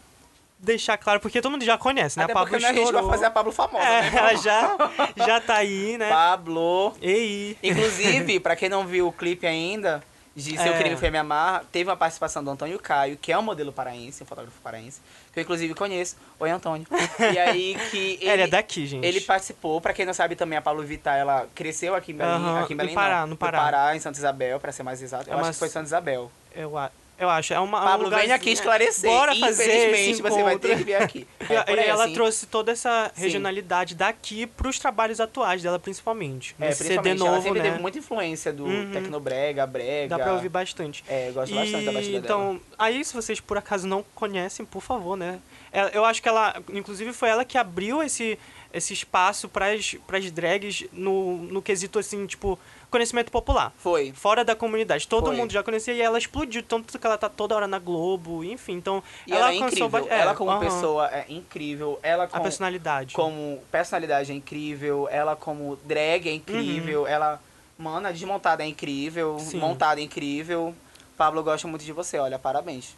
deixar 0.60 0.96
claro, 0.96 1.20
porque 1.20 1.40
todo 1.40 1.52
mundo 1.52 1.64
já 1.64 1.76
conhece, 1.78 2.18
né? 2.18 2.24
Até 2.24 2.32
a 2.32 2.34
Pablo 2.36 2.54
é 2.54 2.56
a 2.56 2.60
gente 2.60 2.74
vai 2.74 2.82
estourou. 2.84 3.10
fazer 3.10 3.24
a 3.26 3.30
Pablo 3.30 3.52
famosa, 3.52 3.84
É, 3.84 4.02
né? 4.02 4.10
ela 4.18 4.34
já, 4.36 4.76
já 5.16 5.40
tá 5.40 5.54
aí, 5.56 5.96
né? 5.98 6.08
Pablo. 6.08 6.94
Ei. 7.00 7.56
Inclusive, 7.62 8.40
pra 8.40 8.56
quem 8.56 8.68
não 8.68 8.84
viu 8.86 9.06
o 9.08 9.12
clipe 9.12 9.46
ainda, 9.46 10.02
de 10.38 10.56
Seu 10.56 10.72
É. 10.72 10.78
Crime 10.78 10.96
Foi 10.96 11.10
Me 11.10 11.18
Amar, 11.18 11.64
teve 11.72 11.90
uma 11.90 11.96
participação 11.96 12.42
do 12.44 12.50
Antônio 12.50 12.78
Caio, 12.78 13.16
que 13.16 13.32
é 13.32 13.38
um 13.38 13.42
modelo 13.42 13.72
paraense, 13.72 14.22
um 14.22 14.26
fotógrafo 14.26 14.60
paraense, 14.62 15.00
que 15.32 15.40
eu 15.40 15.42
inclusive 15.42 15.74
conheço. 15.74 16.16
Oi, 16.38 16.48
Antônio. 16.50 16.86
E 17.32 17.38
aí 17.38 17.76
que 17.90 18.18
ele, 18.22 18.30
Ele 18.30 18.42
é 18.42 18.46
daqui, 18.46 18.86
gente. 18.86 19.04
ele 19.04 19.20
participou, 19.20 19.80
pra 19.80 19.92
quem 19.92 20.06
não 20.06 20.14
sabe 20.14 20.36
também, 20.36 20.56
a 20.56 20.62
Paulo 20.62 20.82
Vittar, 20.84 21.16
ela 21.18 21.48
cresceu 21.54 21.94
aqui 21.94 22.12
em 22.12 22.16
Belém, 22.16 22.32
Aham, 22.34 22.60
aqui 22.62 22.72
em 22.72 22.76
no 22.76 22.80
Belém 22.82 22.94
Pará, 22.94 23.20
não, 23.22 23.26
no 23.28 23.36
Pará. 23.36 23.96
em 23.96 24.00
Santa 24.00 24.16
Isabel, 24.18 24.60
pra 24.60 24.70
ser 24.70 24.84
mais 24.84 25.02
exato. 25.02 25.28
Eu 25.28 25.32
É 25.32 25.34
acho 25.36 25.44
uma- 25.44 25.52
que 25.52 25.58
foi 25.58 25.68
Santa 25.68 25.86
Isabel. 25.86 26.30
Eu, 26.54 26.78
a- 26.78 26.90
Eu 27.18 27.28
acho. 27.28 27.52
É 27.52 27.58
uma, 27.58 27.78
é 27.78 27.80
um 27.80 27.84
Pablo, 27.84 28.04
lugarzinho- 28.04 28.26
venha 28.28 28.36
aqui 28.36 28.50
esclarecer. 28.50 29.10
Bora 29.10 29.34
fazer 29.34 29.64
Infelizmente, 29.64 30.10
esse 30.12 30.22
você 30.22 30.42
vai 30.42 30.58
ter 30.58 30.76
que 30.78 30.84
vir 30.84 30.94
aqui. 30.94 31.26
E, 31.48 31.52
É, 31.54 31.64
e 31.76 31.80
aí, 31.80 31.88
ela 31.88 32.04
assim. 32.04 32.12
trouxe 32.12 32.46
toda 32.46 32.70
essa 32.72 33.10
Sim. 33.14 33.22
regionalidade 33.22 33.94
daqui 33.94 34.46
pros 34.46 34.78
trabalhos 34.78 35.18
atuais 35.18 35.62
dela, 35.62 35.78
principalmente. 35.78 36.54
É, 36.60 36.66
Nesse 36.66 36.84
CD 36.84 36.88
principalmente, 37.00 37.20
ela 37.22 37.30
novo, 37.30 37.42
sempre 37.42 37.58
né? 37.62 37.70
teve 37.70 37.80
muita 37.82 37.98
influência 37.98 38.52
do 38.52 38.66
Uhum. 38.66 38.90
tecnobrega, 38.92 39.66
brega. 39.66 40.16
Dá 40.16 40.22
pra 40.22 40.34
ouvir 40.34 40.50
bastante. 40.50 41.02
É, 41.08 41.30
eu 41.30 41.32
gosto 41.32 41.54
bastante 41.54 41.84
da 41.86 41.92
batida 41.92 42.20
dela. 42.20 42.24
então, 42.24 42.60
aí 42.78 43.02
se 43.02 43.14
vocês 43.14 43.40
por 43.40 43.56
acaso 43.56 43.86
não 43.88 44.04
conhecem, 44.14 44.66
por 44.66 44.82
favor, 44.82 45.16
né? 45.16 45.38
Ela- 45.72 45.90
Eu 45.94 46.04
acho 46.04 46.20
que 46.22 46.28
ela, 46.28 46.54
inclusive 46.72 47.12
foi 47.14 47.30
ela 47.30 47.44
que 47.44 47.56
abriu 47.56 48.02
esse, 48.02 48.38
esse 48.72 48.92
espaço 48.92 49.48
pras, 49.48 49.96
pras 50.06 50.30
drags 50.30 50.84
no, 50.92 51.36
no 51.38 51.62
quesito, 51.62 51.98
assim, 51.98 52.26
tipo, 52.26 52.58
conhecimento 52.90 53.30
popular. 53.32 53.72
Foi. 53.78 54.12
Fora 54.12 54.44
da 54.44 54.54
comunidade. 54.54 55.08
Todo 55.08 55.26
Foi. 55.26 55.36
mundo 55.36 55.52
já 55.52 55.62
conhecia 55.62 55.94
e 55.94 56.00
ela 56.00 56.18
explodiu, 56.18 56.62
tanto 56.62 56.98
que 56.98 57.06
ela 57.06 57.16
tá 57.18 57.28
toda 57.28 57.54
hora 57.54 57.66
na 57.66 57.78
Globo, 57.78 58.44
enfim. 58.44 58.74
Então, 58.74 59.02
E 59.26 59.32
ela, 59.32 59.52
é 59.52 59.54
alcançou 59.54 59.86
incrível. 59.86 59.88
ba- 60.08 60.14
é, 60.14 60.20
ela 60.20 60.34
como 60.34 60.58
pessoa 60.60 61.08
é 61.08 61.24
incrível. 61.28 61.98
Ela 62.02 62.24
A 62.24 62.28
com, 62.28 62.40
personalidade. 62.40 63.14
como 63.14 63.62
personalidade 63.70 64.32
é 64.32 64.34
incrível. 64.34 65.08
Ela 65.10 65.34
como 65.34 65.76
drag 65.84 66.28
é 66.28 66.32
incrível. 66.34 67.06
Ela, 67.06 67.40
mano, 67.78 68.08
a 68.08 68.12
desmontada 68.12 68.62
é 68.62 68.66
incrível. 68.66 69.32
Uhum. 69.32 69.38
Sim. 69.38 69.58
Montada 69.58 70.00
é 70.00 70.04
incrível. 70.04 70.74
Pablo, 71.16 71.40
eu 71.40 71.44
gosto 71.44 71.66
muito 71.66 71.84
de 71.84 71.92
você. 71.92 72.18
Olha, 72.18 72.38
parabéns. 72.38 72.94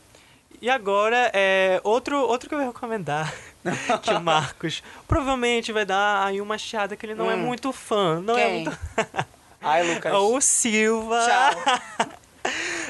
E 0.60 0.68
agora, 0.68 1.30
é, 1.32 1.80
outro, 1.84 2.18
outro 2.18 2.48
que 2.48 2.54
eu 2.54 2.58
vou 2.58 2.66
recomendar, 2.68 3.32
que 4.02 4.12
o 4.12 4.20
Marcos 4.20 4.82
provavelmente 5.06 5.72
vai 5.72 5.84
dar 5.84 6.26
aí 6.26 6.40
uma 6.40 6.56
chiada 6.58 6.96
que 6.96 7.04
ele 7.06 7.14
não 7.14 7.30
é 7.30 7.34
Hum. 7.34 7.38
muito 7.46 7.72
fã. 7.72 8.20
Não 8.20 8.36
é 8.36 8.44
Quem? 8.44 8.64
muito... 8.64 8.78
Ai, 9.62 9.94
Lucas. 9.94 10.12
É 10.12 10.16
o 10.16 10.40
Silva. 10.40 11.20
Tchau. 11.26 12.10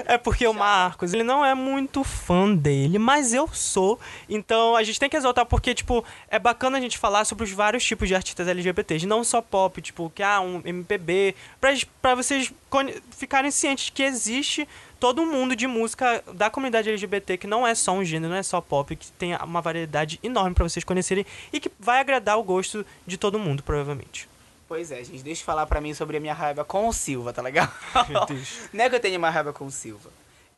É 0.06 0.16
porque 0.16 0.46
o 0.46 0.52
Marcos, 0.54 1.12
ele 1.12 1.22
não 1.24 1.44
é 1.44 1.54
muito 1.54 2.04
fã 2.04 2.54
dele, 2.54 2.98
mas 2.98 3.34
eu 3.34 3.48
sou. 3.52 3.98
Então 4.28 4.76
a 4.76 4.82
gente 4.82 4.98
tem 4.98 5.08
que 5.10 5.16
exaltar 5.16 5.44
porque, 5.44 5.74
tipo, 5.74 6.04
é 6.28 6.38
bacana 6.38 6.78
a 6.78 6.80
gente 6.80 6.96
falar 6.96 7.24
sobre 7.24 7.44
os 7.44 7.50
vários 7.50 7.84
tipos 7.84 8.08
de 8.08 8.14
artistas 8.14 8.46
LGBTs, 8.48 9.06
não 9.06 9.22
só 9.24 9.42
pop, 9.42 9.80
tipo, 9.82 10.10
que 10.14 10.22
ah, 10.22 10.40
um 10.40 10.62
MPB, 10.64 11.34
pra, 11.60 11.70
pra 12.00 12.14
vocês 12.14 12.52
ficarem 13.10 13.50
cientes 13.50 13.90
que 13.90 14.02
existe 14.02 14.68
todo 15.00 15.24
mundo 15.24 15.56
de 15.56 15.66
música 15.66 16.22
da 16.34 16.50
comunidade 16.50 16.90
LGBT 16.90 17.38
que 17.38 17.46
não 17.46 17.66
é 17.66 17.74
só 17.74 17.92
um 17.92 18.04
gênero, 18.04 18.30
não 18.30 18.38
é 18.38 18.42
só 18.42 18.60
pop, 18.60 18.94
que 18.94 19.10
tem 19.12 19.34
uma 19.36 19.62
variedade 19.62 20.20
enorme 20.22 20.54
pra 20.54 20.68
vocês 20.68 20.84
conhecerem 20.84 21.24
e 21.50 21.58
que 21.58 21.72
vai 21.80 21.98
agradar 21.98 22.38
o 22.38 22.42
gosto 22.42 22.84
de 23.06 23.16
todo 23.16 23.38
mundo, 23.38 23.62
provavelmente. 23.62 24.28
Pois 24.68 24.92
é, 24.92 25.02
gente. 25.02 25.24
Deixa 25.24 25.40
eu 25.40 25.46
falar 25.46 25.66
pra 25.66 25.80
mim 25.80 25.94
sobre 25.94 26.18
a 26.18 26.20
minha 26.20 26.34
raiva 26.34 26.64
com 26.64 26.86
o 26.86 26.92
Silva, 26.92 27.32
tá 27.32 27.42
legal? 27.42 27.66
Não 28.72 28.84
é 28.84 28.88
que 28.88 28.94
eu 28.94 29.00
tenho 29.00 29.18
uma 29.18 29.30
raiva 29.30 29.52
com 29.52 29.66
o 29.66 29.70
Silva. 29.70 30.10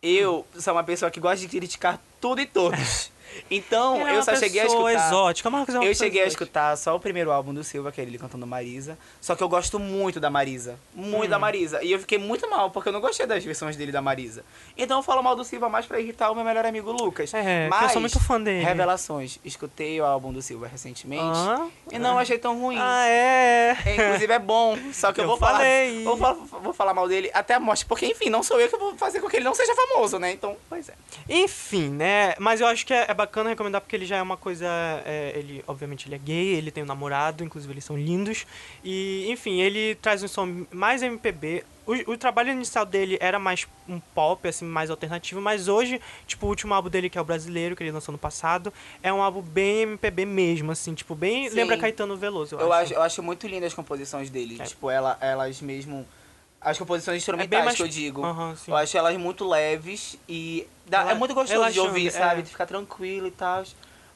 Eu 0.02 0.44
sou 0.58 0.74
uma 0.74 0.84
pessoa 0.84 1.10
que 1.10 1.20
gosta 1.20 1.38
de 1.38 1.48
criticar 1.48 1.98
tudo 2.20 2.40
e 2.40 2.46
todos. 2.46 3.10
Então, 3.50 4.06
é 4.06 4.16
eu 4.16 4.22
só 4.22 4.34
cheguei 4.36 4.60
a 4.60 4.66
escutar. 4.66 4.92
exótica. 5.08 5.50
Marcos 5.50 5.74
é 5.74 5.78
uma 5.78 5.84
Eu 5.86 5.94
cheguei 5.94 6.20
a 6.22 6.24
exótica. 6.26 6.44
escutar 6.44 6.76
só 6.76 6.94
o 6.96 7.00
primeiro 7.00 7.30
álbum 7.30 7.52
do 7.52 7.62
Silva, 7.62 7.92
que 7.92 8.00
é 8.00 8.04
ele 8.04 8.18
cantando 8.18 8.46
Marisa. 8.46 8.96
Só 9.20 9.34
que 9.34 9.42
eu 9.42 9.48
gosto 9.48 9.78
muito 9.78 10.18
da 10.20 10.30
Marisa. 10.30 10.78
Muito 10.94 11.26
Hum. 11.26 11.30
da 11.30 11.38
Marisa. 11.38 11.82
E 11.82 11.92
eu 11.92 11.98
fiquei 11.98 12.18
muito 12.18 12.48
mal, 12.48 12.70
porque 12.70 12.88
eu 12.88 12.92
não 12.92 13.00
gostei 13.00 13.26
das 13.26 13.44
versões 13.44 13.76
dele 13.76 13.92
da 13.92 14.00
Marisa. 14.02 14.44
Então 14.76 14.98
eu 14.98 15.02
falo 15.02 15.22
mal 15.22 15.36
do 15.36 15.44
Silva 15.44 15.68
mais 15.68 15.86
pra 15.86 16.00
irritar 16.00 16.30
o 16.30 16.34
meu 16.34 16.44
melhor 16.44 16.64
amigo 16.66 16.90
Lucas. 16.92 17.32
É, 17.34 17.68
Mas, 17.68 17.82
eu 17.84 17.88
sou 17.90 18.00
muito 18.00 18.18
fã 18.20 18.40
dele. 18.40 18.64
Revelações. 18.64 19.38
Escutei 19.44 20.00
o 20.00 20.04
álbum 20.04 20.32
do 20.32 20.40
Silva 20.42 20.66
recentemente. 20.66 21.22
Ah, 21.24 21.66
E 21.90 21.98
não 21.98 22.18
achei 22.18 22.38
tão 22.38 22.58
ruim. 22.60 22.76
ah, 22.80 23.06
é. 23.08 23.76
É, 23.84 23.94
inclusive 23.94 24.32
é 24.32 24.38
bom, 24.38 24.76
só 24.92 25.12
que 25.12 25.20
eu, 25.20 25.24
Eu 25.24 25.28
vou 25.28 25.36
falar, 25.38 25.58
falei. 25.58 26.04
vou 26.04 26.16
falar. 26.16 26.34
Vou 26.62 26.72
falar 26.72 26.94
mal 26.94 27.08
dele 27.08 27.30
até 27.34 27.54
a 27.54 27.60
morte, 27.60 27.84
porque 27.86 28.06
enfim, 28.06 28.28
não 28.30 28.42
sou 28.42 28.60
eu 28.60 28.68
que 28.68 28.76
vou 28.76 28.96
fazer 28.96 29.20
com 29.20 29.28
que 29.28 29.36
ele 29.36 29.44
não 29.44 29.54
seja 29.54 29.74
famoso, 29.74 30.18
né? 30.18 30.30
Então, 30.32 30.56
pois 30.68 30.88
é. 30.88 30.94
Enfim, 31.28 31.88
né? 31.90 32.34
Mas 32.38 32.60
eu 32.60 32.66
acho 32.66 32.86
que 32.86 32.92
é, 32.94 33.06
é 33.08 33.14
bacana 33.22 33.50
recomendar 33.50 33.80
porque 33.80 33.94
ele 33.96 34.06
já 34.06 34.16
é 34.16 34.22
uma 34.22 34.36
coisa. 34.36 34.66
é, 35.04 35.32
ele, 35.36 35.64
obviamente, 35.66 36.08
ele 36.08 36.14
é 36.14 36.18
gay, 36.18 36.54
ele 36.54 36.70
tem 36.70 36.82
um 36.82 36.86
namorado, 36.86 37.44
inclusive 37.44 37.72
eles 37.72 37.84
são 37.84 37.96
lindos. 37.96 38.46
E, 38.84 39.26
enfim, 39.30 39.60
ele 39.60 39.94
traz 39.96 40.22
um 40.22 40.28
som 40.28 40.66
mais 40.70 41.02
MPB. 41.02 41.64
O, 41.84 42.12
o 42.12 42.16
trabalho 42.16 42.50
inicial 42.52 42.86
dele 42.86 43.18
era 43.20 43.38
mais 43.38 43.66
um 43.88 43.98
pop, 43.98 44.46
assim, 44.46 44.64
mais 44.64 44.88
alternativo, 44.90 45.40
mas 45.40 45.66
hoje, 45.66 46.00
tipo, 46.26 46.46
o 46.46 46.48
último 46.48 46.72
álbum 46.74 46.88
dele, 46.88 47.10
que 47.10 47.18
é 47.18 47.20
o 47.20 47.24
brasileiro, 47.24 47.74
que 47.74 47.82
ele 47.82 47.90
lançou 47.90 48.12
no 48.12 48.18
passado, 48.18 48.72
é 49.02 49.12
um 49.12 49.20
álbum 49.20 49.42
bem 49.42 49.82
MPB 49.82 50.24
mesmo, 50.24 50.70
assim, 50.70 50.94
tipo, 50.94 51.14
bem. 51.14 51.48
Sim. 51.48 51.56
Lembra 51.56 51.76
Caetano 51.76 52.16
Veloso, 52.16 52.54
eu, 52.54 52.60
Eu 52.60 52.72
acho. 52.72 52.82
acho, 52.84 52.94
eu 52.94 53.02
acho 53.02 53.22
muito 53.22 53.46
lindas 53.48 53.68
as 53.68 53.74
composições 53.74 54.30
dele. 54.30 54.58
É. 54.60 54.64
Tipo, 54.64 54.90
ela, 54.90 55.18
elas 55.20 55.60
mesmo. 55.60 56.06
As 56.64 56.78
composições 56.78 57.16
instrumentais 57.18 57.50
bem 57.50 57.64
mais- 57.64 57.76
que 57.76 57.82
eu 57.82 57.88
digo. 57.88 58.22
Sim. 58.56 58.70
eu 58.70 58.76
acho 58.76 58.96
elas 58.96 59.16
muito 59.16 59.46
leves 59.48 60.16
e. 60.28 60.66
dá- 60.86 61.10
é 61.10 61.14
muito 61.14 61.34
gostoso 61.34 61.48
de 61.48 61.52
relaxante, 61.58 61.86
ouvir, 61.88 62.06
é. 62.08 62.10
sabe? 62.10 62.42
De 62.42 62.50
ficar 62.50 62.66
tranquilo 62.66 63.26
e 63.26 63.30
tal. 63.32 63.64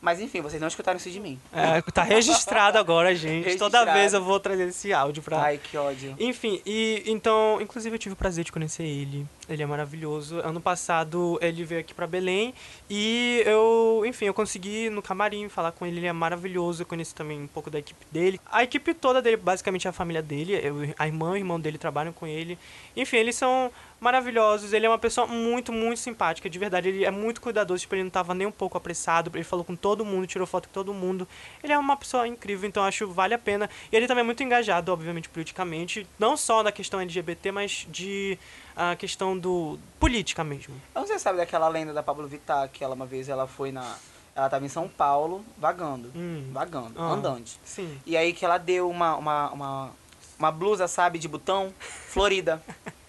Mas 0.00 0.20
enfim, 0.20 0.40
vocês 0.42 0.60
não 0.60 0.68
escutaram 0.68 0.98
isso 0.98 1.10
de 1.10 1.18
mim. 1.18 1.40
É, 1.52 1.80
tá 1.90 2.02
registrado 2.02 2.78
agora, 2.78 3.14
gente. 3.14 3.44
Toda 3.56 3.78
Registrado. 3.78 3.92
vez 3.98 4.12
eu 4.14 4.22
vou 4.22 4.38
trazer 4.38 4.68
esse 4.68 4.92
áudio 4.92 5.22
pra. 5.22 5.40
Ai, 5.40 5.58
que 5.58 5.76
ódio. 5.76 6.14
Enfim, 6.20 6.60
e 6.64 7.02
então, 7.06 7.58
inclusive 7.60 7.94
eu 7.96 7.98
tive 7.98 8.12
o 8.12 8.16
prazer 8.16 8.44
de 8.44 8.52
conhecer 8.52 8.84
ele. 8.84 9.26
Ele 9.48 9.62
é 9.62 9.66
maravilhoso. 9.66 10.40
Ano 10.40 10.60
passado 10.60 11.38
ele 11.40 11.64
veio 11.64 11.80
aqui 11.80 11.94
pra 11.94 12.06
Belém 12.06 12.52
e 12.90 13.42
eu, 13.46 14.02
enfim, 14.04 14.26
eu 14.26 14.34
consegui 14.34 14.90
no 14.90 15.00
camarim 15.00 15.48
falar 15.48 15.72
com 15.72 15.86
ele. 15.86 15.98
Ele 15.98 16.06
é 16.06 16.12
maravilhoso. 16.12 16.82
Eu 16.82 16.86
conheci 16.86 17.14
também 17.14 17.42
um 17.42 17.46
pouco 17.46 17.70
da 17.70 17.78
equipe 17.78 18.04
dele. 18.10 18.40
A 18.50 18.64
equipe 18.64 18.92
toda 18.92 19.22
dele, 19.22 19.36
basicamente 19.36 19.86
é 19.86 19.90
a 19.90 19.92
família 19.92 20.20
dele. 20.22 20.60
Eu, 20.62 20.94
a 20.98 21.06
irmã 21.06 21.30
e 21.30 21.32
o 21.32 21.36
irmão 21.36 21.60
dele 21.60 21.78
trabalham 21.78 22.12
com 22.12 22.26
ele. 22.26 22.58
Enfim, 22.96 23.18
eles 23.18 23.36
são 23.36 23.70
maravilhosos. 24.00 24.72
Ele 24.72 24.86
é 24.86 24.88
uma 24.88 24.98
pessoa 24.98 25.26
muito, 25.26 25.72
muito 25.72 26.00
simpática, 26.00 26.50
de 26.50 26.58
verdade. 26.58 26.88
Ele 26.88 27.04
é 27.04 27.10
muito 27.10 27.40
cuidadoso, 27.40 27.80
tipo, 27.80 27.94
ele 27.94 28.04
não 28.04 28.10
tava 28.10 28.34
nem 28.34 28.46
um 28.46 28.52
pouco 28.52 28.76
apressado. 28.76 29.30
Ele 29.34 29.44
falou 29.44 29.64
com 29.64 29.76
todo 29.76 30.04
mundo, 30.04 30.26
tirou 30.26 30.46
foto 30.46 30.68
com 30.68 30.74
todo 30.74 30.92
mundo. 30.92 31.26
Ele 31.62 31.72
é 31.72 31.78
uma 31.78 31.96
pessoa 31.96 32.26
incrível, 32.26 32.68
então 32.68 32.82
acho 32.82 33.06
vale 33.08 33.34
a 33.34 33.38
pena. 33.38 33.70
E 33.92 33.96
ele 33.96 34.06
também 34.06 34.22
é 34.22 34.24
muito 34.24 34.42
engajado, 34.42 34.92
obviamente, 34.92 35.28
politicamente. 35.28 36.06
Não 36.18 36.36
só 36.36 36.62
na 36.62 36.72
questão 36.72 37.00
LGBT, 37.00 37.52
mas 37.52 37.86
de 37.88 38.38
a 38.76 38.94
questão 38.94 39.36
do 39.38 39.78
política 39.98 40.44
mesmo. 40.44 40.74
Se 41.06 41.18
sabe 41.18 41.38
daquela 41.38 41.66
lenda 41.68 41.92
da 41.94 42.02
Pablo 42.02 42.26
Vittar, 42.28 42.68
que 42.68 42.84
ela 42.84 42.94
uma 42.94 43.06
vez 43.06 43.28
ela 43.28 43.46
foi 43.46 43.72
na. 43.72 43.96
Ela 44.34 44.50
tava 44.50 44.66
em 44.66 44.68
São 44.68 44.86
Paulo, 44.86 45.42
vagando. 45.56 46.12
Hum. 46.14 46.50
Vagando, 46.52 46.92
Ah. 47.00 47.12
andante. 47.12 47.58
Sim. 47.64 47.98
E 48.04 48.16
aí 48.18 48.34
que 48.34 48.44
ela 48.44 48.58
deu 48.58 48.90
uma, 48.90 49.16
uma, 49.16 49.50
uma, 49.50 49.90
uma 50.38 50.52
blusa, 50.52 50.86
sabe, 50.86 51.18
de 51.18 51.26
botão, 51.26 51.72
florida, 51.80 52.62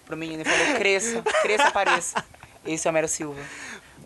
pro 0.06 0.16
menino 0.16 0.40
e 0.40 0.44
falou, 0.46 0.76
cresça, 0.78 1.22
cresça, 1.42 1.68
apareça. 1.68 2.24
Esse 2.64 2.88
é 2.88 2.90
o 2.90 2.94
Mero 2.94 3.06
Silva. 3.08 3.40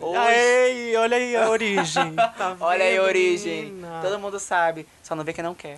Hoje, 0.01 0.19
Ei, 0.35 0.95
olha 0.97 1.15
aí 1.15 1.35
a 1.37 1.49
origem. 1.49 2.13
Tá 2.37 2.57
olha 2.59 2.83
aí 2.83 2.97
a 2.97 3.03
origem. 3.03 3.65
menina? 3.67 4.01
Todo 4.01 4.19
mundo 4.19 4.37
sabe, 4.37 4.85
só 5.01 5.15
não 5.15 5.23
vê 5.23 5.31
quem 5.31 5.43
não 5.43 5.55
quer. 5.55 5.77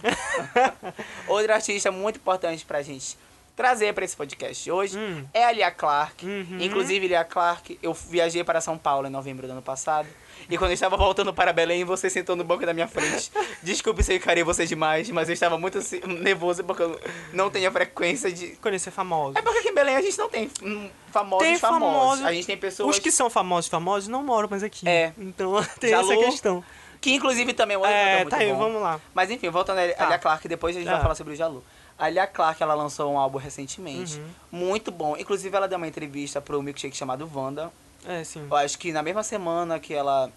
Outro 1.28 1.54
artista 1.54 1.92
muito 1.92 2.18
importante 2.18 2.66
pra 2.66 2.82
gente 2.82 3.18
trazer 3.56 3.94
pra 3.94 4.04
esse 4.04 4.16
podcast 4.18 4.70
hoje 4.70 4.98
Hum. 4.98 5.26
é 5.34 5.46
a 5.46 5.52
Lia 5.52 5.72
Clark. 5.72 6.26
Uhum. 6.26 6.58
Inclusive, 6.60 7.08
Lia 7.08 7.24
Clark, 7.24 7.80
eu 7.82 7.94
viajei 7.94 8.44
para 8.44 8.60
São 8.60 8.78
Paulo 8.78 9.08
em 9.08 9.10
novembro 9.12 9.48
do 9.48 9.52
ano 9.54 9.62
passado. 9.62 10.08
E 10.50 10.58
quando 10.58 10.72
eu 10.72 10.76
estava 10.76 10.98
voltando 10.98 11.34
para 11.34 11.54
Belém, 11.54 11.84
você 11.86 12.10
sentou 12.10 12.36
no 12.36 12.44
banco 12.44 12.66
da 12.66 12.74
minha 12.74 12.88
frente. 12.88 13.32
Desculpe 13.64 14.04
se 14.04 14.12
eu 14.14 14.18
encarei 14.18 14.44
você 14.44 14.66
demais, 14.66 15.10
mas 15.10 15.30
eu 15.30 15.34
estava 15.34 15.58
muito 15.58 15.78
assim, 15.78 16.00
nervoso 16.06 16.64
porque 16.64 16.84
eu 16.84 17.00
não 17.34 17.50
tenho 17.50 17.68
a 17.70 17.72
frequência 17.72 18.32
de. 18.32 18.50
Conhecer 18.58 18.92
famosos. 18.92 19.38
É 19.38 19.42
porque 19.42 19.60
aqui 19.60 19.70
em 19.70 19.74
Belém 19.74 19.96
a 19.96 20.02
gente 20.02 20.18
não 20.18 20.30
tem 20.30 20.52
hum, 20.62 20.90
famosos 21.12 21.48
Tem 21.48 21.58
famosos. 21.58 21.90
famosos. 21.98 22.26
A 22.26 22.34
gente 22.34 22.46
tem 22.46 22.58
pessoas 22.58 22.90
Os 22.90 23.00
que 23.00 23.10
são 23.12 23.30
famosos, 23.30 23.70
famosos, 23.70 24.08
não 24.10 24.22
moram 24.24 24.50
mais 24.50 24.62
aqui. 24.64 24.88
É. 24.88 25.14
Então 25.18 25.54
tem 25.80 25.90
Jalu, 25.92 26.12
essa 26.12 26.26
questão. 26.26 26.64
que 27.02 27.12
inclusive 27.14 27.54
também 27.54 27.76
é 27.76 27.78
um 27.78 27.82
outro 27.82 27.96
É, 27.96 28.16
muito 28.18 28.30
tá 28.30 28.38
aí, 28.38 28.52
bom. 28.52 28.58
vamos 28.58 28.82
lá. 28.82 29.00
Mas 29.14 29.32
enfim, 29.32 29.50
voltando 29.50 29.80
a 29.80 29.88
Tá. 29.94 30.06
Lia 30.08 30.20
Clark, 30.20 30.48
depois 30.48 30.76
a 30.76 30.80
gente 30.80 30.90
vai 30.92 31.02
falar 31.02 31.16
sobre 31.16 31.34
o 31.34 31.36
Jalu. 31.36 31.64
A 31.98 32.10
Lia 32.10 32.28
Clark, 32.28 32.62
ela 32.62 32.74
lançou 32.74 33.12
um 33.14 33.18
álbum 33.18 33.38
recentemente, 33.38 34.18
Uhum. 34.20 34.28
muito 34.52 34.92
bom. 34.92 35.16
Inclusive, 35.18 35.56
ela 35.56 35.68
deu 35.68 35.78
uma 35.78 35.88
entrevista 35.88 36.42
pro 36.42 36.62
milkshake 36.62 36.96
chamado 36.96 37.30
Wanda. 37.34 37.72
É, 38.06 38.24
sim. 38.24 38.46
Eu 38.50 38.56
acho 38.58 38.78
que 38.78 38.92
na 38.92 39.02
mesma 39.02 39.24
semana 39.24 39.80
que 39.80 39.94
ela 39.94 40.30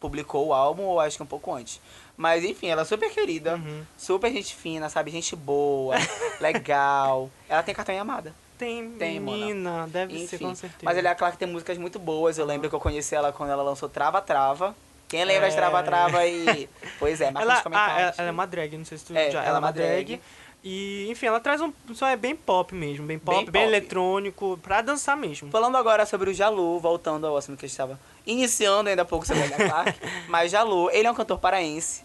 publicou 0.00 0.48
o 0.48 0.52
álbum, 0.54 0.82
ou 0.82 1.00
acho 1.00 1.16
que 1.16 1.22
um 1.22 1.26
pouco 1.26 1.54
antes. 1.54 1.80
Mas 2.16 2.44
enfim, 2.44 2.68
ela 2.68 2.82
é 2.82 2.84
super 2.84 3.10
querida, 3.10 3.54
Uhum. 3.56 3.82
super 3.96 4.30
gente 4.32 4.54
fina, 4.54 4.88
sabe? 4.88 5.10
Gente 5.10 5.34
boa, 5.36 5.94
legal. 6.40 7.30
Ela 7.48 7.62
tem 7.62 7.74
cartão 7.74 7.94
em 7.94 7.98
amada. 7.98 8.34
Tem, 8.58 8.90
Tem, 8.92 9.20
menina, 9.20 9.86
deve 9.88 10.18
ser 10.26 10.36
Enfim. 10.36 10.46
com 10.46 10.54
certeza. 10.54 10.80
Mas 10.82 10.96
ela 10.96 11.10
é 11.10 11.14
claro 11.14 11.34
que 11.34 11.38
tem 11.38 11.46
músicas 11.48 11.76
muito 11.76 11.98
boas. 11.98 12.38
Eu 12.38 12.46
lembro 12.46 12.70
que 12.70 12.74
eu 12.74 12.80
conheci 12.80 13.14
ela 13.14 13.30
quando 13.32 13.50
ela 13.50 13.62
lançou 13.62 13.86
Trava 13.88 14.20
Trava. 14.22 14.74
Quem 15.08 15.24
lembra 15.24 15.48
de 15.48 15.54
É. 15.54 15.58
Trava 15.58 15.82
Trava 15.82 16.26
e. 16.26 16.68
Pois 16.98 17.20
é, 17.20 17.30
marca 17.30 17.42
ela, 17.42 17.52
nos 17.52 17.60
ah, 17.60 17.62
comentários. 17.62 17.98
ela, 18.00 18.14
ela 18.18 18.28
é 18.28 18.32
uma 18.32 18.46
drag, 18.46 18.76
não 18.78 18.84
sei 18.86 18.96
se 18.98 19.04
tu 19.04 19.14
É, 19.16 19.30
já. 19.30 19.40
ela 19.44 19.44
Ela 19.44 19.44
é 19.44 19.48
é 19.48 19.52
uma 19.52 19.58
uma 19.66 19.72
drag. 19.72 20.04
drag. 20.06 20.20
E, 20.62 21.08
enfim, 21.10 21.26
ela 21.26 21.38
traz 21.38 21.60
um 21.60 21.72
som 21.94 22.06
é 22.06 22.16
bem 22.16 22.34
pop 22.34 22.74
mesmo, 22.74 23.06
bem 23.06 23.18
pop, 23.18 23.36
Bem 23.36 23.44
bem, 23.50 23.62
pop. 23.62 23.72
eletrônico, 23.72 24.58
pra 24.62 24.82
dançar 24.82 25.16
mesmo. 25.16 25.50
Falando 25.50 25.76
agora 25.76 26.04
sobre 26.04 26.30
o 26.30 26.34
Jalu, 26.34 26.80
voltando 26.80 27.26
ao 27.26 27.36
assunto 27.36 27.58
que 27.58 27.66
a 27.66 27.68
gente 27.68 27.74
estava 27.74 28.00
iniciando 28.26 28.88
ainda 28.88 29.02
há 29.02 29.04
pouco 29.04 29.24
sobre 29.26 29.44
a 29.44 29.50
Clark. 29.50 29.94
mas 30.28 30.50
Jalu, 30.50 30.90
ele 30.90 31.06
é 31.06 31.10
um 31.10 31.14
cantor 31.14 31.38
paraense 31.38 32.02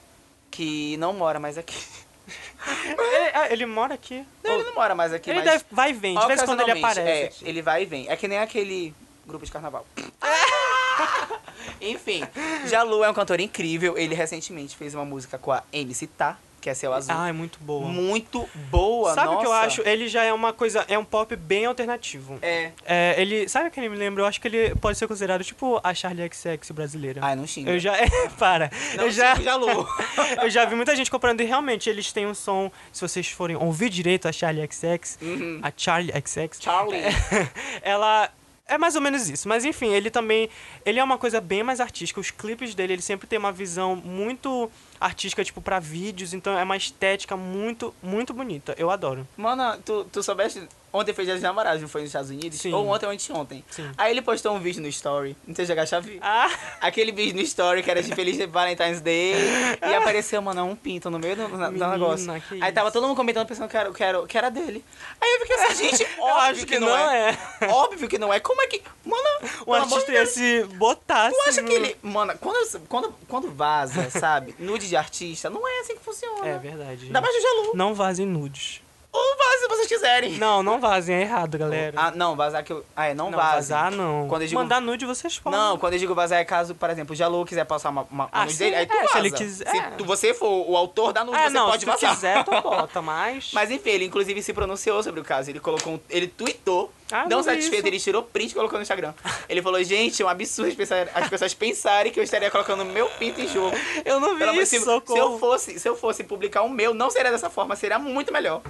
que 0.52 0.96
não 0.98 1.14
mora 1.14 1.40
mais 1.40 1.58
aqui. 1.58 1.76
ele, 2.86 3.32
ah, 3.34 3.52
ele 3.52 3.66
mora 3.66 3.96
aqui. 3.96 4.24
Não, 4.44 4.54
ele 4.54 4.64
não 4.66 4.76
mora 4.76 4.94
mais 4.94 5.12
aqui, 5.12 5.32
ele 5.32 5.42
deve, 5.42 5.66
vai 5.72 5.90
e 5.90 5.94
vem, 5.94 6.18
de 6.18 6.28
vez 6.28 6.44
quando 6.44 6.62
ele 6.62 6.72
aparece. 6.72 7.00
É, 7.00 7.26
aqui. 7.26 7.50
ele 7.50 7.62
vai 7.62 7.84
e 7.84 7.86
vem. 7.86 8.10
É 8.10 8.16
que 8.16 8.28
nem 8.28 8.38
aquele 8.38 8.94
grupo 9.26 9.44
de 9.46 9.52
carnaval. 9.52 9.86
Enfim, 11.82 12.22
Jalu 12.68 13.04
é 13.04 13.10
um 13.10 13.14
cantor 13.14 13.40
incrível. 13.40 13.98
Ele 13.98 14.14
recentemente 14.14 14.76
fez 14.76 14.94
uma 14.94 15.06
música 15.06 15.38
com 15.38 15.52
a 15.52 15.64
MC 15.74 16.06
Tá, 16.06 16.38
que 16.62 16.70
é 16.70 16.74
Céu 16.74 16.94
Azul. 16.94 17.14
Ah, 17.18 17.28
é 17.28 17.32
muito 17.32 17.60
boa. 17.60 17.88
Muito 17.88 18.48
boa, 18.70 19.14
Sabe 19.14 19.34
o 19.34 19.40
que 19.40 19.46
eu 19.46 19.52
acho? 19.52 19.82
Ele 19.82 20.08
já 20.08 20.24
é 20.24 20.32
uma 20.32 20.54
coisa, 20.54 20.86
é 20.88 20.98
um 20.98 21.04
pop 21.04 21.36
bem 21.36 21.66
alternativo. 21.66 22.38
É. 22.42 22.72
É, 22.86 23.16
ele, 23.18 23.50
sabe 23.50 23.68
o 23.68 23.72
que 23.72 23.80
ele 23.80 23.90
me 23.90 23.98
lembra? 23.98 24.22
Eu 24.22 24.28
acho 24.28 24.40
que 24.40 24.48
ele 24.48 24.76
pode 24.76 24.98
ser 24.98 25.08
considerado 25.08 25.44
tipo 25.44 25.80
a 25.84 25.94
Charlie 25.94 26.30
XX 26.32 26.72
brasileira. 26.72 27.20
Ai, 27.24 27.36
não 27.36 27.48
xinga. 27.48 27.72
Eu 27.72 27.80
já, 27.80 27.98
é, 27.98 28.08
para. 28.38 28.70
Não 28.96 29.06
eu 29.06 29.12
já, 29.12 29.36
Jalu. 29.36 29.88
eu 30.44 30.50
já 30.50 30.66
vi 30.66 30.76
muita 30.76 30.96
gente 30.96 31.10
comprando 31.10 31.42
e 31.42 31.46
realmente 31.46 31.90
eles 31.90 32.12
têm 32.14 32.28
um 32.28 32.34
som, 32.36 32.72
se 32.92 33.02
vocês 33.02 33.28
forem 33.30 33.56
ouvir 33.58 33.90
direito 33.90 34.28
a 34.28 34.32
Charlie 34.32 34.68
XX, 34.72 35.18
Uhum. 35.22 35.60
a 35.64 35.72
Charlie 35.76 36.14
XX, 36.26 36.62
Charlie. 36.62 37.02
ela 37.82 38.30
é 38.72 38.78
mais 38.78 38.96
ou 38.96 39.02
menos 39.02 39.30
isso. 39.30 39.48
Mas 39.48 39.66
enfim, 39.66 39.90
ele 39.94 40.10
também. 40.10 40.50
Ele 40.86 41.00
é 41.00 41.04
uma 41.04 41.18
coisa 41.18 41.42
bem 41.42 41.62
mais 41.62 41.80
artística. 41.80 42.20
Os 42.20 42.32
clipes 42.32 42.74
dele, 42.74 42.94
ele 42.94 43.02
sempre 43.02 43.28
tem 43.28 43.38
uma 43.38 43.52
visão 43.52 43.96
muito 43.96 44.72
artística, 45.00 45.44
tipo, 45.44 45.62
pra 45.62 45.80
vídeos. 45.80 46.34
Então 46.34 46.58
é 46.58 46.64
uma 46.64 46.78
estética 46.78 47.36
muito, 47.36 47.94
muito 48.02 48.34
bonita. 48.34 48.74
Eu 48.78 48.90
adoro. 48.90 49.28
Mano, 49.36 49.78
tu, 49.84 50.06
tu 50.06 50.24
soubeste... 50.24 50.68
Ontem 50.94 51.14
foi 51.14 51.24
dia 51.24 51.34
dos 51.34 51.44
namorados, 51.44 51.82
não 51.82 51.88
foi 51.88 52.02
nos 52.02 52.10
Estados 52.10 52.30
Unidos? 52.30 52.60
Sim. 52.60 52.74
Ou 52.74 52.88
ontem 52.88 53.06
ou 53.06 53.12
anteontem. 53.12 53.64
Sim. 53.70 53.90
Aí 53.98 54.12
ele 54.12 54.22
postou 54.22 54.54
um 54.54 54.60
vídeo 54.60 54.82
no 54.82 54.88
Story. 54.90 55.38
Não 55.48 55.56
sei 55.56 55.66
se 55.66 55.86
já 55.86 56.00
vi. 56.00 56.20
Ah! 56.22 56.52
Aquele 56.82 57.12
vídeo 57.12 57.36
no 57.36 57.42
Story 57.42 57.82
que 57.82 57.90
era 57.90 58.04
de 58.04 58.14
Feliz 58.14 58.38
Valentine's 58.50 59.00
Day. 59.00 59.34
e 59.82 59.94
apareceu, 59.96 60.42
mano, 60.42 60.66
um 60.66 60.76
pinto 60.76 61.10
no 61.10 61.18
meio 61.18 61.36
do, 61.36 61.48
do 61.48 61.58
Menina, 61.58 61.92
negócio. 61.92 62.28
que 62.48 62.62
Aí 62.62 62.72
tava 62.72 62.88
isso. 62.88 62.94
todo 62.94 63.08
mundo 63.08 63.16
comentando, 63.16 63.48
pensando 63.48 63.70
que 63.70 63.78
era, 63.78 63.92
que 63.92 64.04
era, 64.04 64.28
que 64.28 64.38
era 64.38 64.52
dele. 64.52 64.84
Aí 65.20 65.30
eu 65.34 65.40
fiquei 65.40 65.56
assim, 65.56 65.90
gente, 65.90 66.04
óbvio 66.20 66.36
acho 66.52 66.66
que, 66.66 66.80
não 66.80 66.90
é. 66.90 67.38
Óbvio 67.72 68.08
que 68.10 68.18
não 68.18 68.34
é. 68.34 68.40
Como 68.40 68.62
é 68.62 68.68
que. 68.68 68.82
Mano, 69.06 69.50
O 69.66 69.74
artista 69.74 70.12
ia 70.12 70.26
se 70.26 70.64
botar 70.76 71.30
Tu 71.30 71.40
acha 71.42 71.50
assim, 71.50 71.66
que 71.66 71.74
ele. 71.74 71.96
Mano, 72.02 72.34
quando, 72.40 72.80
quando, 72.88 73.16
quando 73.28 73.52
vaza, 73.52 74.10
sabe? 74.10 74.56
Nude 74.60 74.88
de 74.90 74.96
artista, 74.96 75.50
não 75.50 75.66
é 75.68 75.80
assim 75.80 75.96
que 75.96 76.04
funciona. 76.04 76.48
É 76.48 76.58
verdade. 76.58 77.06
Ainda 77.06 77.22
mais 77.22 77.34
do 77.36 77.42
Jalu. 77.42 77.72
Não 77.76 77.94
vazem 77.94 78.26
nudes. 78.26 78.81
Ou 79.14 79.38
vaza 79.38 79.60
se 79.60 79.68
vocês 79.68 79.88
quiserem. 79.88 80.38
Não, 80.38 80.64
não 80.64 80.80
vazem, 80.80 81.16
é 81.18 81.22
errado, 81.22 81.58
galera. 81.58 81.94
Ah, 81.98 82.12
não, 82.12 82.36
vazar 82.36 82.64
que 82.64 82.72
eu. 82.72 82.86
Ah, 82.96 83.08
é, 83.08 83.14
não, 83.14 83.30
não, 83.30 83.38
vaza. 83.38 83.56
vazar 83.56 83.92
não. 83.92 84.28
Quando 84.30 84.44
eu 84.44 84.48
digo- 84.48 84.62
Mandar 84.62 84.80
nude 84.80 85.06
vocês 85.06 85.38
podem. 85.38 85.60
Não, 85.60 85.78
quando 85.78 85.94
eu 85.94 86.00
digo 86.00 86.16
vazar 86.16 86.40
é 86.40 86.46
caso, 86.46 86.74
por 86.76 86.90
exemplo, 86.90 87.14
o 87.14 87.16
Jalu 87.16 87.46
quiser 87.46 87.66
passar 87.66 87.90
uma, 87.90 88.04
uma, 88.10 88.24
uma 88.26 88.30
Ah, 88.32 88.42
nude 88.46 88.54
sim, 88.54 88.64
dele, 88.66 88.76
aí 88.78 88.86
tu 88.86 88.94
é, 88.96 89.00
se 89.00 89.06
vaza. 89.08 89.20
ele 89.20 89.32
quiser- 89.32 89.70
Se 89.70 89.78
é. 89.78 89.82
tu, 89.98 90.06
você 90.06 90.34
for 90.34 90.70
o 90.70 90.78
autor 90.78 91.12
da 91.12 91.26
nude, 91.26 91.38
É, 91.38 91.44
você 91.50 91.50
não, 91.54 91.66
pode 91.70 91.80
se 91.82 91.86
vazar. 91.86 92.10
quiser, 92.12 92.44
tu 92.46 92.52
bota, 92.62 93.02
mas... 93.02 93.52
Mas 93.54 93.70
enfim, 93.70 93.90
ele 93.90 94.06
inclusive 94.06 94.42
se 94.42 94.54
pronunciou 94.54 95.04
sobre 95.04 95.20
o 95.20 95.24
caso. 95.24 95.50
Ele 95.50 95.60
colocou 95.60 95.94
um, 95.96 96.00
Ele 96.10 96.28
tweetou. 96.28 96.92
Ah, 97.12 97.26
não 97.28 97.44
satisfeito, 97.44 97.80
isso. 97.80 97.88
ele 97.88 98.00
tirou 98.00 98.24
print 98.24 98.52
e 98.52 98.56
colocou 98.56 98.78
no 98.78 98.84
Instagram. 98.84 99.14
Ele 99.50 99.62
falou, 99.62 99.84
gente, 99.84 100.22
é 100.22 100.26
um 100.26 100.30
absurdo 100.30 100.70
as 100.70 100.76
pessoas, 100.76 101.08
as 101.14 101.30
pessoas 101.30 101.54
pensarem 101.54 102.12
que 102.12 102.20
eu 102.20 102.24
estaria 102.24 102.50
colocando 102.50 102.86
meu 102.86 103.08
pinto 103.12 103.42
em 103.42 103.48
jogo. 103.48 103.76
Eu 104.06 104.20
não 104.20 104.34
vi 104.34 104.40
Pelo 104.40 104.52
amor 104.52 104.64
de 104.64 104.76
isso, 104.76 104.86
Deus, 104.86 105.04
se, 105.06 105.18
eu 105.18 105.40
fosse, 105.40 105.80
se 105.80 105.88
eu 105.90 105.96
fosse 105.96 106.24
publicar 106.24 106.62
o 106.62 106.70
meu, 106.70 106.94
não 106.94 107.10
seria 107.10 107.32
dessa 107.32 107.50
forma, 107.50 107.76
seria 107.76 108.00
muito 108.00 108.32
melhor. 108.32 108.62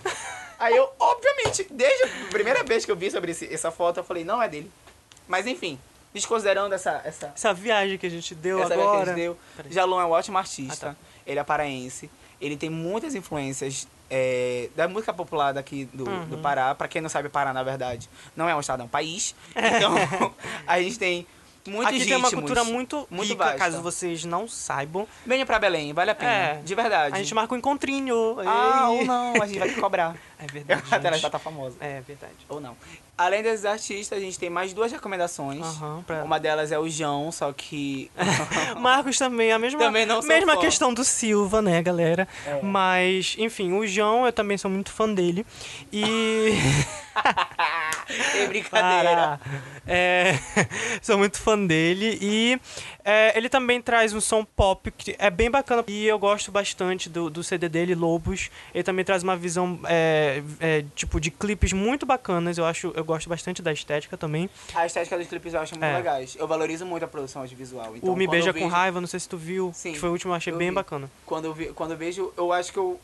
Aí 0.60 0.76
eu, 0.76 0.90
obviamente, 1.00 1.66
desde 1.72 2.04
a 2.04 2.08
primeira 2.30 2.64
vez 2.64 2.86
que 2.86 2.92
eu 2.92 2.96
vi 2.96 3.10
sobre 3.10 3.32
esse- 3.32 3.52
essa 3.52 3.72
foto, 3.72 4.00
eu 4.00 4.04
falei, 4.04 4.24
não 4.24 4.42
é 4.42 4.48
dele. 4.48 4.72
Mas 5.28 5.48
enfim, 5.48 5.80
desconsiderando 6.14 6.74
essa, 6.76 7.02
essa, 7.06 7.32
Essa 7.36 7.54
viagem 7.54 7.98
que 7.98 8.06
a 8.06 8.10
gente 8.10 8.36
deu 8.36 8.60
essa 8.60 8.70
vez 8.70 8.80
que 8.82 8.86
a 8.86 8.90
agora... 8.90 9.06
gente 9.08 9.16
deu. 9.16 9.38
Jalon 9.70 10.02
é 10.02 10.06
um 10.06 10.12
ótimo 10.12 10.38
artista. 10.38 10.90
Ah, 10.90 10.94
tá. 10.94 10.96
Ele 11.26 11.40
é 11.40 11.44
paraense. 11.44 12.10
Ele 12.40 12.58
tem 12.58 12.70
muitas 12.70 13.16
influências 13.16 13.88
é, 14.12 14.70
da 14.76 14.88
música 14.88 15.14
popular 15.14 15.54
daqui 15.54 15.86
do, 15.94 16.08
Uhum. 16.08 16.26
do 16.26 16.38
Pará. 16.40 16.76
Pra 16.76 16.88
quem 16.88 17.02
não 17.02 17.10
sabe, 17.10 17.30
Pará, 17.30 17.54
na 17.54 17.64
verdade, 17.64 18.10
não 18.36 18.48
é 18.50 18.56
um 18.56 18.60
estado, 18.60 18.82
é 18.82 18.84
um 18.86 18.90
país. 18.90 19.34
Então, 19.56 19.96
a 20.68 20.80
gente 20.82 21.00
tem 21.00 21.26
muitos 21.68 21.94
Aqui 21.96 22.06
tem 22.06 22.16
uma 22.18 22.28
ritmos, 22.28 22.34
cultura 22.44 22.64
muito, 22.64 23.08
muito 23.10 23.30
rica, 23.30 23.44
vasta. 23.44 23.58
caso 23.60 23.82
vocês 23.84 24.26
não 24.26 24.48
saibam. 24.48 25.08
Venha 25.26 25.46
pra 25.46 25.60
Belém, 25.60 25.94
vale 25.94 26.10
a 26.12 26.16
pena. 26.16 26.32
É. 26.32 26.62
De 26.64 26.74
verdade. 26.74 27.14
A 27.16 27.18
gente 27.20 27.34
marca 27.36 27.54
um 27.54 27.58
encontrinho. 27.58 28.38
Ah, 28.40 28.88
Ei. 28.92 28.98
ou 29.00 29.06
não, 29.06 29.34
a 29.42 29.46
gente 29.46 29.60
vai 29.60 29.70
te 29.70 29.80
cobrar. 29.80 30.16
É 30.42 30.48
verdade, 30.52 30.84
Até 30.92 31.08
ela 31.08 31.18
já 31.18 31.30
tá 31.30 31.38
famosa. 31.40 31.76
É 31.80 32.02
verdade. 32.02 32.34
Ou 32.50 32.60
não. 32.60 32.76
Além 33.18 33.44
desses 33.44 33.66
artistas, 33.66 34.18
a 34.18 34.22
gente 34.22 34.40
tem 34.40 34.50
mais 34.50 34.74
duas 34.74 34.92
recomendações. 34.92 35.62
Aham, 35.64 36.04
pra- 36.08 36.24
Uma 36.24 36.40
delas 36.40 36.72
é 36.72 36.80
o 36.80 36.90
João, 36.90 37.32
só 37.32 37.54
que. 37.54 38.10
Marcos 38.80 39.18
também, 39.18 39.52
a 39.52 39.60
mesma, 39.60 39.80
Também 39.80 40.06
não 40.06 40.22
mesma 40.24 40.56
fã. 40.56 40.60
questão 40.62 40.94
do 40.94 41.04
Silva, 41.06 41.62
né, 41.62 41.82
galera? 41.84 42.28
É. 42.48 42.60
Mas, 42.64 43.36
enfim, 43.38 43.74
o 43.74 43.86
João, 43.86 44.26
eu 44.26 44.34
também 44.34 44.58
sou 44.58 44.72
muito 44.72 44.92
fã 44.92 45.08
dele. 45.14 45.46
E. 45.94 46.50
Tem 48.34 48.48
brincadeira. 48.48 49.40
Para. 49.40 49.40
É, 49.86 50.34
sou 51.02 51.18
muito 51.18 51.38
fã 51.40 51.58
dele 51.58 52.18
e 52.22 52.60
é, 53.04 53.38
ele 53.38 53.50
também 53.50 53.82
traz 53.82 54.14
um 54.14 54.22
som 54.22 54.44
pop 54.46 54.90
que 54.92 55.16
é 55.18 55.30
bem 55.30 55.50
bacana 55.50 55.84
e 55.88 56.06
eu 56.06 56.18
gosto 56.20 56.52
bastante 56.52 57.10
do, 57.10 57.30
do 57.30 57.44
CD 57.44 57.68
dele, 57.70 57.96
Lobos. 57.96 58.50
Ele 58.74 58.84
também 58.84 59.04
traz 59.06 59.24
uma 59.24 59.36
visão 59.36 59.80
é, 59.86 60.42
é, 60.60 60.86
tipo 60.96 61.20
de 61.20 61.32
clipes 61.32 61.74
muito 61.74 62.06
bacanas. 62.06 62.58
Eu 62.58 62.66
acho, 62.66 62.92
eu 62.96 63.04
gosto 63.04 63.28
bastante 63.30 63.62
da 63.62 63.72
estética 63.72 64.18
também. 64.18 64.50
A 64.76 64.86
estética 64.86 65.18
dos 65.18 65.28
clipes 65.28 65.54
eu 65.54 65.60
acho 65.62 65.74
muito 65.74 65.84
É. 65.84 65.96
legais. 65.98 66.36
Eu 66.38 66.48
valorizo 66.48 66.86
muito 66.86 67.04
a 67.04 67.08
produção 67.08 67.42
audiovisual. 67.42 67.96
Então, 67.98 68.14
o 68.14 68.16
Me 68.16 68.28
Beija 68.28 68.50
eu 68.50 68.54
com 68.54 68.60
vejo- 68.62 68.72
Raiva, 68.72 69.00
não 69.02 69.08
sei 69.08 69.20
se 69.20 69.28
tu 69.30 69.38
viu, 69.38 69.72
Sim, 69.74 69.94
que 69.94 70.00
foi 70.00 70.10
o 70.10 70.12
último, 70.12 70.32
eu 70.34 70.38
achei 70.38 70.54
eu 70.54 70.58
bem 70.58 70.70
vi. 70.70 70.76
bacana. 70.76 71.10
Quando 71.26 71.46
eu, 71.46 71.54
vi, 71.54 71.66
quando 71.68 71.92
eu 71.92 71.98
vejo, 71.98 72.34
eu 72.38 72.52
acho 72.54 72.72
que 72.72 72.80
eu, 72.80 73.00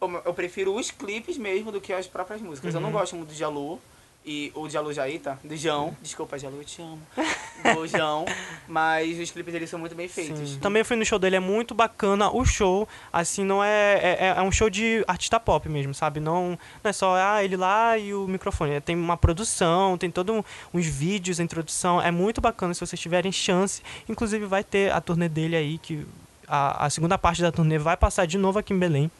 eu, 0.00 0.22
eu 0.26 0.34
prefiro 0.34 0.74
os 0.74 0.90
clipes 0.90 1.38
mesmo 1.38 1.70
do 1.72 1.80
que 1.80 1.92
as 1.92 2.06
próprias 2.06 2.40
músicas. 2.40 2.74
Eu 2.74 2.80
não 2.80 2.88
Uhum. 2.88 2.94
gosto 2.98 3.16
muito 3.16 3.28
do 3.28 3.34
Jalu. 3.34 3.80
E 4.28 4.50
o 4.56 4.68
Jalu 4.68 4.92
Jaita, 4.92 5.38
do 5.44 5.56
João. 5.56 5.96
Desculpa, 6.02 6.36
Jalu, 6.36 6.56
eu 6.56 6.64
te 6.64 6.82
amo. 6.82 6.98
Do 7.74 7.86
João. 7.86 8.24
Mas 8.66 9.16
os 9.20 9.30
clipes 9.30 9.52
deles 9.52 9.70
são 9.70 9.78
muito 9.78 9.94
bem 9.94 10.08
feitos. 10.08 10.50
Sim. 10.50 10.58
Também 10.58 10.82
fui 10.82 10.96
no 10.96 11.04
show 11.04 11.16
dele, 11.16 11.36
é 11.36 11.40
muito 11.40 11.74
bacana 11.74 12.28
o 12.30 12.44
show. 12.44 12.88
Assim, 13.12 13.44
não 13.44 13.62
é, 13.62 13.94
é. 14.02 14.34
É 14.36 14.42
um 14.42 14.50
show 14.50 14.68
de 14.68 15.04
artista 15.06 15.38
pop 15.38 15.68
mesmo, 15.68 15.94
sabe? 15.94 16.18
Não, 16.18 16.58
não 16.82 16.88
é 16.88 16.92
só 16.92 17.14
ah, 17.14 17.44
ele 17.44 17.56
lá 17.56 17.96
e 17.96 18.12
o 18.12 18.26
microfone. 18.26 18.80
Tem 18.80 18.96
uma 18.96 19.16
produção, 19.16 19.96
tem 19.96 20.10
todos 20.10 20.44
uns 20.74 20.86
vídeos, 20.86 21.38
a 21.38 21.44
introdução. 21.44 22.02
É 22.02 22.10
muito 22.10 22.40
bacana 22.40 22.74
se 22.74 22.80
vocês 22.80 23.00
tiverem 23.00 23.30
chance. 23.30 23.80
Inclusive, 24.08 24.44
vai 24.44 24.64
ter 24.64 24.92
a 24.92 25.00
turnê 25.00 25.28
dele 25.28 25.54
aí, 25.54 25.78
que 25.78 26.04
a, 26.48 26.86
a 26.86 26.90
segunda 26.90 27.16
parte 27.16 27.42
da 27.42 27.52
turnê 27.52 27.78
vai 27.78 27.96
passar 27.96 28.26
de 28.26 28.38
novo 28.38 28.58
aqui 28.58 28.72
em 28.72 28.78
Belém. 28.78 29.10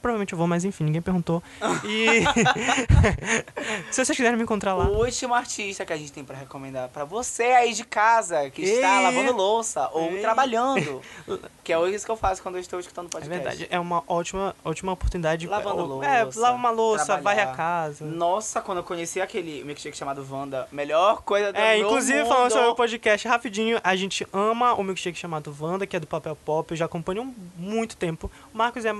Provavelmente 0.00 0.32
eu 0.32 0.38
vou, 0.38 0.46
mas 0.46 0.64
enfim, 0.64 0.84
ninguém 0.84 1.02
perguntou. 1.02 1.42
E. 1.84 2.22
se 3.90 4.04
vocês 4.04 4.16
quiserem 4.16 4.36
me 4.36 4.42
encontrar 4.42 4.74
lá. 4.74 4.84
O 4.86 5.04
último 5.04 5.34
artista 5.34 5.84
que 5.84 5.92
a 5.92 5.96
gente 5.96 6.12
tem 6.12 6.24
pra 6.24 6.36
recomendar 6.36 6.88
pra 6.88 7.04
você 7.04 7.44
aí 7.44 7.72
de 7.72 7.84
casa, 7.84 8.50
que 8.50 8.62
está 8.62 9.00
lavando 9.00 9.32
louça 9.32 9.88
ou 9.92 10.18
trabalhando. 10.20 11.00
que 11.64 11.72
é 11.72 11.88
isso 11.90 12.04
que 12.04 12.10
eu 12.10 12.16
faço 12.16 12.42
quando 12.42 12.56
eu 12.56 12.60
estou 12.60 12.80
escutando 12.80 13.06
É 13.06 13.10
podcast. 13.10 13.28
verdade, 13.36 13.66
é 13.70 13.78
uma 13.78 14.02
ótima, 14.06 14.54
ótima 14.64 14.92
oportunidade. 14.92 15.46
Lavando 15.46 16.02
é, 16.04 16.22
louça, 16.24 16.40
lava 16.40 16.56
uma 16.56 16.70
louça, 16.70 17.16
varre 17.18 17.40
a 17.40 17.48
casa. 17.48 18.04
Nossa, 18.04 18.60
quando 18.60 18.78
eu 18.78 18.84
conheci 18.84 19.20
aquele 19.20 19.64
milkshake 19.64 19.96
chamado 19.96 20.26
Wanda, 20.30 20.68
melhor 20.72 21.22
coisa 21.22 21.52
do 21.52 21.58
É, 21.58 21.78
inclusive 21.78 22.18
mundo. 22.20 22.28
falando 22.28 22.50
sobre 22.52 22.68
o 22.68 22.74
podcast 22.74 23.26
rapidinho, 23.28 23.80
a 23.82 23.96
gente 23.96 24.26
ama 24.32 24.74
o 24.74 24.82
milkshake 24.82 25.18
chamado 25.18 25.54
Wanda, 25.60 25.86
que 25.86 25.96
é 25.96 26.00
do 26.00 26.06
Papel 26.06 26.36
Pop, 26.36 26.70
eu 26.70 26.76
já 26.76 26.84
acompanho 26.84 27.22
há 27.22 27.60
muito 27.60 27.96
tempo. 27.96 28.30
O 28.52 28.56
Marcos 28.58 28.84
é 28.84 28.92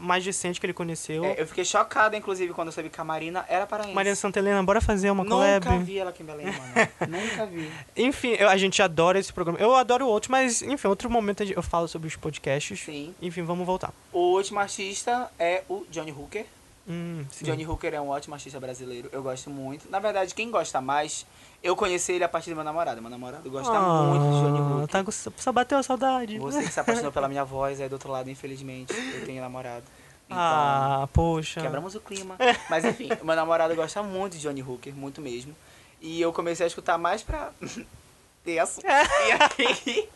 mais 0.00 0.24
recente 0.46 0.60
que 0.60 0.66
ele 0.66 0.72
conheceu. 0.72 1.24
É, 1.24 1.40
eu 1.40 1.46
fiquei 1.46 1.64
chocada, 1.64 2.16
inclusive, 2.16 2.52
quando 2.52 2.68
eu 2.68 2.72
soube 2.72 2.88
que 2.88 3.00
a 3.00 3.04
Marina 3.04 3.44
era 3.48 3.66
paraense. 3.66 3.94
Mariana 3.94 4.16
Santelena, 4.16 4.62
bora 4.62 4.80
fazer 4.80 5.10
uma 5.10 5.24
Nunca 5.24 5.60
collab. 5.60 5.84
vi 5.84 5.98
ela 5.98 6.10
aqui 6.10 6.22
em 6.22 6.26
Belém, 6.26 6.46
mano. 6.46 6.58
Nunca 7.08 7.46
vi. 7.46 7.70
Enfim, 7.96 8.36
eu- 8.38 8.48
a 8.48 8.56
gente 8.56 8.80
adora 8.82 9.18
esse 9.18 9.32
programa. 9.32 9.58
Eu 9.60 9.74
adoro 9.74 10.06
outros, 10.06 10.28
mas 10.30 10.62
enfim, 10.62 10.88
outro 10.88 11.10
momento 11.10 11.42
eu 11.42 11.62
falo 11.62 11.88
sobre 11.88 12.08
os 12.08 12.16
podcasts. 12.16 12.80
Sim. 12.80 13.14
Enfim, 13.20 13.42
vamos 13.42 13.66
voltar. 13.66 13.92
O 14.12 14.34
último 14.36 14.58
artista 14.60 15.30
é 15.38 15.62
o 15.68 15.84
Johnny 15.90 16.12
Hooker. 16.12 16.44
Hum. 16.88 17.24
Johnny 17.42 17.66
Hooker 17.66 17.94
é 17.94 18.00
um 18.00 18.08
ótimo 18.10 18.34
artista 18.34 18.60
brasileiro. 18.60 19.08
Eu 19.12 19.20
gosto 19.22 19.50
muito. 19.50 19.90
Na 19.90 19.98
verdade, 19.98 20.32
quem 20.32 20.52
gosta 20.52 20.80
mais, 20.80 21.26
eu 21.60 21.74
conheci 21.74 22.12
ele 22.12 22.22
a 22.22 22.28
partir 22.28 22.50
do 22.50 22.54
meu 22.54 22.64
namorado. 22.64 23.00
Meu 23.02 23.10
namorado 23.10 23.50
gosta 23.50 23.72
muito 23.80 24.22
de 24.22 24.40
Johnny 24.40 24.60
Hooker. 24.82 25.04
Tá, 25.04 25.32
só 25.36 25.50
bateu 25.50 25.78
a 25.78 25.82
saudade. 25.82 26.38
Você 26.38 26.62
que 26.62 26.70
se 26.72 26.78
apaixonou 26.78 27.10
pela 27.12 27.28
minha 27.28 27.44
voz, 27.44 27.80
aí 27.80 27.88
do 27.88 27.94
outro 27.94 28.08
lado, 28.12 28.30
infelizmente, 28.30 28.94
eu 29.14 29.26
tenho 29.26 29.42
namorado. 29.42 29.82
Então, 30.26 30.38
ah, 30.40 31.08
poxa. 31.12 31.60
quebramos 31.60 31.94
o 31.94 32.00
clima. 32.00 32.36
Mas 32.68 32.84
enfim, 32.84 33.08
meu 33.22 33.36
namorado 33.36 33.74
gosta 33.76 34.02
muito 34.02 34.32
de 34.36 34.40
Johnny 34.40 34.62
Hooker, 34.62 34.94
muito 34.94 35.20
mesmo. 35.20 35.54
E 36.00 36.20
eu 36.20 36.32
comecei 36.32 36.64
a 36.64 36.66
escutar 36.66 36.98
mais 36.98 37.22
pra 37.22 37.50
ter 38.44 38.58
assunto. 38.58 38.84
E 38.86 39.32
aí. 39.32 40.08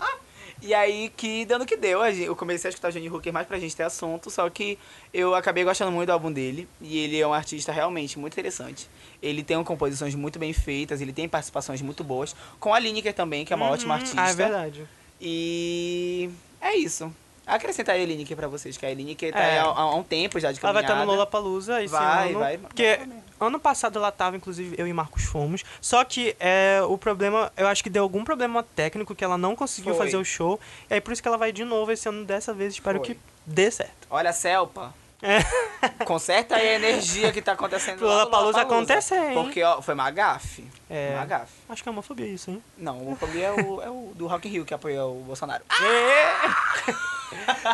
Ah, 0.00 0.16
E 0.62 0.72
aí 0.74 1.12
que 1.14 1.44
dando 1.44 1.66
que 1.66 1.76
deu, 1.76 2.02
eu 2.06 2.34
comecei 2.34 2.68
a 2.68 2.70
escutar 2.70 2.90
Johnny 2.90 3.10
Hooker 3.10 3.30
mais 3.32 3.46
pra 3.46 3.58
gente 3.58 3.76
ter 3.76 3.82
assunto, 3.82 4.30
só 4.30 4.48
que 4.48 4.78
eu 5.12 5.34
acabei 5.34 5.62
gostando 5.64 5.92
muito 5.92 6.06
do 6.08 6.12
álbum 6.12 6.32
dele, 6.32 6.66
e 6.80 6.98
ele 6.98 7.20
é 7.20 7.26
um 7.26 7.34
artista 7.34 7.70
realmente 7.70 8.18
muito 8.18 8.32
interessante. 8.32 8.88
Ele 9.22 9.44
tem 9.44 9.62
composições 9.62 10.14
muito 10.14 10.38
bem 10.38 10.52
feitas, 10.54 11.00
ele 11.02 11.12
tem 11.12 11.28
participações 11.28 11.82
muito 11.82 12.02
boas, 12.02 12.34
com 12.58 12.72
a 12.72 12.78
Lineker 12.78 13.12
também, 13.14 13.44
que 13.44 13.52
é 13.52 13.56
uma 13.56 13.66
ótima 13.68 13.94
Uhum. 13.94 14.00
artista. 14.00 14.22
Ah, 14.22 14.30
é 14.30 14.34
verdade. 14.34 14.88
E 15.20 16.30
é 16.60 16.74
isso. 16.74 17.14
Acrescentar 17.46 17.94
a 17.94 17.98
Eline 17.98 18.24
aqui 18.24 18.34
pra 18.34 18.48
vocês, 18.48 18.76
que 18.76 18.84
a 18.84 18.90
Eline 18.90 19.14
que 19.14 19.30
tá 19.30 19.38
É. 19.38 19.58
há, 19.60 19.64
há 19.64 19.94
um 19.94 20.02
tempo 20.02 20.40
já 20.40 20.50
de 20.50 20.58
Ela 20.60 20.72
vai 20.72 20.82
caminhada. 20.82 20.94
estar 21.02 21.06
no 21.06 21.12
Lollapalooza 21.12 21.80
esse 21.82 21.92
Vai, 21.92 22.30
ano. 22.30 22.38
vai, 22.40 22.58
Porque 22.58 22.96
vai 22.96 23.08
ano 23.38 23.60
passado 23.60 23.98
ela 23.98 24.10
tava, 24.10 24.36
inclusive, 24.36 24.74
eu 24.78 24.86
e 24.86 24.92
Marcos 24.92 25.24
fomos. 25.24 25.62
Só 25.80 26.02
que 26.04 26.34
é, 26.40 26.80
o 26.88 26.98
problema, 26.98 27.52
eu 27.56 27.68
acho 27.68 27.82
que 27.84 27.90
deu 27.90 28.02
algum 28.02 28.24
problema 28.24 28.62
técnico 28.74 29.14
que 29.14 29.22
ela 29.24 29.38
não 29.38 29.54
conseguiu 29.54 29.94
Foi. 29.94 30.06
fazer 30.06 30.16
o 30.16 30.24
show. 30.24 30.58
E 30.90 30.94
aí 30.94 31.00
por 31.00 31.12
isso 31.12 31.22
que 31.22 31.28
ela 31.28 31.38
vai 31.38 31.52
de 31.52 31.64
novo 31.64 31.92
esse 31.92 32.08
ano 32.08 32.24
dessa 32.24 32.52
vez. 32.52 32.72
Espero 32.74 32.98
Foi. 32.98 33.14
que 33.14 33.20
dê 33.44 33.70
certo. 33.70 34.06
Olha 34.10 34.30
a 34.30 34.32
Celpa. 34.32 34.92
É. 35.22 35.38
Conserta 36.04 36.56
aí 36.56 36.68
a 36.68 36.74
energia 36.74 37.32
que 37.32 37.40
tá 37.40 37.52
acontecendo 37.52 37.98
Pro 37.98 38.08
lá 38.08 38.60
acontecer, 38.60 39.14
hein? 39.16 39.34
Porque, 39.34 39.62
ó, 39.62 39.80
foi 39.80 39.94
uma 39.94 40.10
gafe. 40.10 40.64
É. 40.90 41.14
Uma 41.14 41.24
gafe. 41.24 41.52
Acho 41.68 41.82
que 41.82 41.88
é 41.88 41.92
homofobia 41.92 42.26
isso, 42.26 42.50
hein? 42.50 42.62
Não, 42.76 43.00
homofobia 43.00 43.46
é 43.46 43.52
o, 43.52 43.82
é 43.82 43.88
o 43.88 44.12
do 44.14 44.26
Rock 44.26 44.48
in 44.48 44.50
Rio 44.52 44.64
que 44.64 44.74
apoiou 44.74 45.20
o 45.20 45.22
Bolsonaro. 45.24 45.64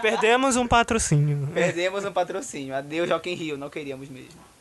Perdemos 0.01 0.57
um 0.57 0.67
patrocínio. 0.67 1.49
Perdemos 1.53 2.05
um 2.05 2.13
patrocínio. 2.13 2.75
Adeus, 2.75 3.11
in 3.29 3.35
Rio. 3.35 3.57
Não 3.57 3.71
queríamos 3.71 4.09
mesmo. 4.09 4.52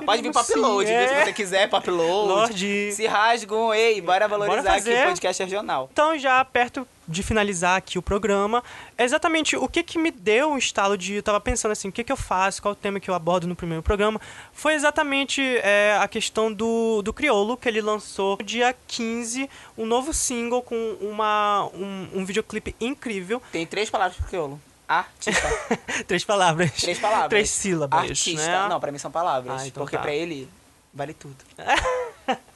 Mas 0.00 0.04
pode 0.04 0.22
vir 0.22 0.32
viu? 0.32 0.82
é. 0.82 1.08
Se 1.08 1.24
você 1.24 1.32
quiser 1.32 1.68
papload. 1.68 2.28
Lorde. 2.28 2.92
Se 2.92 3.06
rasgam, 3.06 3.72
ei, 3.72 4.00
bora 4.00 4.26
valorizar 4.26 4.62
Bora 4.62 4.76
aqui 4.76 4.90
o 4.90 5.06
podcast 5.06 5.42
regional. 5.42 5.88
Então, 5.92 6.18
já 6.18 6.44
perto 6.44 6.86
de 7.06 7.22
finalizar 7.22 7.76
aqui 7.76 7.98
o 7.98 8.02
programa, 8.02 8.64
exatamente 8.96 9.56
o 9.56 9.68
que 9.68 9.82
que 9.82 9.98
me 9.98 10.10
deu 10.10 10.50
um 10.50 10.58
estalo 10.58 10.96
de... 10.96 11.14
Eu 11.14 11.22
tava 11.22 11.38
pensando 11.38 11.72
assim, 11.72 11.88
o 11.88 11.92
que 11.92 12.02
que 12.02 12.10
eu 12.10 12.16
faço, 12.16 12.62
qual 12.62 12.72
o 12.72 12.74
tema 12.74 12.98
que 12.98 13.10
eu 13.10 13.14
abordo 13.14 13.46
no 13.46 13.54
primeiro 13.54 13.82
programa, 13.82 14.20
foi 14.52 14.74
exatamente 14.74 15.42
é, 15.58 15.98
a 16.00 16.08
questão 16.08 16.52
do, 16.52 17.02
do 17.02 17.12
Criolo, 17.12 17.56
que 17.56 17.68
ele 17.68 17.82
lançou 17.82 18.38
no 18.38 18.44
dia 18.44 18.74
15, 18.86 19.48
um 19.76 19.84
novo 19.84 20.14
single 20.14 20.62
com 20.62 20.96
uma, 21.00 21.68
um, 21.74 22.08
um 22.14 22.24
videoclipe 22.24 22.74
incrível. 22.80 23.40
Tem 23.52 23.66
três 23.66 23.90
palavras 23.90 24.16
pro 24.16 24.26
crioulo. 24.26 24.60
Artista. 24.88 25.48
Três 26.06 26.24
palavras. 26.24 26.72
Três 26.72 26.98
palavras. 26.98 27.28
Três 27.28 27.50
sílabas, 27.50 28.10
Artista. 28.10 28.46
né? 28.46 28.68
Não, 28.68 28.80
pra 28.80 28.92
mim 28.92 28.98
são 28.98 29.10
palavras. 29.10 29.62
Ah, 29.62 29.66
então 29.66 29.82
porque 29.82 29.96
tá. 29.96 30.02
pra 30.02 30.12
ele, 30.12 30.48
vale 30.92 31.14
tudo. 31.14 31.36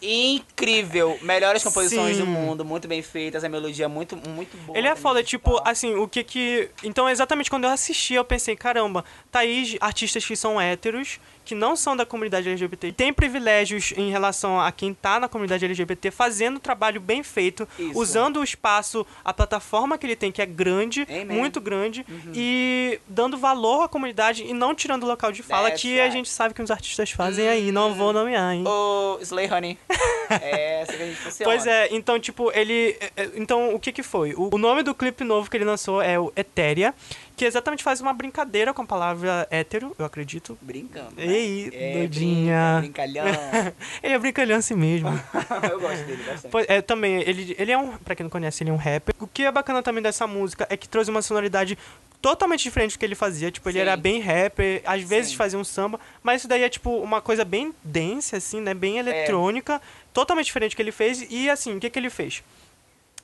Incrível! 0.01 1.19
Melhores 1.23 1.63
composições 1.63 2.17
Sim. 2.17 2.25
do 2.25 2.27
mundo, 2.27 2.65
muito 2.65 2.89
bem 2.89 3.03
feitas, 3.03 3.45
a 3.45 3.49
melodia 3.49 3.85
é 3.85 3.89
muito, 3.89 4.17
muito 4.17 4.57
boa. 4.65 4.79
Ele 4.79 4.89
é 4.89 4.97
foda, 4.97 5.21
tá? 5.21 5.27
tipo, 5.27 5.61
assim, 5.65 5.95
o 5.95 6.09
que 6.09 6.25
que... 6.25 6.71
Então, 6.83 7.09
exatamente 7.09 7.51
quando 7.51 7.65
eu 7.65 7.71
assisti, 7.71 8.15
eu 8.15 8.25
pensei, 8.25 8.57
caramba, 8.57 9.05
tá 9.31 9.41
aí 9.41 9.77
artistas 9.81 10.25
que 10.25 10.37
são 10.37 10.61
héteros, 10.61 11.19
que 11.49 11.55
não 11.55 11.75
são 11.75 11.97
da 11.97 12.05
comunidade 12.05 12.47
LGBT, 12.47 12.93
tem 12.93 13.11
privilégios 13.11 13.95
em 13.97 14.11
relação 14.11 14.61
a 14.61 14.71
quem 14.71 14.93
tá 14.93 15.19
na 15.19 15.29
comunidade 15.29 15.65
LGBT, 15.65 16.11
fazendo 16.11 16.59
um 16.59 16.61
trabalho 16.61 17.01
bem 17.01 17.23
feito, 17.23 17.67
Isso. 17.79 17.99
usando 17.99 18.41
o 18.41 18.45
espaço, 18.45 19.07
a 19.25 19.33
plataforma 19.33 19.97
que 19.97 20.05
ele 20.05 20.15
tem, 20.15 20.31
que 20.31 20.43
é 20.43 20.47
grande, 20.47 21.07
Amen. 21.09 21.25
muito 21.25 21.59
grande, 21.59 22.05
e 22.35 23.01
dando 23.09 23.39
valor 23.39 23.85
à 23.85 23.89
comunidade 23.89 24.45
e 24.45 24.53
não 24.53 24.75
tirando 24.75 25.05
o 25.05 25.07
local 25.07 25.33
de 25.33 25.43
fala, 25.43 25.71
That's 25.71 25.81
que 25.81 25.99
a 25.99 26.03
right. 26.03 26.19
gente 26.19 26.29
sabe 26.29 26.53
que 26.53 26.61
os 26.61 26.71
artistas 26.71 27.11
fazem 27.13 27.49
aí, 27.49 27.73
não 27.73 27.95
vou 27.95 28.13
nomear, 28.13 28.53
hein. 28.53 28.65
Ô, 28.67 29.19
Slay 29.23 29.51
Honey. 29.51 29.79
é 30.43 30.83
essa 30.83 30.93
que 30.93 31.03
a 31.03 31.07
gente 31.07 31.17
funciona. 31.17 31.51
Pois 31.51 31.67
é, 31.67 31.89
então, 31.93 32.21
tipo, 32.21 32.53
ele. 32.53 32.95
é, 33.01 33.11
é, 33.17 33.31
Então, 33.37 33.75
o 33.75 33.81
que 33.81 33.91
que 33.91 34.03
foi? 34.03 34.35
O, 34.35 34.55
o 34.55 34.59
nome 34.59 34.83
do 34.83 34.95
clipe 34.95 35.25
novo 35.25 35.51
que 35.51 35.57
ele 35.57 35.65
lançou 35.65 36.03
é 36.03 36.19
o 36.19 36.31
Etérea, 36.37 36.95
que 37.39 37.45
exatamente 37.45 37.83
faz 37.85 38.01
uma 38.01 38.13
brincadeira 38.13 38.75
com 38.75 38.83
a 38.83 38.85
palavra 38.85 39.47
hétero, 39.51 39.95
eu 39.99 40.05
acredito. 40.05 40.59
Brincando. 40.61 41.15
né? 41.17 41.25
Ei, 41.27 41.71
É, 41.73 41.93
doidinha. 41.95 42.79
brinca, 42.81 43.03
Brincalhão. 43.07 43.27
ele 44.03 44.13
é 44.15 44.19
brincalhão 44.19 44.57
assim 44.59 44.75
mesmo. 44.75 45.09
Eu 45.71 45.81
gosto 45.81 46.05
dele 46.05 46.23
bastante. 46.25 46.51
Pois- 46.51 46.67
é, 46.69 46.83
também, 46.83 47.21
ele, 47.23 47.55
ele 47.59 47.73
é 47.73 47.79
um. 47.79 47.97
Pra 47.99 48.15
quem 48.15 48.25
não 48.25 48.31
conhece, 48.31 48.63
ele 48.63 48.71
é 48.71 48.73
um 48.73 48.77
rapper. 48.77 49.15
O 49.21 49.27
que 49.27 49.45
é 49.45 49.53
bacana 49.53 49.83
também 49.83 50.03
dessa 50.03 50.27
música 50.27 50.67
é 50.69 50.77
que 50.77 50.89
trouxe 50.89 51.11
uma 51.11 51.23
sonoridade 51.23 51.79
totalmente 52.21 52.65
diferente 52.65 52.97
do 52.97 52.99
que 52.99 53.05
ele 53.05 53.15
fazia. 53.15 53.51
Tipo, 53.51 53.69
ele 53.69 53.79
Sim. 53.79 53.83
era 53.83 53.97
bem 53.97 54.21
rapper, 54.21 54.83
às 54.85 55.03
vezes 55.03 55.31
Sim. 55.31 55.37
fazia 55.37 55.59
um 55.59 55.65
samba, 55.65 56.01
mas 56.23 56.41
isso 56.41 56.49
daí 56.49 56.65
é, 56.65 56.69
tipo, 56.69 56.91
uma 56.99 57.21
coisa 57.21 57.45
bem 57.45 57.73
dense, 57.85 58.35
assim, 58.35 58.61
né? 58.61 58.75
Bem 58.75 58.99
eletrônica, 58.99 59.81
totalmente 60.13 60.47
diferente 60.47 60.73
do 60.73 60.77
que 60.77 60.83
ele 60.83 60.91
fez. 60.93 61.25
E, 61.31 61.49
assim, 61.49 61.77
o 61.77 61.81
que, 61.81 61.89
que 61.89 61.99
ele 61.99 62.11
fez? 62.11 62.43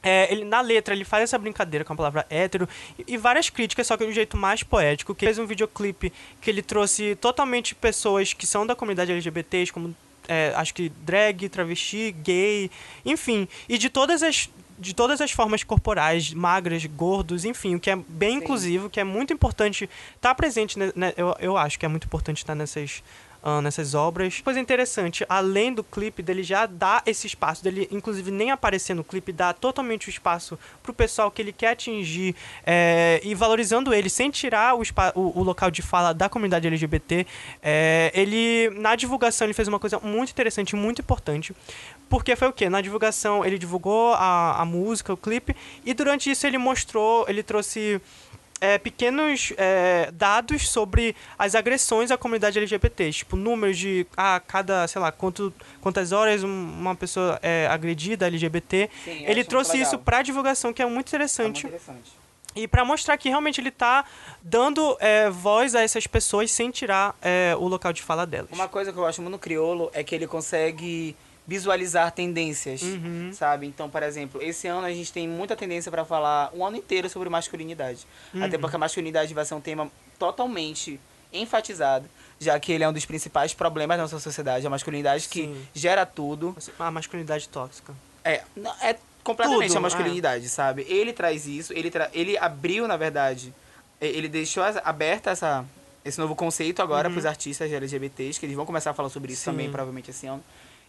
É, 0.04 0.30
ele, 0.30 0.44
na 0.44 0.60
letra, 0.60 0.94
ele 0.94 1.04
faz 1.04 1.24
essa 1.24 1.38
brincadeira 1.38 1.82
com 1.82 1.94
a 1.94 1.96
palavra 1.96 2.26
hétero 2.28 2.68
e, 2.98 3.14
e 3.14 3.16
várias 3.16 3.48
críticas, 3.48 3.86
só 3.86 3.96
que 3.96 4.04
de 4.04 4.10
um 4.10 4.14
jeito 4.14 4.36
mais 4.36 4.62
poético. 4.62 5.14
Que 5.14 5.24
ele 5.24 5.32
fez 5.32 5.38
um 5.38 5.46
videoclipe 5.46 6.12
que 6.42 6.50
ele 6.50 6.60
trouxe 6.60 7.16
totalmente 7.16 7.74
pessoas 7.74 8.34
que 8.34 8.46
são 8.46 8.66
da 8.66 8.76
comunidade 8.76 9.10
LGBTs, 9.10 9.72
como 9.72 9.96
é, 10.28 10.52
acho 10.56 10.74
que 10.74 10.88
drag, 10.88 11.48
travesti, 11.48 12.12
gay, 12.22 12.70
enfim. 13.04 13.48
E 13.68 13.78
de 13.78 13.88
todas 13.88 14.22
as. 14.22 14.50
De 14.76 14.92
todas 14.92 15.20
as 15.20 15.30
formas 15.30 15.62
corporais, 15.62 16.34
magras, 16.34 16.84
gordos, 16.84 17.44
enfim, 17.44 17.76
o 17.76 17.80
que 17.80 17.88
é 17.88 17.94
bem 17.94 18.30
Sim. 18.30 18.36
inclusivo, 18.38 18.90
que 18.90 18.98
é 18.98 19.04
muito 19.04 19.32
importante 19.32 19.88
estar 20.16 20.34
presente, 20.34 20.76
né, 20.76 21.14
eu, 21.16 21.32
eu 21.38 21.56
acho 21.56 21.78
que 21.78 21.86
é 21.86 21.88
muito 21.88 22.08
importante 22.08 22.38
estar 22.38 22.56
nessas, 22.56 23.00
ah, 23.46 23.60
nessas 23.60 23.94
obras. 23.94 24.40
Coisa 24.40 24.58
interessante, 24.58 25.22
além 25.28 25.70
do 25.70 25.84
clipe, 25.84 26.22
dele 26.22 26.42
já 26.42 26.64
dar 26.64 27.02
esse 27.04 27.26
espaço, 27.26 27.62
dele 27.62 27.86
inclusive 27.92 28.30
nem 28.30 28.50
aparecer 28.50 28.94
no 28.94 29.04
clipe, 29.04 29.32
dar 29.32 29.52
totalmente 29.52 30.08
o 30.08 30.10
espaço 30.10 30.58
pro 30.82 30.94
pessoal 30.94 31.30
que 31.30 31.42
ele 31.42 31.52
quer 31.52 31.72
atingir 31.72 32.34
é, 32.64 33.20
e 33.22 33.34
valorizando 33.34 33.92
ele, 33.92 34.08
sem 34.08 34.30
tirar 34.30 34.74
o, 34.74 34.80
o, 35.14 35.40
o 35.40 35.42
local 35.42 35.70
de 35.70 35.82
fala 35.82 36.14
da 36.14 36.26
comunidade 36.26 36.66
LGBT. 36.66 37.26
é, 37.62 38.10
ele, 38.14 38.70
na 38.80 38.96
divulgação, 38.96 39.46
ele 39.46 39.52
fez 39.52 39.68
uma 39.68 39.78
coisa 39.78 40.00
muito 40.02 40.30
interessante, 40.30 40.74
muito 40.74 41.02
importante. 41.02 41.54
Porque 42.08 42.34
foi 42.36 42.48
o 42.48 42.52
quê? 42.52 42.70
Na 42.70 42.80
divulgação, 42.80 43.44
ele 43.44 43.58
divulgou 43.58 44.14
a, 44.14 44.62
a 44.62 44.64
música, 44.64 45.12
o 45.12 45.18
clipe, 45.18 45.54
e 45.84 45.92
durante 45.92 46.30
isso 46.30 46.46
ele 46.46 46.56
mostrou, 46.56 47.26
ele 47.28 47.42
trouxe 47.42 48.00
é, 48.64 48.78
pequenos 48.78 49.52
é, 49.58 50.10
dados 50.12 50.68
sobre 50.70 51.14
as 51.38 51.54
agressões 51.54 52.10
à 52.10 52.16
comunidade 52.16 52.58
LGBT, 52.58 53.12
tipo 53.12 53.36
números 53.36 53.76
de 53.76 54.06
a 54.16 54.40
cada, 54.40 54.86
sei 54.88 55.00
lá, 55.02 55.12
quanto, 55.12 55.52
quantas 55.82 56.12
horas 56.12 56.42
um- 56.42 56.48
uma 56.48 56.94
pessoa 56.94 57.38
é 57.42 57.66
agredida 57.70 58.26
LGBT. 58.26 58.88
Sim, 59.04 59.24
ele 59.26 59.44
trouxe 59.44 59.78
isso 59.78 59.98
pra 59.98 60.22
divulgação, 60.22 60.72
que 60.72 60.80
é 60.80 60.86
muito 60.86 60.94
Tá 60.94 60.94
muito 60.94 61.08
interessante. 61.08 61.66
interessante. 61.66 62.12
E 62.56 62.68
pra 62.68 62.84
mostrar 62.84 63.16
que 63.18 63.28
realmente 63.28 63.60
ele 63.60 63.70
tá 63.72 64.04
dando 64.40 64.96
é, 65.00 65.28
voz 65.28 65.74
a 65.74 65.82
essas 65.82 66.06
pessoas 66.06 66.50
sem 66.52 66.70
tirar 66.70 67.14
é, 67.20 67.52
o 67.58 67.66
local 67.66 67.92
de 67.92 68.00
fala 68.00 68.24
delas. 68.24 68.48
Uma 68.52 68.68
coisa 68.68 68.92
que 68.92 68.98
eu 68.98 69.04
acho 69.04 69.20
muito 69.20 69.38
criolo 69.38 69.90
é 69.92 70.04
que 70.04 70.14
ele 70.14 70.26
consegue 70.26 71.16
visualizar 71.46 72.10
tendências, 72.12 72.80
Uhum. 72.82 73.30
sabe? 73.32 73.66
Então, 73.66 73.90
por 73.90 74.02
exemplo, 74.02 74.42
esse 74.42 74.66
ano 74.66 74.86
a 74.86 74.92
gente 74.92 75.12
tem 75.12 75.28
muita 75.28 75.54
tendência 75.54 75.90
pra 75.90 76.04
falar 76.04 76.50
um 76.54 76.64
ano 76.64 76.76
inteiro 76.76 77.08
sobre 77.08 77.28
masculinidade. 77.28 78.06
Uhum. 78.32 78.42
Até 78.44 78.56
porque 78.56 78.76
a 78.76 78.78
masculinidade 78.78 79.34
vai 79.34 79.44
ser 79.44 79.54
um 79.54 79.60
tema 79.60 79.90
totalmente 80.18 80.98
enfatizado, 81.32 82.08
já 82.40 82.58
que 82.58 82.72
ele 82.72 82.84
é 82.84 82.88
um 82.88 82.92
dos 82.92 83.04
principais 83.04 83.52
problemas 83.52 83.96
da 83.96 84.04
nossa 84.04 84.18
sociedade, 84.20 84.66
a 84.66 84.70
masculinidade 84.70 85.28
que 85.28 85.42
Sim. 85.42 85.66
gera 85.74 86.06
tudo. 86.06 86.56
A 86.78 86.90
masculinidade 86.90 87.48
tóxica. 87.48 87.92
É, 88.24 88.42
é 88.80 88.96
completamente 89.22 89.68
Tudo, 89.68 89.78
a 89.78 89.80
masculinidade, 89.80 90.48
sabe? 90.48 90.86
Ele 90.88 91.12
traz 91.12 91.46
isso, 91.46 91.72
ele, 91.72 91.90
tra 91.90 92.08
ele 92.14 92.38
abriu, 92.38 92.86
na 92.88 92.96
verdade, 92.96 93.52
ele 94.00 94.28
deixou 94.28 94.62
aberta 94.84 95.30
essa, 95.30 95.64
esse 96.04 96.18
novo 96.18 96.34
conceito 96.34 96.80
agora 96.80 97.10
pros 97.10 97.26
artistas 97.26 97.70
LGBTs, 97.72 98.38
que 98.40 98.46
eles 98.46 98.56
vão 98.56 98.64
começar 98.64 98.90
a 98.92 98.94
falar 98.94 99.08
sobre 99.10 99.32
isso 99.32 99.40
Uhum. 99.42 99.44
Sim. 99.44 99.58
também, 99.58 99.70
provavelmente 99.70 100.10
esse 100.10 100.26
ano. 100.26 100.42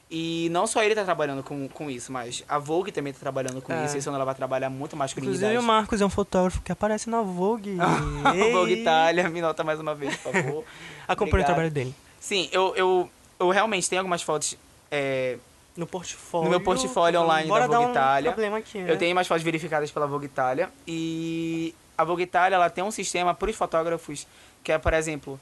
E 0.10 0.50
não 0.52 0.68
só 0.68 0.84
ele 0.84 0.94
tá 0.94 1.04
trabalhando 1.04 1.42
com, 1.42 1.68
com 1.68 1.90
isso, 1.90 2.12
mas 2.12 2.44
a 2.48 2.60
Vogue 2.60 2.92
também 2.92 3.12
tá 3.12 3.20
trabalhando 3.20 3.60
com 3.62 3.74
É. 3.74 3.86
isso. 3.86 3.98
Esse 3.98 4.08
ano 4.08 4.18
ela 4.18 4.26
vai 4.26 4.36
trabalhar 4.36 4.70
muito 4.70 4.96
masculinidade. 4.96 5.44
Inclusive 5.44 5.60
o 5.60 5.68
Marcos 5.68 6.00
é 6.00 6.06
um 6.06 6.10
fotógrafo 6.10 6.62
que 6.62 6.72
aparece 6.72 7.10
na 7.10 7.22
Vogue. 7.22 7.76
Vogue! 8.54 8.74
Itália, 8.74 9.28
me 9.30 9.42
nota 9.42 9.64
mais 9.64 9.80
uma 9.80 9.96
vez, 9.96 10.16
por 10.18 10.32
favor. 10.32 10.64
Acompanhe 11.08 11.44
o 11.44 11.46
trabalho 11.46 11.72
dele. 11.72 11.94
Sim, 12.20 12.48
eu, 12.52 12.76
eu, 12.76 13.10
eu 13.40 13.50
realmente 13.50 13.90
tenho 13.90 14.00
algumas 14.02 14.22
fotos 14.22 14.56
é, 14.92 15.38
No 15.76 15.88
portfólio. 15.88 16.46
No 16.46 16.50
meu 16.52 16.62
portfólio 16.62 17.22
online 17.22 17.48
Bora 17.50 17.68
da 17.68 17.78
Vogue 17.78 17.82
dar 17.82 17.88
um 17.88 17.92
Itália. 17.92 18.32
problema 18.32 18.58
aqui, 18.60 18.78
né? 18.78 18.92
Eu 18.92 18.98
tenho 18.98 19.14
mais 19.16 19.28
fotos 19.28 19.44
verificadas 19.44 19.90
pela 19.92 20.06
Vogue 20.06 20.26
Itália. 20.28 20.70
E 20.88 21.74
a 21.98 22.04
Vogue 22.04 22.24
Itália 22.24 22.56
ela 22.56 22.70
tem 22.70 22.84
um 22.84 22.92
sistema 22.92 23.34
para 23.34 23.50
os 23.50 23.56
fotógrafos 23.56 24.28
que 24.64 24.72
é, 24.72 24.78
por 24.78 24.94
exemplo, 24.94 25.40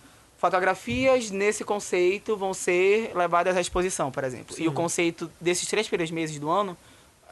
fotografias 0.47 1.31
nesse 1.31 1.63
conceito 1.63 2.35
vão 2.35 2.53
ser 2.53 3.15
levadas 3.15 3.55
à 3.55 3.61
exposição, 3.61 4.11
por 4.11 4.25
exemplo. 4.25 4.53
E 4.59 4.67
o 4.67 4.71
Sim. 4.71 4.75
conceito 4.75 5.31
desses 5.39 5.65
três 5.69 5.87
primeiros 5.87 6.11
meses 6.11 6.37
do 6.37 6.49
ano, 6.49 6.75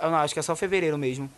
eu 0.01 0.09
não 0.09 0.17
acho 0.17 0.33
que 0.33 0.39
é 0.39 0.43
só 0.43 0.55
fevereiro 0.55 0.97
mesmo. 0.97 1.29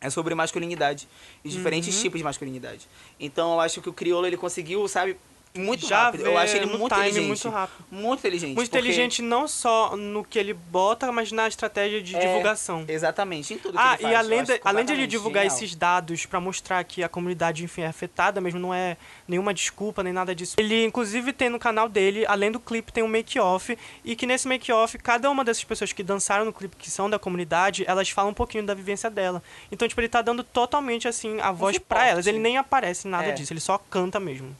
É 0.00 0.08
sobre 0.08 0.34
masculinidade 0.34 1.06
e 1.44 1.50
diferentes 1.50 1.94
Uhum. 1.94 2.02
tipos 2.02 2.18
de 2.18 2.24
masculinidade. 2.24 2.88
Então 3.20 3.52
eu 3.52 3.60
acho 3.60 3.82
que 3.82 3.90
o 3.90 3.92
crioulo 3.92 4.26
ele 4.26 4.38
conseguiu, 4.38 4.88
sabe, 4.88 5.18
muito 5.54 5.86
já 5.86 6.04
rápido. 6.04 6.24
vê 6.24 6.28
Eu 6.30 6.38
acho 6.38 6.56
ele 6.56 6.66
muito 6.66 6.88
time 6.94 7.00
inteligente. 7.08 7.26
muito 7.26 7.48
rápido. 7.48 7.84
Muito 7.90 8.20
inteligente. 8.20 8.54
Muito 8.54 8.68
porque- 8.70 8.78
inteligente 8.78 9.22
não 9.22 9.46
só 9.46 9.96
no 9.96 10.24
que 10.24 10.38
ele 10.38 10.54
bota, 10.54 11.10
mas 11.12 11.30
na 11.30 11.46
estratégia 11.48 12.00
de 12.02 12.16
É, 12.16 12.20
divulgação. 12.20 12.84
Exatamente, 12.88 13.54
em 13.54 13.58
tudo 13.58 13.72
que 13.72 13.78
Ah, 13.78 13.94
ele 13.94 14.02
faz. 14.02 14.10
e 14.10 14.14
eu 14.14 14.18
além 14.18 14.44
de, 14.44 14.60
além 14.64 14.84
de 14.84 14.92
ele 14.92 15.06
divulgar 15.06 15.42
genial. 15.44 15.56
esses 15.56 15.74
dados 15.74 16.24
pra 16.26 16.40
mostrar 16.40 16.82
que 16.84 17.02
a 17.04 17.08
comunidade, 17.08 17.64
enfim, 17.64 17.82
é 17.82 17.86
afetada 17.86 18.40
mesmo, 18.40 18.58
não 18.58 18.72
é 18.72 18.96
nenhuma 19.28 19.52
desculpa, 19.52 20.02
nem 20.02 20.12
nada 20.12 20.34
disso. 20.34 20.54
Ele, 20.58 20.84
inclusive, 20.84 21.32
tem 21.32 21.48
no 21.50 21.58
canal 21.58 21.88
dele, 21.88 22.24
além 22.26 22.50
do 22.50 22.58
clipe, 22.60 22.92
tem 22.92 23.02
um 23.04 23.08
make-off, 23.08 23.76
e 24.04 24.16
que 24.16 24.26
nesse 24.26 24.48
make-off, 24.48 24.96
cada 24.98 25.30
uma 25.30 25.44
dessas 25.44 25.64
pessoas 25.64 25.92
que 25.92 26.02
dançaram 26.02 26.44
no 26.44 26.52
clipe, 26.52 26.76
que 26.76 26.90
são 26.90 27.10
da 27.10 27.18
comunidade, 27.18 27.84
elas 27.86 28.08
falam 28.10 28.30
um 28.30 28.34
pouquinho 28.34 28.64
da 28.64 28.74
vivência 28.74 29.10
dela. 29.10 29.42
Então, 29.70 29.86
tipo, 29.86 30.00
ele 30.00 30.08
tá 30.08 30.22
dando 30.22 30.42
totalmente, 30.42 31.06
assim, 31.06 31.40
a 31.40 31.52
voz 31.52 31.76
pra 31.78 31.98
suporte. 31.98 32.10
elas. 32.12 32.26
Ele 32.26 32.38
nem 32.38 32.56
aparece 32.56 33.06
em 33.06 33.10
nada 33.10 33.28
É. 33.28 33.32
disso, 33.32 33.52
ele 33.52 33.60
só 33.60 33.76
canta 33.78 34.18
mesmo. 34.18 34.56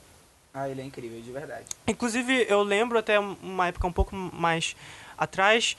Ah, 0.54 0.68
ele 0.68 0.82
é 0.82 0.84
incrível, 0.84 1.20
de 1.20 1.32
verdade. 1.32 1.64
Inclusive, 1.86 2.46
eu 2.48 2.62
lembro 2.62 2.98
até 2.98 3.18
uma 3.18 3.68
época 3.68 3.86
um 3.86 3.92
pouco 3.92 4.14
mais 4.14 4.76
atrás, 5.16 5.76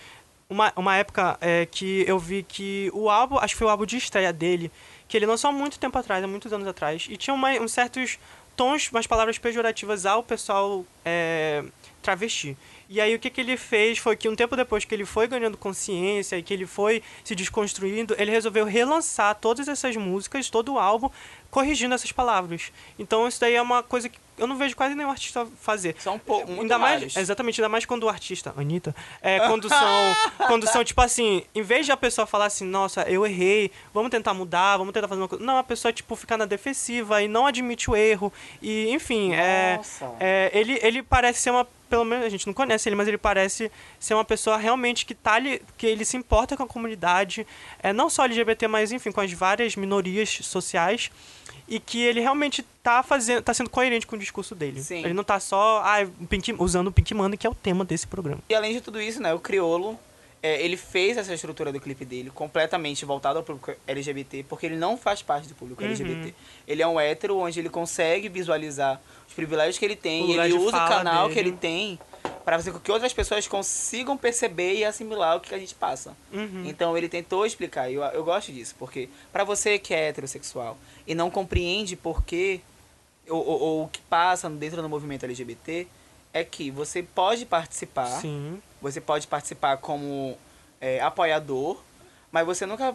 uma, 0.49 0.73
uma 0.75 0.95
época 0.95 1.37
é, 1.39 1.65
que 1.65 2.03
eu 2.07 2.17
vi 2.17 2.43
que 2.43 2.89
o 2.93 3.09
álbum, 3.09 3.37
acho 3.37 3.53
que 3.53 3.59
foi 3.59 3.67
o 3.67 3.69
álbum 3.69 3.85
de 3.85 3.97
estreia 3.97 4.33
dele, 4.33 4.71
que 5.07 5.15
ele 5.15 5.25
lançou 5.25 5.49
há 5.49 5.53
muito 5.53 5.77
tempo 5.77 5.97
atrás, 5.97 6.23
há 6.23 6.27
muitos 6.27 6.51
anos 6.51 6.67
atrás, 6.67 7.07
e 7.09 7.17
tinha 7.17 7.33
uma, 7.33 7.67
certos 7.67 8.17
tons, 8.55 8.89
umas 8.91 9.05
palavras 9.05 9.37
pejorativas 9.37 10.05
ao 10.05 10.23
pessoal 10.23 10.85
é, 11.05 11.63
travesti. 12.01 12.57
E 12.89 12.99
aí 13.01 13.15
o 13.15 13.19
que, 13.19 13.29
que 13.29 13.41
ele 13.41 13.57
fez 13.57 13.97
foi 13.97 14.15
que 14.15 14.29
um 14.29 14.35
tempo 14.35 14.55
depois 14.55 14.85
que 14.85 14.93
ele 14.93 15.05
foi 15.05 15.27
ganhando 15.27 15.57
consciência 15.57 16.37
e 16.37 16.43
que 16.43 16.53
ele 16.53 16.65
foi 16.65 17.01
se 17.23 17.35
desconstruindo, 17.35 18.15
ele 18.17 18.31
resolveu 18.31 18.65
relançar 18.65 19.35
todas 19.35 19.67
essas 19.67 19.95
músicas, 19.95 20.49
todo 20.49 20.73
o 20.73 20.79
álbum, 20.79 21.09
corrigindo 21.49 21.93
essas 21.93 22.11
palavras. 22.11 22.71
Então 22.97 23.27
isso 23.27 23.39
daí 23.39 23.55
é 23.55 23.61
uma 23.61 23.83
coisa 23.83 24.09
que 24.09 24.17
eu 24.37 24.47
não 24.47 24.57
vejo 24.57 24.75
quase 24.75 24.95
nenhum 24.95 25.11
artista 25.11 25.47
fazer. 25.61 25.95
São 25.99 26.17
pouco, 26.17 26.47
muito 26.47 26.61
ainda 26.61 26.79
mais, 26.79 27.01
raros. 27.01 27.17
exatamente, 27.17 27.61
ainda 27.61 27.69
mais 27.69 27.85
quando 27.85 28.03
o 28.03 28.09
artista, 28.09 28.53
Anitta, 28.57 28.95
é, 29.21 29.39
quando 29.47 29.69
são, 29.69 30.15
quando 30.47 30.67
são, 30.67 30.83
tipo 30.83 30.99
assim, 31.01 31.43
em 31.53 31.61
vez 31.61 31.85
de 31.85 31.91
a 31.91 31.97
pessoa 31.97 32.25
falar 32.25 32.45
assim, 32.45 32.65
nossa, 32.65 33.03
eu 33.03 33.25
errei, 33.25 33.71
vamos 33.93 34.09
tentar 34.09 34.33
mudar, 34.33 34.77
vamos 34.77 34.93
tentar 34.93 35.07
fazer 35.07 35.21
uma 35.21 35.27
coisa. 35.27 35.43
Não, 35.43 35.57
a 35.57 35.63
pessoa, 35.63 35.93
tipo, 35.93 36.15
fica 36.15 36.37
na 36.37 36.45
defensiva 36.45 37.21
e 37.21 37.27
não 37.27 37.45
admite 37.45 37.89
o 37.89 37.95
erro. 37.95 38.33
E, 38.61 38.89
enfim, 38.89 39.33
é, 39.33 39.79
é, 40.19 40.51
ele, 40.53 40.79
ele 40.81 41.03
parece 41.03 41.41
ser 41.41 41.51
uma. 41.51 41.67
Pelo 41.93 42.03
menos 42.05 42.25
a 42.25 42.29
gente 42.29 42.47
não 42.47 42.55
conhece 42.55 42.89
ele, 42.89 42.95
mas 42.95 43.07
ele 43.07 43.19
parece 43.19 43.71
ser 43.99 44.15
uma 44.15 44.25
pessoa 44.25 44.57
realmente 44.57 45.05
que 45.05 45.13
tá 45.13 45.33
ali, 45.33 45.61
que 45.77 45.85
ele 45.85 46.03
se 46.03 46.17
importa 46.17 46.57
com 46.57 46.63
a 46.63 46.67
comunidade, 46.67 47.45
é, 47.83 47.93
não 47.93 48.09
só 48.09 48.23
LGBT, 48.25 48.67
mas 48.67 48.91
enfim, 48.91 49.11
com 49.11 49.21
as 49.21 49.31
várias 49.31 49.75
minorias 49.75 50.39
sociais. 50.41 51.11
E 51.67 51.79
que 51.79 52.01
ele 52.01 52.19
realmente 52.19 52.65
tá 52.81 53.03
fazendo, 53.03 53.43
tá 53.43 53.53
sendo 53.53 53.69
coerente 53.69 54.07
com 54.07 54.15
o 54.15 54.19
discurso 54.19 54.55
dele. 54.55 54.81
Sim. 54.81 55.03
Ele 55.05 55.13
não 55.13 55.23
tá 55.23 55.39
só 55.39 55.83
ah, 55.85 55.97
Pink- 56.27 56.55
usando 56.57 56.87
o 56.87 56.91
Pink 56.91 57.13
Money, 57.13 57.37
que 57.37 57.45
é 57.45 57.49
o 57.49 57.53
tema 57.55 57.85
desse 57.85 58.07
programa. 58.07 58.41
E 58.49 58.55
além 58.55 58.73
de 58.73 58.81
tudo 58.81 58.99
isso, 58.99 59.21
né, 59.21 59.31
o 59.35 59.39
Criolo, 59.39 59.97
é, 60.41 60.61
ele 60.61 60.75
fez 60.75 61.15
essa 61.15 61.33
estrutura 61.33 61.71
do 61.71 61.79
clipe 61.79 62.03
dele 62.03 62.29
completamente 62.31 63.05
voltado 63.05 63.37
ao 63.39 63.43
público 63.45 63.71
LGBT, 63.87 64.45
porque 64.49 64.65
ele 64.65 64.75
não 64.75 64.97
faz 64.97 65.21
parte 65.21 65.47
do 65.47 65.55
público 65.55 65.81
Uhum. 65.83 65.87
LGBT. 65.89 66.33
Ele 66.67 66.81
é 66.81 66.87
um 66.87 66.99
hétero 66.99 67.37
onde 67.37 67.59
ele 67.59 67.69
consegue 67.69 68.27
visualizar 68.27 68.99
os 69.33 69.35
privilégios 69.35 69.77
que 69.79 69.83
ele 69.85 69.95
tem, 69.95 70.29
e 70.31 70.37
ele 70.37 70.53
usa 70.53 70.77
o 70.77 70.87
canal 70.87 71.23
dele. 71.27 71.33
que 71.33 71.39
ele 71.39 71.51
tem 71.57 71.99
para 72.45 72.57
fazer 72.57 72.71
com 72.71 72.79
que 72.79 72.91
outras 72.91 73.11
pessoas 73.13 73.47
consigam 73.47 74.15
perceber 74.17 74.75
e 74.75 74.85
assimilar 74.85 75.37
o 75.37 75.39
que 75.39 75.53
a 75.55 75.57
gente 75.57 75.73
passa. 75.73 76.15
Uhum. 76.31 76.63
Então 76.65 76.95
ele 76.97 77.09
tentou 77.09 77.45
explicar, 77.45 77.89
e 77.89 77.95
eu, 77.95 78.03
eu 78.03 78.23
gosto 78.23 78.51
disso, 78.51 78.75
porque 78.77 79.09
para 79.31 79.43
você 79.43 79.79
que 79.79 79.93
é 79.93 80.09
heterossexual 80.09 80.77
e 81.07 81.15
não 81.15 81.31
compreende 81.31 81.95
por 81.95 82.23
que 82.23 82.61
ou, 83.29 83.37
ou- 83.45 83.61
ou 83.61 83.83
o 83.85 83.87
que 83.87 84.01
passa 84.01 84.49
dentro 84.49 84.81
do 84.81 84.89
movimento 84.89 85.23
LGBT, 85.23 85.87
é 86.33 86.43
que 86.43 86.69
você 86.69 87.01
pode 87.01 87.45
participar, 87.45 88.07
Sim. 88.21 88.61
você 88.81 88.99
pode 89.01 89.25
participar 89.27 89.77
como 89.77 90.37
é, 90.81 90.99
apoiador, 91.01 91.81
mas 92.31 92.45
você 92.45 92.65
nunca 92.65 92.93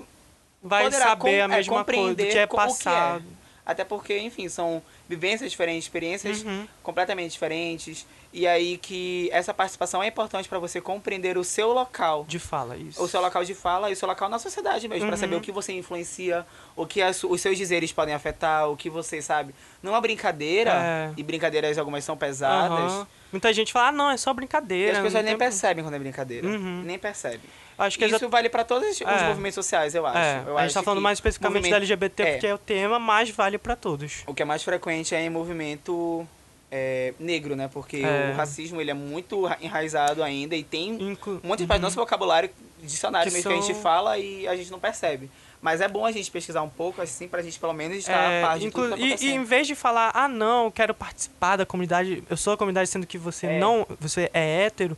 Vai 0.63 0.91
saber 0.93 1.17
com- 1.21 1.27
a 1.29 1.31
é, 1.31 1.49
mesma 1.49 1.85
coisa 1.85 2.15
que 2.17 2.39
é 2.39 2.47
co- 2.47 2.61
o 2.61 2.77
que 2.77 2.89
é. 2.89 3.21
Até 3.69 3.85
porque, 3.85 4.19
enfim, 4.19 4.49
são 4.49 4.83
vivências 5.07 5.51
diferentes, 5.51 5.85
experiências 5.85 6.43
Uhum. 6.43 6.67
completamente 6.83 7.33
diferentes. 7.33 8.07
E 8.33 8.47
aí 8.47 8.79
que 8.79 9.29
essa 9.31 9.53
participação 9.53 10.03
é 10.03 10.07
importante 10.07 10.49
para 10.49 10.59
você 10.59 10.81
compreender 10.81 11.37
o 11.37 11.45
seu 11.45 11.73
local 11.75 12.25
De 12.27 12.39
fala, 12.39 12.77
isso. 12.79 13.03
o 13.03 13.07
seu 13.07 13.21
local 13.21 13.45
de 13.45 13.55
fala 13.55 13.91
e 13.91 13.93
o 13.93 13.97
seu 13.97 14.09
local 14.09 14.29
na 14.31 14.39
sociedade 14.39 14.89
mesmo, 14.89 15.07
pra 15.07 15.17
Uhum. 15.17 15.21
saber 15.21 15.37
o 15.37 15.41
que 15.43 15.53
você 15.53 15.73
influencia, 15.75 16.47
o 16.75 16.87
que 16.87 17.03
as- 17.03 17.23
os 17.25 17.41
seus 17.43 17.59
dizeres 17.59 17.93
podem 17.93 18.15
afetar, 18.15 18.71
o 18.71 18.77
que 18.77 18.89
você 18.89 19.21
sabe. 19.21 19.55
Numa 19.83 20.01
brincadeira, 20.01 20.73
É. 20.73 21.11
e 21.17 21.23
brincadeiras 21.23 21.77
algumas 21.77 22.05
são 22.05 22.17
pesadas, 22.17 22.79
Aham. 22.93 23.07
Muita 23.31 23.53
gente 23.53 23.73
fala, 23.73 23.89
ah, 23.89 23.93
não, 23.93 24.11
é 24.11 24.17
só 24.17 24.31
e 24.31 24.35
brincadeira. 24.35 24.93
as 24.99 25.05
pessoas 25.05 25.23
nem 25.25 25.33
tem- 25.33 25.39
percebem 25.39 25.85
quando 25.85 25.95
é 25.95 25.99
brincadeira. 25.99 26.47
Uhum. 26.47 26.83
Nem 26.85 26.99
percebem. 26.99 27.41
Acho 27.79 27.99
que 27.99 28.05
Isso 28.07 28.17
exa- 28.17 28.29
vale 28.29 28.49
pra 28.49 28.65
todos 28.65 28.89
os 28.89 29.01
É. 29.03 29.29
movimentos 29.29 29.55
sociais, 29.55 29.95
eu 29.95 30.05
acho. 30.07 30.19
é, 30.19 30.43
eu 30.47 30.57
a 30.57 30.61
gente 30.63 30.67
acho 30.67 30.75
tá 30.75 30.83
falando 30.83 31.01
mais 31.03 31.19
especificamente 31.19 31.57
movimento- 31.63 31.71
da 31.73 31.77
LGBT 31.77 32.23
é. 32.23 32.33
porque 32.33 32.47
é 32.49 32.55
o 32.55 32.59
tema, 32.59 32.99
mas 32.99 33.31
vale 33.31 33.57
pra 33.59 33.77
todos. 33.77 34.25
O 34.27 34.35
que 34.35 34.43
é 34.43 34.45
mais 34.45 34.63
frequente 34.65 35.15
é 35.15 35.21
em 35.23 35.31
movimento 35.31 36.27
é, 36.71 37.15
negro, 37.19 37.57
né? 37.57 37.67
Porque 37.73 37.99
É. 38.05 38.31
o 38.33 38.37
racismo 38.37 38.79
ele 38.81 38.91
é 38.91 38.95
muito 38.95 39.47
ra- 39.47 39.57
enraizado 39.61 40.23
ainda 40.23 40.55
e 40.55 40.63
tem 40.63 40.91
Inclu 41.03 41.41
muitas 41.43 41.67
partes 41.67 41.81
do 41.81 41.85
nosso 41.85 41.97
vocabulário, 41.97 42.51
dicionário 42.83 43.31
Que 43.31 43.37
mesmo 43.39 43.51
que 43.51 43.57
a 43.57 43.61
gente 43.63 43.73
são- 43.73 43.83
fala 43.83 44.19
e 44.19 44.47
a 44.47 44.55
gente 44.55 44.71
não 44.71 44.79
percebe. 44.79 45.31
Mas 45.61 45.81
é 45.81 45.89
bom 45.89 46.07
a 46.07 46.13
gente 46.13 46.31
pesquisar 46.31 46.63
um 46.63 46.69
pouco, 46.69 47.03
assim, 47.03 47.27
pra 47.27 47.43
gente 47.43 47.59
pelo 47.59 47.73
menos 47.73 47.99
estar 47.99 48.13
É, 48.13 48.43
a 48.45 48.47
par 48.47 48.59
de 48.59 48.67
inclu- 48.67 48.85
tudo 48.91 48.97
que 48.97 49.17
tá 49.19 49.25
e, 49.25 49.29
e 49.29 49.33
em 49.35 49.43
vez 49.43 49.67
de 49.67 49.75
falar, 49.75 50.13
ah, 50.15 50.29
não, 50.29 50.71
quero 50.71 50.95
participar 50.95 51.57
da 51.57 51.67
comunidade, 51.67 52.23
eu 52.31 52.37
sou 52.37 52.53
a 52.53 52.57
comunidade, 52.57 52.89
sendo 52.89 53.07
que 53.07 53.19
você 53.19 53.47
É. 53.49 53.59
não, 53.59 53.85
você 53.99 54.31
é 54.33 54.65
hétero. 54.67 54.97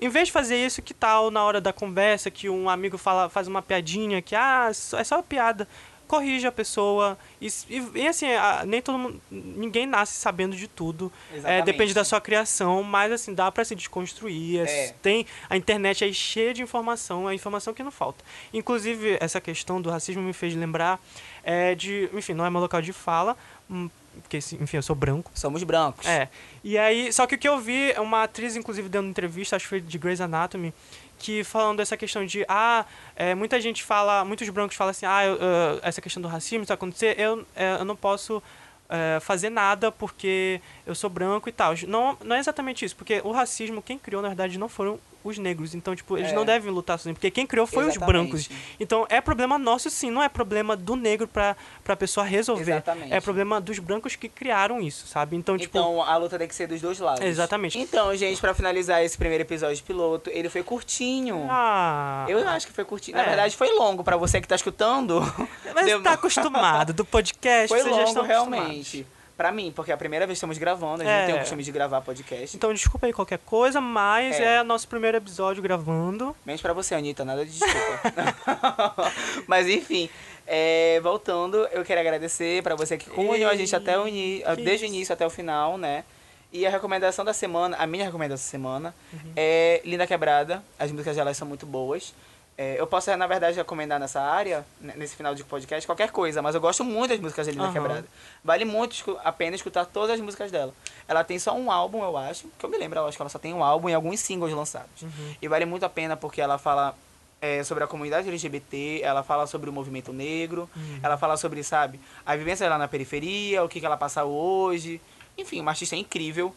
Em 0.00 0.08
vez 0.08 0.26
de 0.26 0.32
fazer 0.32 0.56
isso, 0.56 0.82
que 0.82 0.92
tal 0.92 1.30
na 1.30 1.44
hora 1.44 1.60
da 1.60 1.72
conversa, 1.72 2.28
que 2.32 2.48
um 2.50 2.68
amigo 2.68 2.98
fala, 2.98 3.28
faz 3.28 3.46
uma 3.46 3.62
piadinha, 3.62 4.20
que 4.20 4.34
ah, 4.34 4.68
é 4.70 5.04
só 5.04 5.16
uma 5.16 5.22
piada, 5.22 5.68
corrige 6.12 6.46
a 6.46 6.52
pessoa. 6.52 7.16
E, 7.40 7.48
e, 7.94 8.06
assim, 8.06 8.26
a- 8.30 8.64
nem 8.66 8.82
todo 8.82 8.98
mundo, 8.98 9.18
ninguém 9.30 9.86
nasce 9.86 10.12
sabendo 10.20 10.54
de 10.54 10.68
tudo. 10.68 11.10
É, 11.42 11.62
depende 11.62 11.94
da 11.94 12.04
sua 12.04 12.20
criação, 12.20 12.82
mas 12.82 13.10
assim, 13.10 13.32
dá 13.32 13.50
pra 13.50 13.64
se 13.64 13.74
desconstruir. 13.74 14.60
é- 14.60 14.88
É. 14.88 14.94
Tem, 15.00 15.24
a 15.48 15.56
internet 15.56 16.04
é 16.04 16.12
cheia 16.12 16.52
de 16.52 16.62
informação, 16.62 17.28
é 17.30 17.34
informação 17.34 17.72
que 17.72 17.82
não 17.82 17.90
falta. 17.90 18.22
Inclusive, 18.52 19.16
essa 19.20 19.40
questão 19.40 19.80
do 19.80 19.88
racismo 19.88 20.20
me 20.22 20.34
fez 20.34 20.54
lembrar 20.54 21.00
é, 21.42 21.74
de. 21.74 22.10
Enfim, 22.12 22.34
não 22.34 22.44
é 22.44 22.50
meu 22.50 22.60
local 22.60 22.82
de 22.82 22.92
fala, 22.92 23.36
hum, 23.70 23.88
porque, 24.20 24.36
assim, 24.38 24.58
enfim, 24.60 24.76
eu 24.76 24.82
sou 24.82 24.94
branco. 24.96 25.30
Somos 25.34 25.62
brancos. 25.62 26.06
É. 26.06 26.28
E 26.62 26.76
aí, 26.76 27.12
só 27.12 27.26
que 27.26 27.34
o 27.34 27.38
que 27.38 27.48
eu 27.48 27.58
vi, 27.58 27.92
é 27.92 28.00
uma 28.00 28.24
atriz, 28.24 28.56
inclusive, 28.56 28.88
dando 28.88 29.08
entrevista, 29.08 29.56
acho 29.56 29.64
que 29.64 29.68
foi 29.70 29.80
de 29.80 29.98
Grey's 29.98 30.20
Anatomy, 30.20 30.72
que 31.18 31.44
falando 31.44 31.78
dessa 31.78 31.96
questão 31.96 32.26
de, 32.26 32.44
ah, 32.48 32.84
é, 33.16 33.34
muita 33.34 33.60
gente 33.60 33.82
fala, 33.82 34.24
muitos 34.24 34.48
brancos 34.48 34.76
falam 34.76 34.90
assim, 34.90 35.06
ah, 35.06 35.24
eu, 35.24 35.34
eu- 35.36 35.80
essa 35.82 36.00
questão 36.00 36.20
do 36.20 36.28
racismo 36.28 36.62
está 36.62 36.74
acontecer, 36.74 37.18
eu, 37.18 37.46
é, 37.54 37.76
eu 37.78 37.84
não 37.84 37.94
posso 37.96 38.42
é, 38.88 39.20
fazer 39.20 39.48
nada 39.48 39.90
porque 39.90 40.60
eu 40.86 40.94
sou 40.94 41.08
branco 41.08 41.48
e 41.48 41.52
tal. 41.52 41.74
Não, 41.88 42.18
não 42.24 42.36
é 42.36 42.38
exatamente 42.38 42.84
isso, 42.84 42.94
porque 42.96 43.20
o 43.24 43.30
racismo, 43.32 43.80
quem 43.80 43.98
criou, 43.98 44.20
na 44.20 44.28
verdade, 44.28 44.58
não 44.58 44.68
foram 44.68 44.98
os 45.24 45.38
negros. 45.38 45.74
Então, 45.74 45.94
tipo, 45.96 46.16
eles 46.18 46.30
É. 46.32 46.34
não 46.34 46.44
devem 46.44 46.70
lutar 46.72 46.98
sozinhos, 46.98 47.16
porque 47.16 47.30
quem 47.30 47.46
criou 47.46 47.66
foi 47.66 47.84
os 47.84 47.96
Exatamente. 47.96 48.28
brancos. 48.30 48.50
Então, 48.80 49.06
é 49.08 49.20
problema 49.20 49.58
nosso, 49.58 49.88
sim, 49.90 50.10
não 50.10 50.22
é 50.22 50.28
problema 50.28 50.76
do 50.76 50.96
negro 50.96 51.26
pra, 51.28 51.56
pra 51.84 51.96
pessoa 51.96 52.24
resolver. 52.24 52.62
Exatamente. 52.72 53.12
É 53.12 53.20
problema 53.20 53.60
dos 53.60 53.78
brancos 53.78 54.16
que 54.16 54.28
criaram 54.28 54.80
isso, 54.80 55.06
sabe? 55.06 55.36
Então, 55.36 55.56
tipo... 55.56 55.76
Então 55.78 56.02
a 56.02 56.16
luta 56.16 56.38
tem 56.38 56.48
que 56.48 56.54
ser 56.54 56.66
dos 56.66 56.80
dois 56.80 56.98
lados. 56.98 57.24
Exatamente. 57.24 57.78
Então, 57.78 58.14
gente, 58.16 58.40
pra 58.40 58.54
finalizar 58.54 59.02
esse 59.04 59.16
primeiro 59.16 59.42
episódio 59.42 59.76
de 59.76 59.82
piloto, 59.82 60.30
ele 60.32 60.48
foi 60.48 60.62
curtinho. 60.62 61.46
Ah, 61.50 62.26
Eu 62.28 62.46
acho 62.48 62.66
que 62.66 62.72
foi 62.72 62.84
curtinho. 62.84 63.16
Na 63.16 63.22
É. 63.22 63.26
verdade, 63.26 63.56
foi 63.56 63.68
longo 63.72 64.02
pra 64.04 64.16
você 64.16 64.40
que 64.40 64.48
tá 64.48 64.54
escutando. 64.56 65.20
mas 65.74 65.86
Deu- 65.86 66.02
tá 66.02 66.12
acostumado 66.12 66.92
do 66.92 67.04
podcast, 67.04 67.68
Foi 67.68 67.82
vocês 67.82 67.96
já 67.96 68.04
longo, 68.04 68.22
realmente. 68.22 69.06
Pra 69.36 69.50
mim, 69.50 69.72
porque 69.74 69.90
é 69.90 69.94
a 69.94 69.96
primeira 69.96 70.26
vez 70.26 70.36
que 70.36 70.38
estamos 70.38 70.58
gravando, 70.58 71.02
a 71.02 71.04
gente 71.06 71.08
É. 71.14 71.18
não 71.20 71.26
tem 71.26 71.34
o 71.34 71.38
costume 71.38 71.62
de 71.62 71.72
gravar 71.72 72.00
podcast. 72.02 72.56
Então, 72.56 72.72
desculpa 72.72 73.06
aí 73.06 73.12
qualquer 73.12 73.38
coisa, 73.38 73.80
mas 73.80 74.38
É. 74.38 74.56
é, 74.56 74.62
nosso 74.62 74.86
primeiro 74.86 75.16
episódio 75.16 75.62
gravando. 75.62 76.36
Menos 76.44 76.60
pra 76.60 76.72
você, 76.72 76.94
Anitta, 76.94 77.24
nada 77.24 77.44
de 77.44 77.50
desculpa. 77.52 78.12
Mas 79.46 79.66
enfim, 79.68 80.08
é, 80.46 81.00
voltando, 81.02 81.56
eu 81.72 81.84
quero 81.84 82.00
agradecer 82.00 82.62
pra 82.62 82.74
você 82.74 82.96
que 82.96 83.10
acompanhou 83.10 83.50
a 83.50 83.56
gente 83.56 83.74
até 83.74 83.98
o 83.98 84.06
ini- 84.06 84.42
desde 84.64 84.86
o 84.86 84.88
início 84.88 85.12
até 85.12 85.26
o 85.26 85.30
final, 85.30 85.76
né? 85.78 86.04
E 86.52 86.66
a 86.66 86.70
recomendação 86.70 87.24
da 87.24 87.32
semana, 87.32 87.76
a 87.78 87.86
minha 87.86 88.04
recomendação 88.04 88.44
da 88.44 88.50
semana, 88.50 88.94
Uhum. 89.12 89.32
é 89.34 89.80
Linda 89.84 90.06
Quebrada. 90.06 90.62
As 90.78 90.90
músicas 90.92 91.16
delas 91.16 91.36
são 91.36 91.48
muito 91.48 91.64
boas. 91.64 92.14
É, 92.56 92.78
eu 92.78 92.86
posso, 92.86 93.14
na 93.16 93.26
verdade, 93.26 93.56
recomendar 93.56 93.98
nessa 93.98 94.20
área, 94.20 94.64
nesse 94.80 95.16
final 95.16 95.34
de 95.34 95.42
podcast, 95.42 95.86
qualquer 95.86 96.10
coisa, 96.10 96.42
mas 96.42 96.54
eu 96.54 96.60
gosto 96.60 96.84
muito 96.84 97.10
das 97.10 97.18
músicas 97.20 97.46
da 97.46 97.52
Linda 97.52 97.64
Aham. 97.64 97.72
Quebrada. 97.72 98.04
Vale 98.44 98.64
muito 98.66 99.18
a 99.24 99.32
pena 99.32 99.56
escutar 99.56 99.86
todas 99.86 100.10
as 100.10 100.20
músicas 100.20 100.50
dela. 100.50 100.72
Ela 101.08 101.24
tem 101.24 101.38
só 101.38 101.54
um 101.56 101.70
álbum, 101.72 102.02
eu 102.04 102.16
acho, 102.16 102.46
que 102.58 102.64
eu 102.64 102.68
me 102.70 102.76
lembro, 102.76 102.98
eu 102.98 103.06
acho 103.06 103.16
que 103.16 103.22
ela 103.22 103.30
só 103.30 103.38
tem 103.38 103.54
um 103.54 103.64
álbum 103.64 103.88
e 103.88 103.94
alguns 103.94 104.20
singles 104.20 104.52
lançados. 104.52 105.02
Uhum. 105.02 105.34
E 105.40 105.48
vale 105.48 105.64
muito 105.64 105.84
a 105.86 105.88
pena 105.88 106.14
porque 106.16 106.40
ela 106.42 106.58
fala 106.58 106.94
é, 107.40 107.64
sobre 107.64 107.82
a 107.84 107.86
comunidade 107.86 108.28
LGBT, 108.28 109.00
ela 109.02 109.22
fala 109.22 109.46
sobre 109.46 109.70
o 109.70 109.72
movimento 109.72 110.12
negro, 110.12 110.68
Uhum. 110.76 111.00
ela 111.02 111.16
fala 111.16 111.36
sobre, 111.38 111.64
sabe, 111.64 111.98
a 112.24 112.36
vivência 112.36 112.68
lá 112.68 112.76
na 112.76 112.86
periferia, 112.86 113.64
o 113.64 113.68
que, 113.68 113.80
que 113.80 113.86
ela 113.86 113.96
passa 113.96 114.24
hoje. 114.24 115.00
Enfim, 115.38 115.60
o 115.60 115.64
Machista 115.64 115.96
é 115.96 115.98
incrível. 115.98 116.54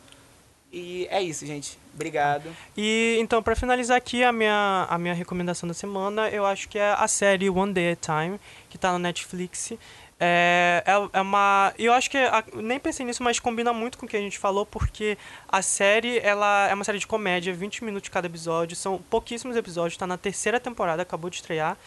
E 0.72 1.08
é 1.10 1.22
isso, 1.22 1.46
gente. 1.46 1.78
Obrigado. 1.94 2.54
E 2.76 3.18
então, 3.20 3.42
pra 3.42 3.56
finalizar 3.56 3.96
aqui 3.96 4.24
a 4.24 4.32
minha, 4.32 4.86
a 4.90 4.98
minha 4.98 5.14
recomendação 5.14 5.68
da 5.68 5.74
semana, 5.74 6.30
eu 6.30 6.46
acho 6.46 6.68
que 6.68 6.78
é 6.78 6.92
a 6.92 7.08
série 7.08 7.50
One 7.50 7.72
Day 7.72 7.94
at 7.94 8.10
a 8.10 8.22
Time, 8.22 8.40
que 8.70 8.78
tá 8.78 8.92
no 8.92 9.00
Netflix. 9.00 9.72
É, 10.20 10.84
é, 10.86 11.18
é 11.18 11.22
uma. 11.22 11.74
Eu 11.78 11.94
acho 11.94 12.10
que. 12.10 12.18
A, 12.18 12.44
nem 12.56 12.80
pensei 12.80 13.06
nisso, 13.06 13.22
mas 13.24 13.40
combina 13.40 13.74
muito 13.74 13.98
com 13.98 14.06
o 14.06 14.10
que 14.10 14.16
a 14.16 14.22
gente 14.22 14.38
falou, 14.38 14.66
porque 14.66 15.18
a 15.48 15.62
série 15.62 16.20
ela 16.20 16.68
é 16.70 16.74
uma 16.74 16.84
série 16.84 17.00
de 17.00 17.08
comédia, 17.08 17.54
20 17.54 17.84
minutos 17.84 18.10
cada 18.10 18.28
episódio, 18.28 18.76
são 18.76 19.02
pouquíssimos 19.10 19.58
episódios, 19.58 19.98
tá 19.98 20.08
na 20.08 20.18
terceira 20.18 20.60
temporada, 20.60 21.02
acabou 21.02 21.30
de 21.30 21.38
estrear. 21.38 21.78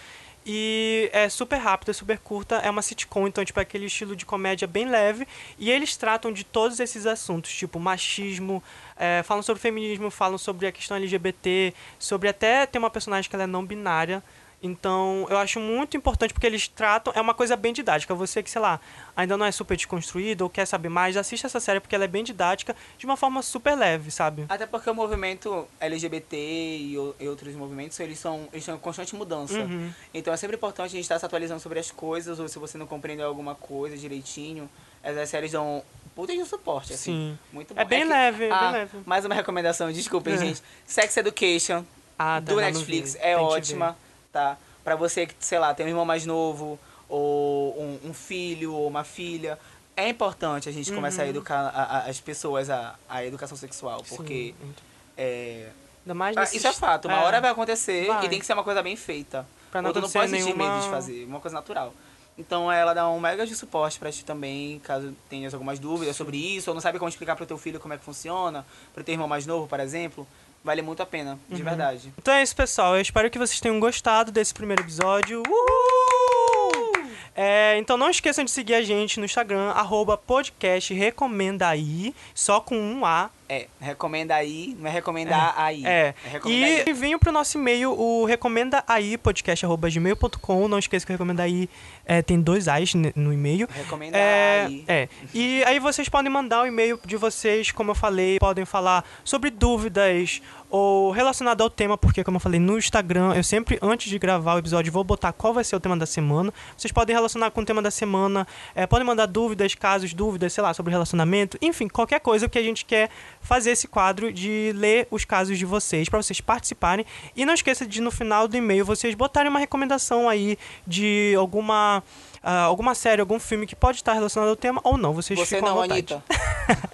E 0.50 1.10
é 1.12 1.28
super 1.28 1.56
rápida, 1.56 1.92
super 1.92 2.18
curta, 2.18 2.56
é 2.56 2.70
uma 2.70 2.80
sitcom, 2.80 3.28
então 3.28 3.44
tipo 3.44 3.60
é 3.60 3.62
aquele 3.62 3.84
estilo 3.84 4.16
de 4.16 4.24
comédia 4.24 4.66
bem 4.66 4.88
leve. 4.88 5.28
E 5.58 5.70
eles 5.70 5.94
tratam 5.94 6.32
de 6.32 6.42
todos 6.42 6.80
esses 6.80 7.04
assuntos, 7.04 7.52
tipo 7.54 7.78
machismo, 7.78 8.62
é, 8.96 9.22
falam 9.22 9.42
sobre 9.42 9.60
feminismo, 9.60 10.10
falam 10.10 10.38
sobre 10.38 10.66
a 10.66 10.72
questão 10.72 10.96
LGBT, 10.96 11.74
sobre 11.98 12.30
até 12.30 12.64
tem 12.64 12.78
uma 12.78 12.88
personagem 12.88 13.28
que 13.28 13.36
ela 13.36 13.44
é 13.44 13.46
não 13.46 13.62
binária. 13.62 14.22
Então, 14.60 15.24
eu 15.30 15.38
acho 15.38 15.60
muito 15.60 15.96
importante 15.96 16.34
porque 16.34 16.46
eles 16.46 16.66
tratam. 16.66 17.12
É 17.14 17.20
uma 17.20 17.32
coisa 17.34 17.54
bem 17.56 17.72
didática. 17.72 18.12
Você 18.14 18.42
que, 18.42 18.50
sei 18.50 18.60
lá, 18.60 18.80
ainda 19.16 19.36
não 19.36 19.46
é 19.46 19.52
super 19.52 19.76
desconstruído 19.76 20.42
ou 20.42 20.50
quer 20.50 20.66
saber 20.66 20.88
mais, 20.88 21.16
assista 21.16 21.46
essa 21.46 21.60
série 21.60 21.78
porque 21.78 21.94
ela 21.94 22.04
é 22.04 22.08
bem 22.08 22.24
didática 22.24 22.74
de 22.98 23.06
uma 23.06 23.16
forma 23.16 23.40
super 23.40 23.76
leve, 23.76 24.10
sabe? 24.10 24.46
Até 24.48 24.66
porque 24.66 24.90
o 24.90 24.94
movimento 24.94 25.66
LGBT 25.78 26.36
e, 26.36 26.94
e 27.20 27.28
outros 27.28 27.54
movimentos, 27.54 27.98
eles 28.00 28.18
são 28.18 28.48
eles 28.52 28.62
estão 28.62 28.74
em 28.74 28.78
constante 28.78 29.14
mudança. 29.14 29.58
Uhum. 29.60 29.92
Então, 30.12 30.34
é 30.34 30.36
sempre 30.36 30.56
importante 30.56 30.86
a 30.86 30.88
gente 30.90 31.02
estar 31.02 31.18
se 31.20 31.24
atualizando 31.26 31.60
sobre 31.60 31.78
as 31.78 31.92
coisas, 31.92 32.40
ou 32.40 32.48
se 32.48 32.58
você 32.58 32.76
não 32.76 32.86
compreendeu 32.86 33.26
alguma 33.28 33.54
coisa 33.54 33.96
direitinho, 33.96 34.68
essas 35.04 35.28
séries 35.28 35.52
dão 35.52 35.84
puta 36.16 36.32
de 36.34 36.44
suporte, 36.44 36.92
assim. 36.94 37.12
Sim. 37.12 37.38
Muito 37.52 37.72
bom. 37.74 37.80
É 37.80 37.84
bem 37.84 38.00
que- 38.02 38.08
leve, 38.08 38.44
é 38.46 38.50
Ah, 38.50 38.58
bem 38.58 38.72
leve. 38.72 38.98
Mais 39.06 39.24
uma 39.24 39.36
recomendação, 39.36 39.92
desculpem, 39.92 40.34
É. 40.34 40.36
gente. 40.38 40.60
Sex 40.84 41.16
Education, 41.16 41.84
Ah, 42.18 42.42
tá, 42.44 42.52
do 42.52 42.56
Netflix, 42.60 43.14
é 43.14 43.20
Tem 43.20 43.36
ótima, 43.36 43.96
tá? 44.32 44.56
Pra 44.84 44.96
você 44.96 45.26
que, 45.26 45.34
sei 45.40 45.58
lá, 45.58 45.74
tem 45.74 45.86
um 45.86 45.88
irmão 45.88 46.04
mais 46.04 46.24
novo, 46.24 46.78
ou 47.08 47.80
um, 47.80 48.08
um 48.10 48.14
filho, 48.14 48.72
ou 48.74 48.86
uma 48.88 49.04
filha. 49.04 49.58
É 49.96 50.08
importante 50.08 50.68
a 50.68 50.72
gente 50.72 50.92
começar 50.92 51.22
a 51.22 51.24
Uhum. 51.24 51.30
educar 51.30 51.72
a- 51.74 51.82
a- 51.98 52.08
as 52.08 52.20
pessoas 52.20 52.70
a, 52.70 52.94
a 53.08 53.24
educação 53.24 53.56
sexual, 53.56 54.02
porque 54.08 54.54
Sim, 54.60 54.74
é, 55.16 55.70
ah, 56.08 56.14
nesses- 56.40 56.56
isso 56.56 56.66
é 56.68 56.72
fato, 56.72 57.08
uma 57.08 57.18
é, 57.20 57.24
hora 57.24 57.40
vai 57.40 57.50
acontecer 57.50 58.06
vai. 58.06 58.24
e 58.24 58.28
tem 58.28 58.38
que 58.38 58.46
ser 58.46 58.52
uma 58.52 58.62
coisa 58.64 58.82
bem 58.82 58.94
feita. 58.96 59.44
Pra 59.70 59.82
não 59.82 59.88
Ou 59.88 59.94
tu 59.94 60.00
não 60.00 60.08
pode 60.10 60.30
sentir 60.30 60.44
nenhuma- 60.44 60.72
medo 60.72 60.84
de 60.84 60.90
fazer, 60.90 61.24
uma 61.26 61.40
coisa 61.40 61.56
natural. 61.56 61.92
Então 62.38 62.70
ela 62.70 62.94
dá 62.94 63.08
um 63.10 63.18
mega 63.18 63.44
de 63.44 63.54
suporte 63.56 63.98
pra 63.98 64.12
ti 64.12 64.24
também, 64.24 64.78
caso 64.78 65.12
tenhas 65.28 65.52
algumas 65.52 65.80
dúvidas 65.80 66.14
sobre 66.14 66.36
isso, 66.36 66.70
ou 66.70 66.74
não 66.74 66.80
sabe 66.80 66.96
como 66.98 67.08
explicar 67.08 67.34
pro 67.34 67.44
teu 67.44 67.58
filho 67.58 67.80
como 67.80 67.92
é 67.92 67.98
que 67.98 68.04
funciona, 68.04 68.64
pro 68.94 69.02
teu 69.02 69.12
irmão 69.14 69.26
mais 69.26 69.44
novo, 69.44 69.66
por 69.66 69.80
exemplo, 69.80 70.24
vale 70.68 70.82
muito 70.82 71.02
a 71.02 71.06
pena, 71.06 71.38
de 71.48 71.62
Uhum. 71.62 71.64
verdade. 71.64 72.12
Então 72.18 72.34
é 72.34 72.42
isso, 72.42 72.54
pessoal. 72.54 72.94
Eu 72.94 73.00
espero 73.00 73.30
que 73.30 73.38
vocês 73.38 73.58
tenham 73.58 73.80
gostado 73.80 74.30
desse 74.30 74.52
primeiro 74.52 74.82
episódio. 74.82 75.42
Uhul! 75.48 77.08
É, 77.34 77.78
então 77.78 77.96
não 77.96 78.10
esqueçam 78.10 78.44
de 78.44 78.50
seguir 78.50 78.74
a 78.74 78.82
gente 78.82 79.18
no 79.18 79.24
Instagram, 79.24 79.70
arroba 79.70 80.18
podcast 80.18 80.92
recomenda 80.92 81.66
aí, 81.68 82.14
só 82.34 82.60
com 82.60 82.76
um 82.78 83.06
A. 83.06 83.30
É, 83.48 83.66
recomenda 83.80 84.34
aí, 84.34 84.76
não 84.78 84.88
é 84.90 84.92
recomendar 84.92 85.54
aí. 85.56 85.82
É. 85.86 86.14
recomenda 86.22 86.66
aí. 86.66 86.84
E 86.86 86.92
venham 86.92 87.18
pro 87.18 87.32
nosso 87.32 87.56
e-mail, 87.56 87.92
o 87.98 88.26
recomenda 88.26 88.84
aí, 88.86 89.16
podcast.gmail.com. 89.16 90.68
Não 90.68 90.78
esqueça 90.78 91.06
que 91.06 91.12
o 91.12 91.14
recomenda 91.14 91.42
aí 91.42 91.68
é, 92.04 92.20
tem 92.20 92.40
dois 92.40 92.68
A's 92.68 92.92
no 92.94 93.32
e-mail. 93.32 93.66
Recomenda 93.72 94.18
É, 94.18 94.66
aí. 94.66 94.84
é. 94.86 95.08
E 95.32 95.64
aí 95.64 95.78
vocês 95.78 96.08
podem 96.08 96.30
mandar 96.30 96.62
o 96.62 96.66
e-mail 96.66 97.00
de 97.06 97.16
vocês, 97.16 97.70
como 97.70 97.90
eu 97.90 97.94
falei, 97.94 98.38
podem 98.38 98.64
falar 98.64 99.04
sobre 99.24 99.50
dúvidas 99.50 100.42
ou 100.70 101.10
relacionado 101.10 101.62
ao 101.62 101.70
tema, 101.70 101.96
porque 101.96 102.22
como 102.22 102.36
eu 102.36 102.40
falei 102.40 102.60
no 102.60 102.76
Instagram, 102.76 103.34
eu 103.34 103.42
sempre 103.42 103.78
antes 103.80 104.10
de 104.10 104.18
gravar 104.18 104.54
o 104.54 104.58
episódio 104.58 104.92
vou 104.92 105.02
botar 105.02 105.32
qual 105.32 105.54
vai 105.54 105.64
ser 105.64 105.76
o 105.76 105.80
tema 105.80 105.96
da 105.96 106.06
semana. 106.06 106.52
Vocês 106.76 106.92
podem 106.92 107.14
relacionar 107.14 107.50
com 107.50 107.60
o 107.60 107.64
tema 107.64 107.80
da 107.80 107.90
semana, 107.90 108.46
é, 108.74 108.86
podem 108.86 109.06
mandar 109.06 109.26
dúvidas, 109.26 109.74
casos, 109.74 110.12
dúvidas, 110.12 110.52
sei 110.52 110.62
lá, 110.62 110.74
sobre 110.74 110.92
relacionamento, 110.92 111.58
enfim, 111.62 111.88
qualquer 111.88 112.20
coisa 112.20 112.48
que 112.48 112.58
a 112.58 112.62
gente 112.62 112.84
quer 112.84 113.10
fazer 113.40 113.70
esse 113.70 113.88
quadro 113.88 114.32
de 114.32 114.72
ler 114.74 115.08
os 115.10 115.24
casos 115.24 115.58
de 115.58 115.64
vocês 115.64 116.08
para 116.08 116.20
vocês 116.20 116.40
participarem. 116.40 117.04
E 117.34 117.46
não 117.46 117.54
esqueça 117.54 117.86
de 117.86 118.00
no 118.00 118.10
final 118.10 118.46
do 118.46 118.56
e-mail 118.56 118.84
vocês 118.84 119.14
botarem 119.14 119.50
uma 119.50 119.58
recomendação 119.58 120.28
aí 120.28 120.58
de 120.86 121.34
alguma 121.38 122.02
ah, 122.50 122.62
alguma 122.62 122.94
série, 122.94 123.20
algum 123.20 123.38
filme 123.38 123.66
que 123.66 123.76
pode 123.76 123.98
estar 123.98 124.14
relacionado 124.14 124.48
ao 124.48 124.56
tema 124.56 124.80
ou 124.82 124.96
não. 124.96 125.12
Vocês 125.12 125.38
Você 125.38 125.56
ficam 125.56 125.68
à 125.68 125.70
não, 125.70 125.82
vontade. 125.82 126.14
Anitta. 126.14 126.24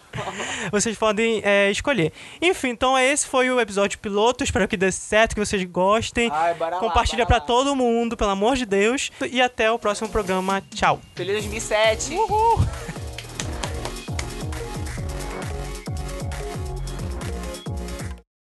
Vocês 0.73 0.99
podem 0.99 1.41
é, 1.45 1.71
escolher. 1.71 2.13
Enfim, 2.43 2.71
então 2.71 2.99
esse 2.99 3.25
foi 3.25 3.49
o 3.51 3.61
episódio 3.61 3.97
piloto. 4.01 4.43
Espero 4.43 4.67
que 4.67 4.77
dê 4.77 4.91
certo, 4.91 5.35
que 5.35 5.41
vocês 5.41 5.63
gostem. 5.63 6.29
Ai, 6.33 6.57
lá, 6.59 6.73
Compartilha 6.73 7.25
lá. 7.31 7.39
todo 7.39 7.77
mundo, 7.77 8.17
pelo 8.17 8.31
amor 8.31 8.57
de 8.57 8.67
Deus. 8.67 9.13
E 9.31 9.41
até 9.41 9.71
o 9.71 9.79
próximo 9.79 10.09
programa. 10.09 10.61
Tchau. 10.75 11.01
Feliz 11.15 11.35
2007. 11.35 12.17
Uhul! 12.17 12.59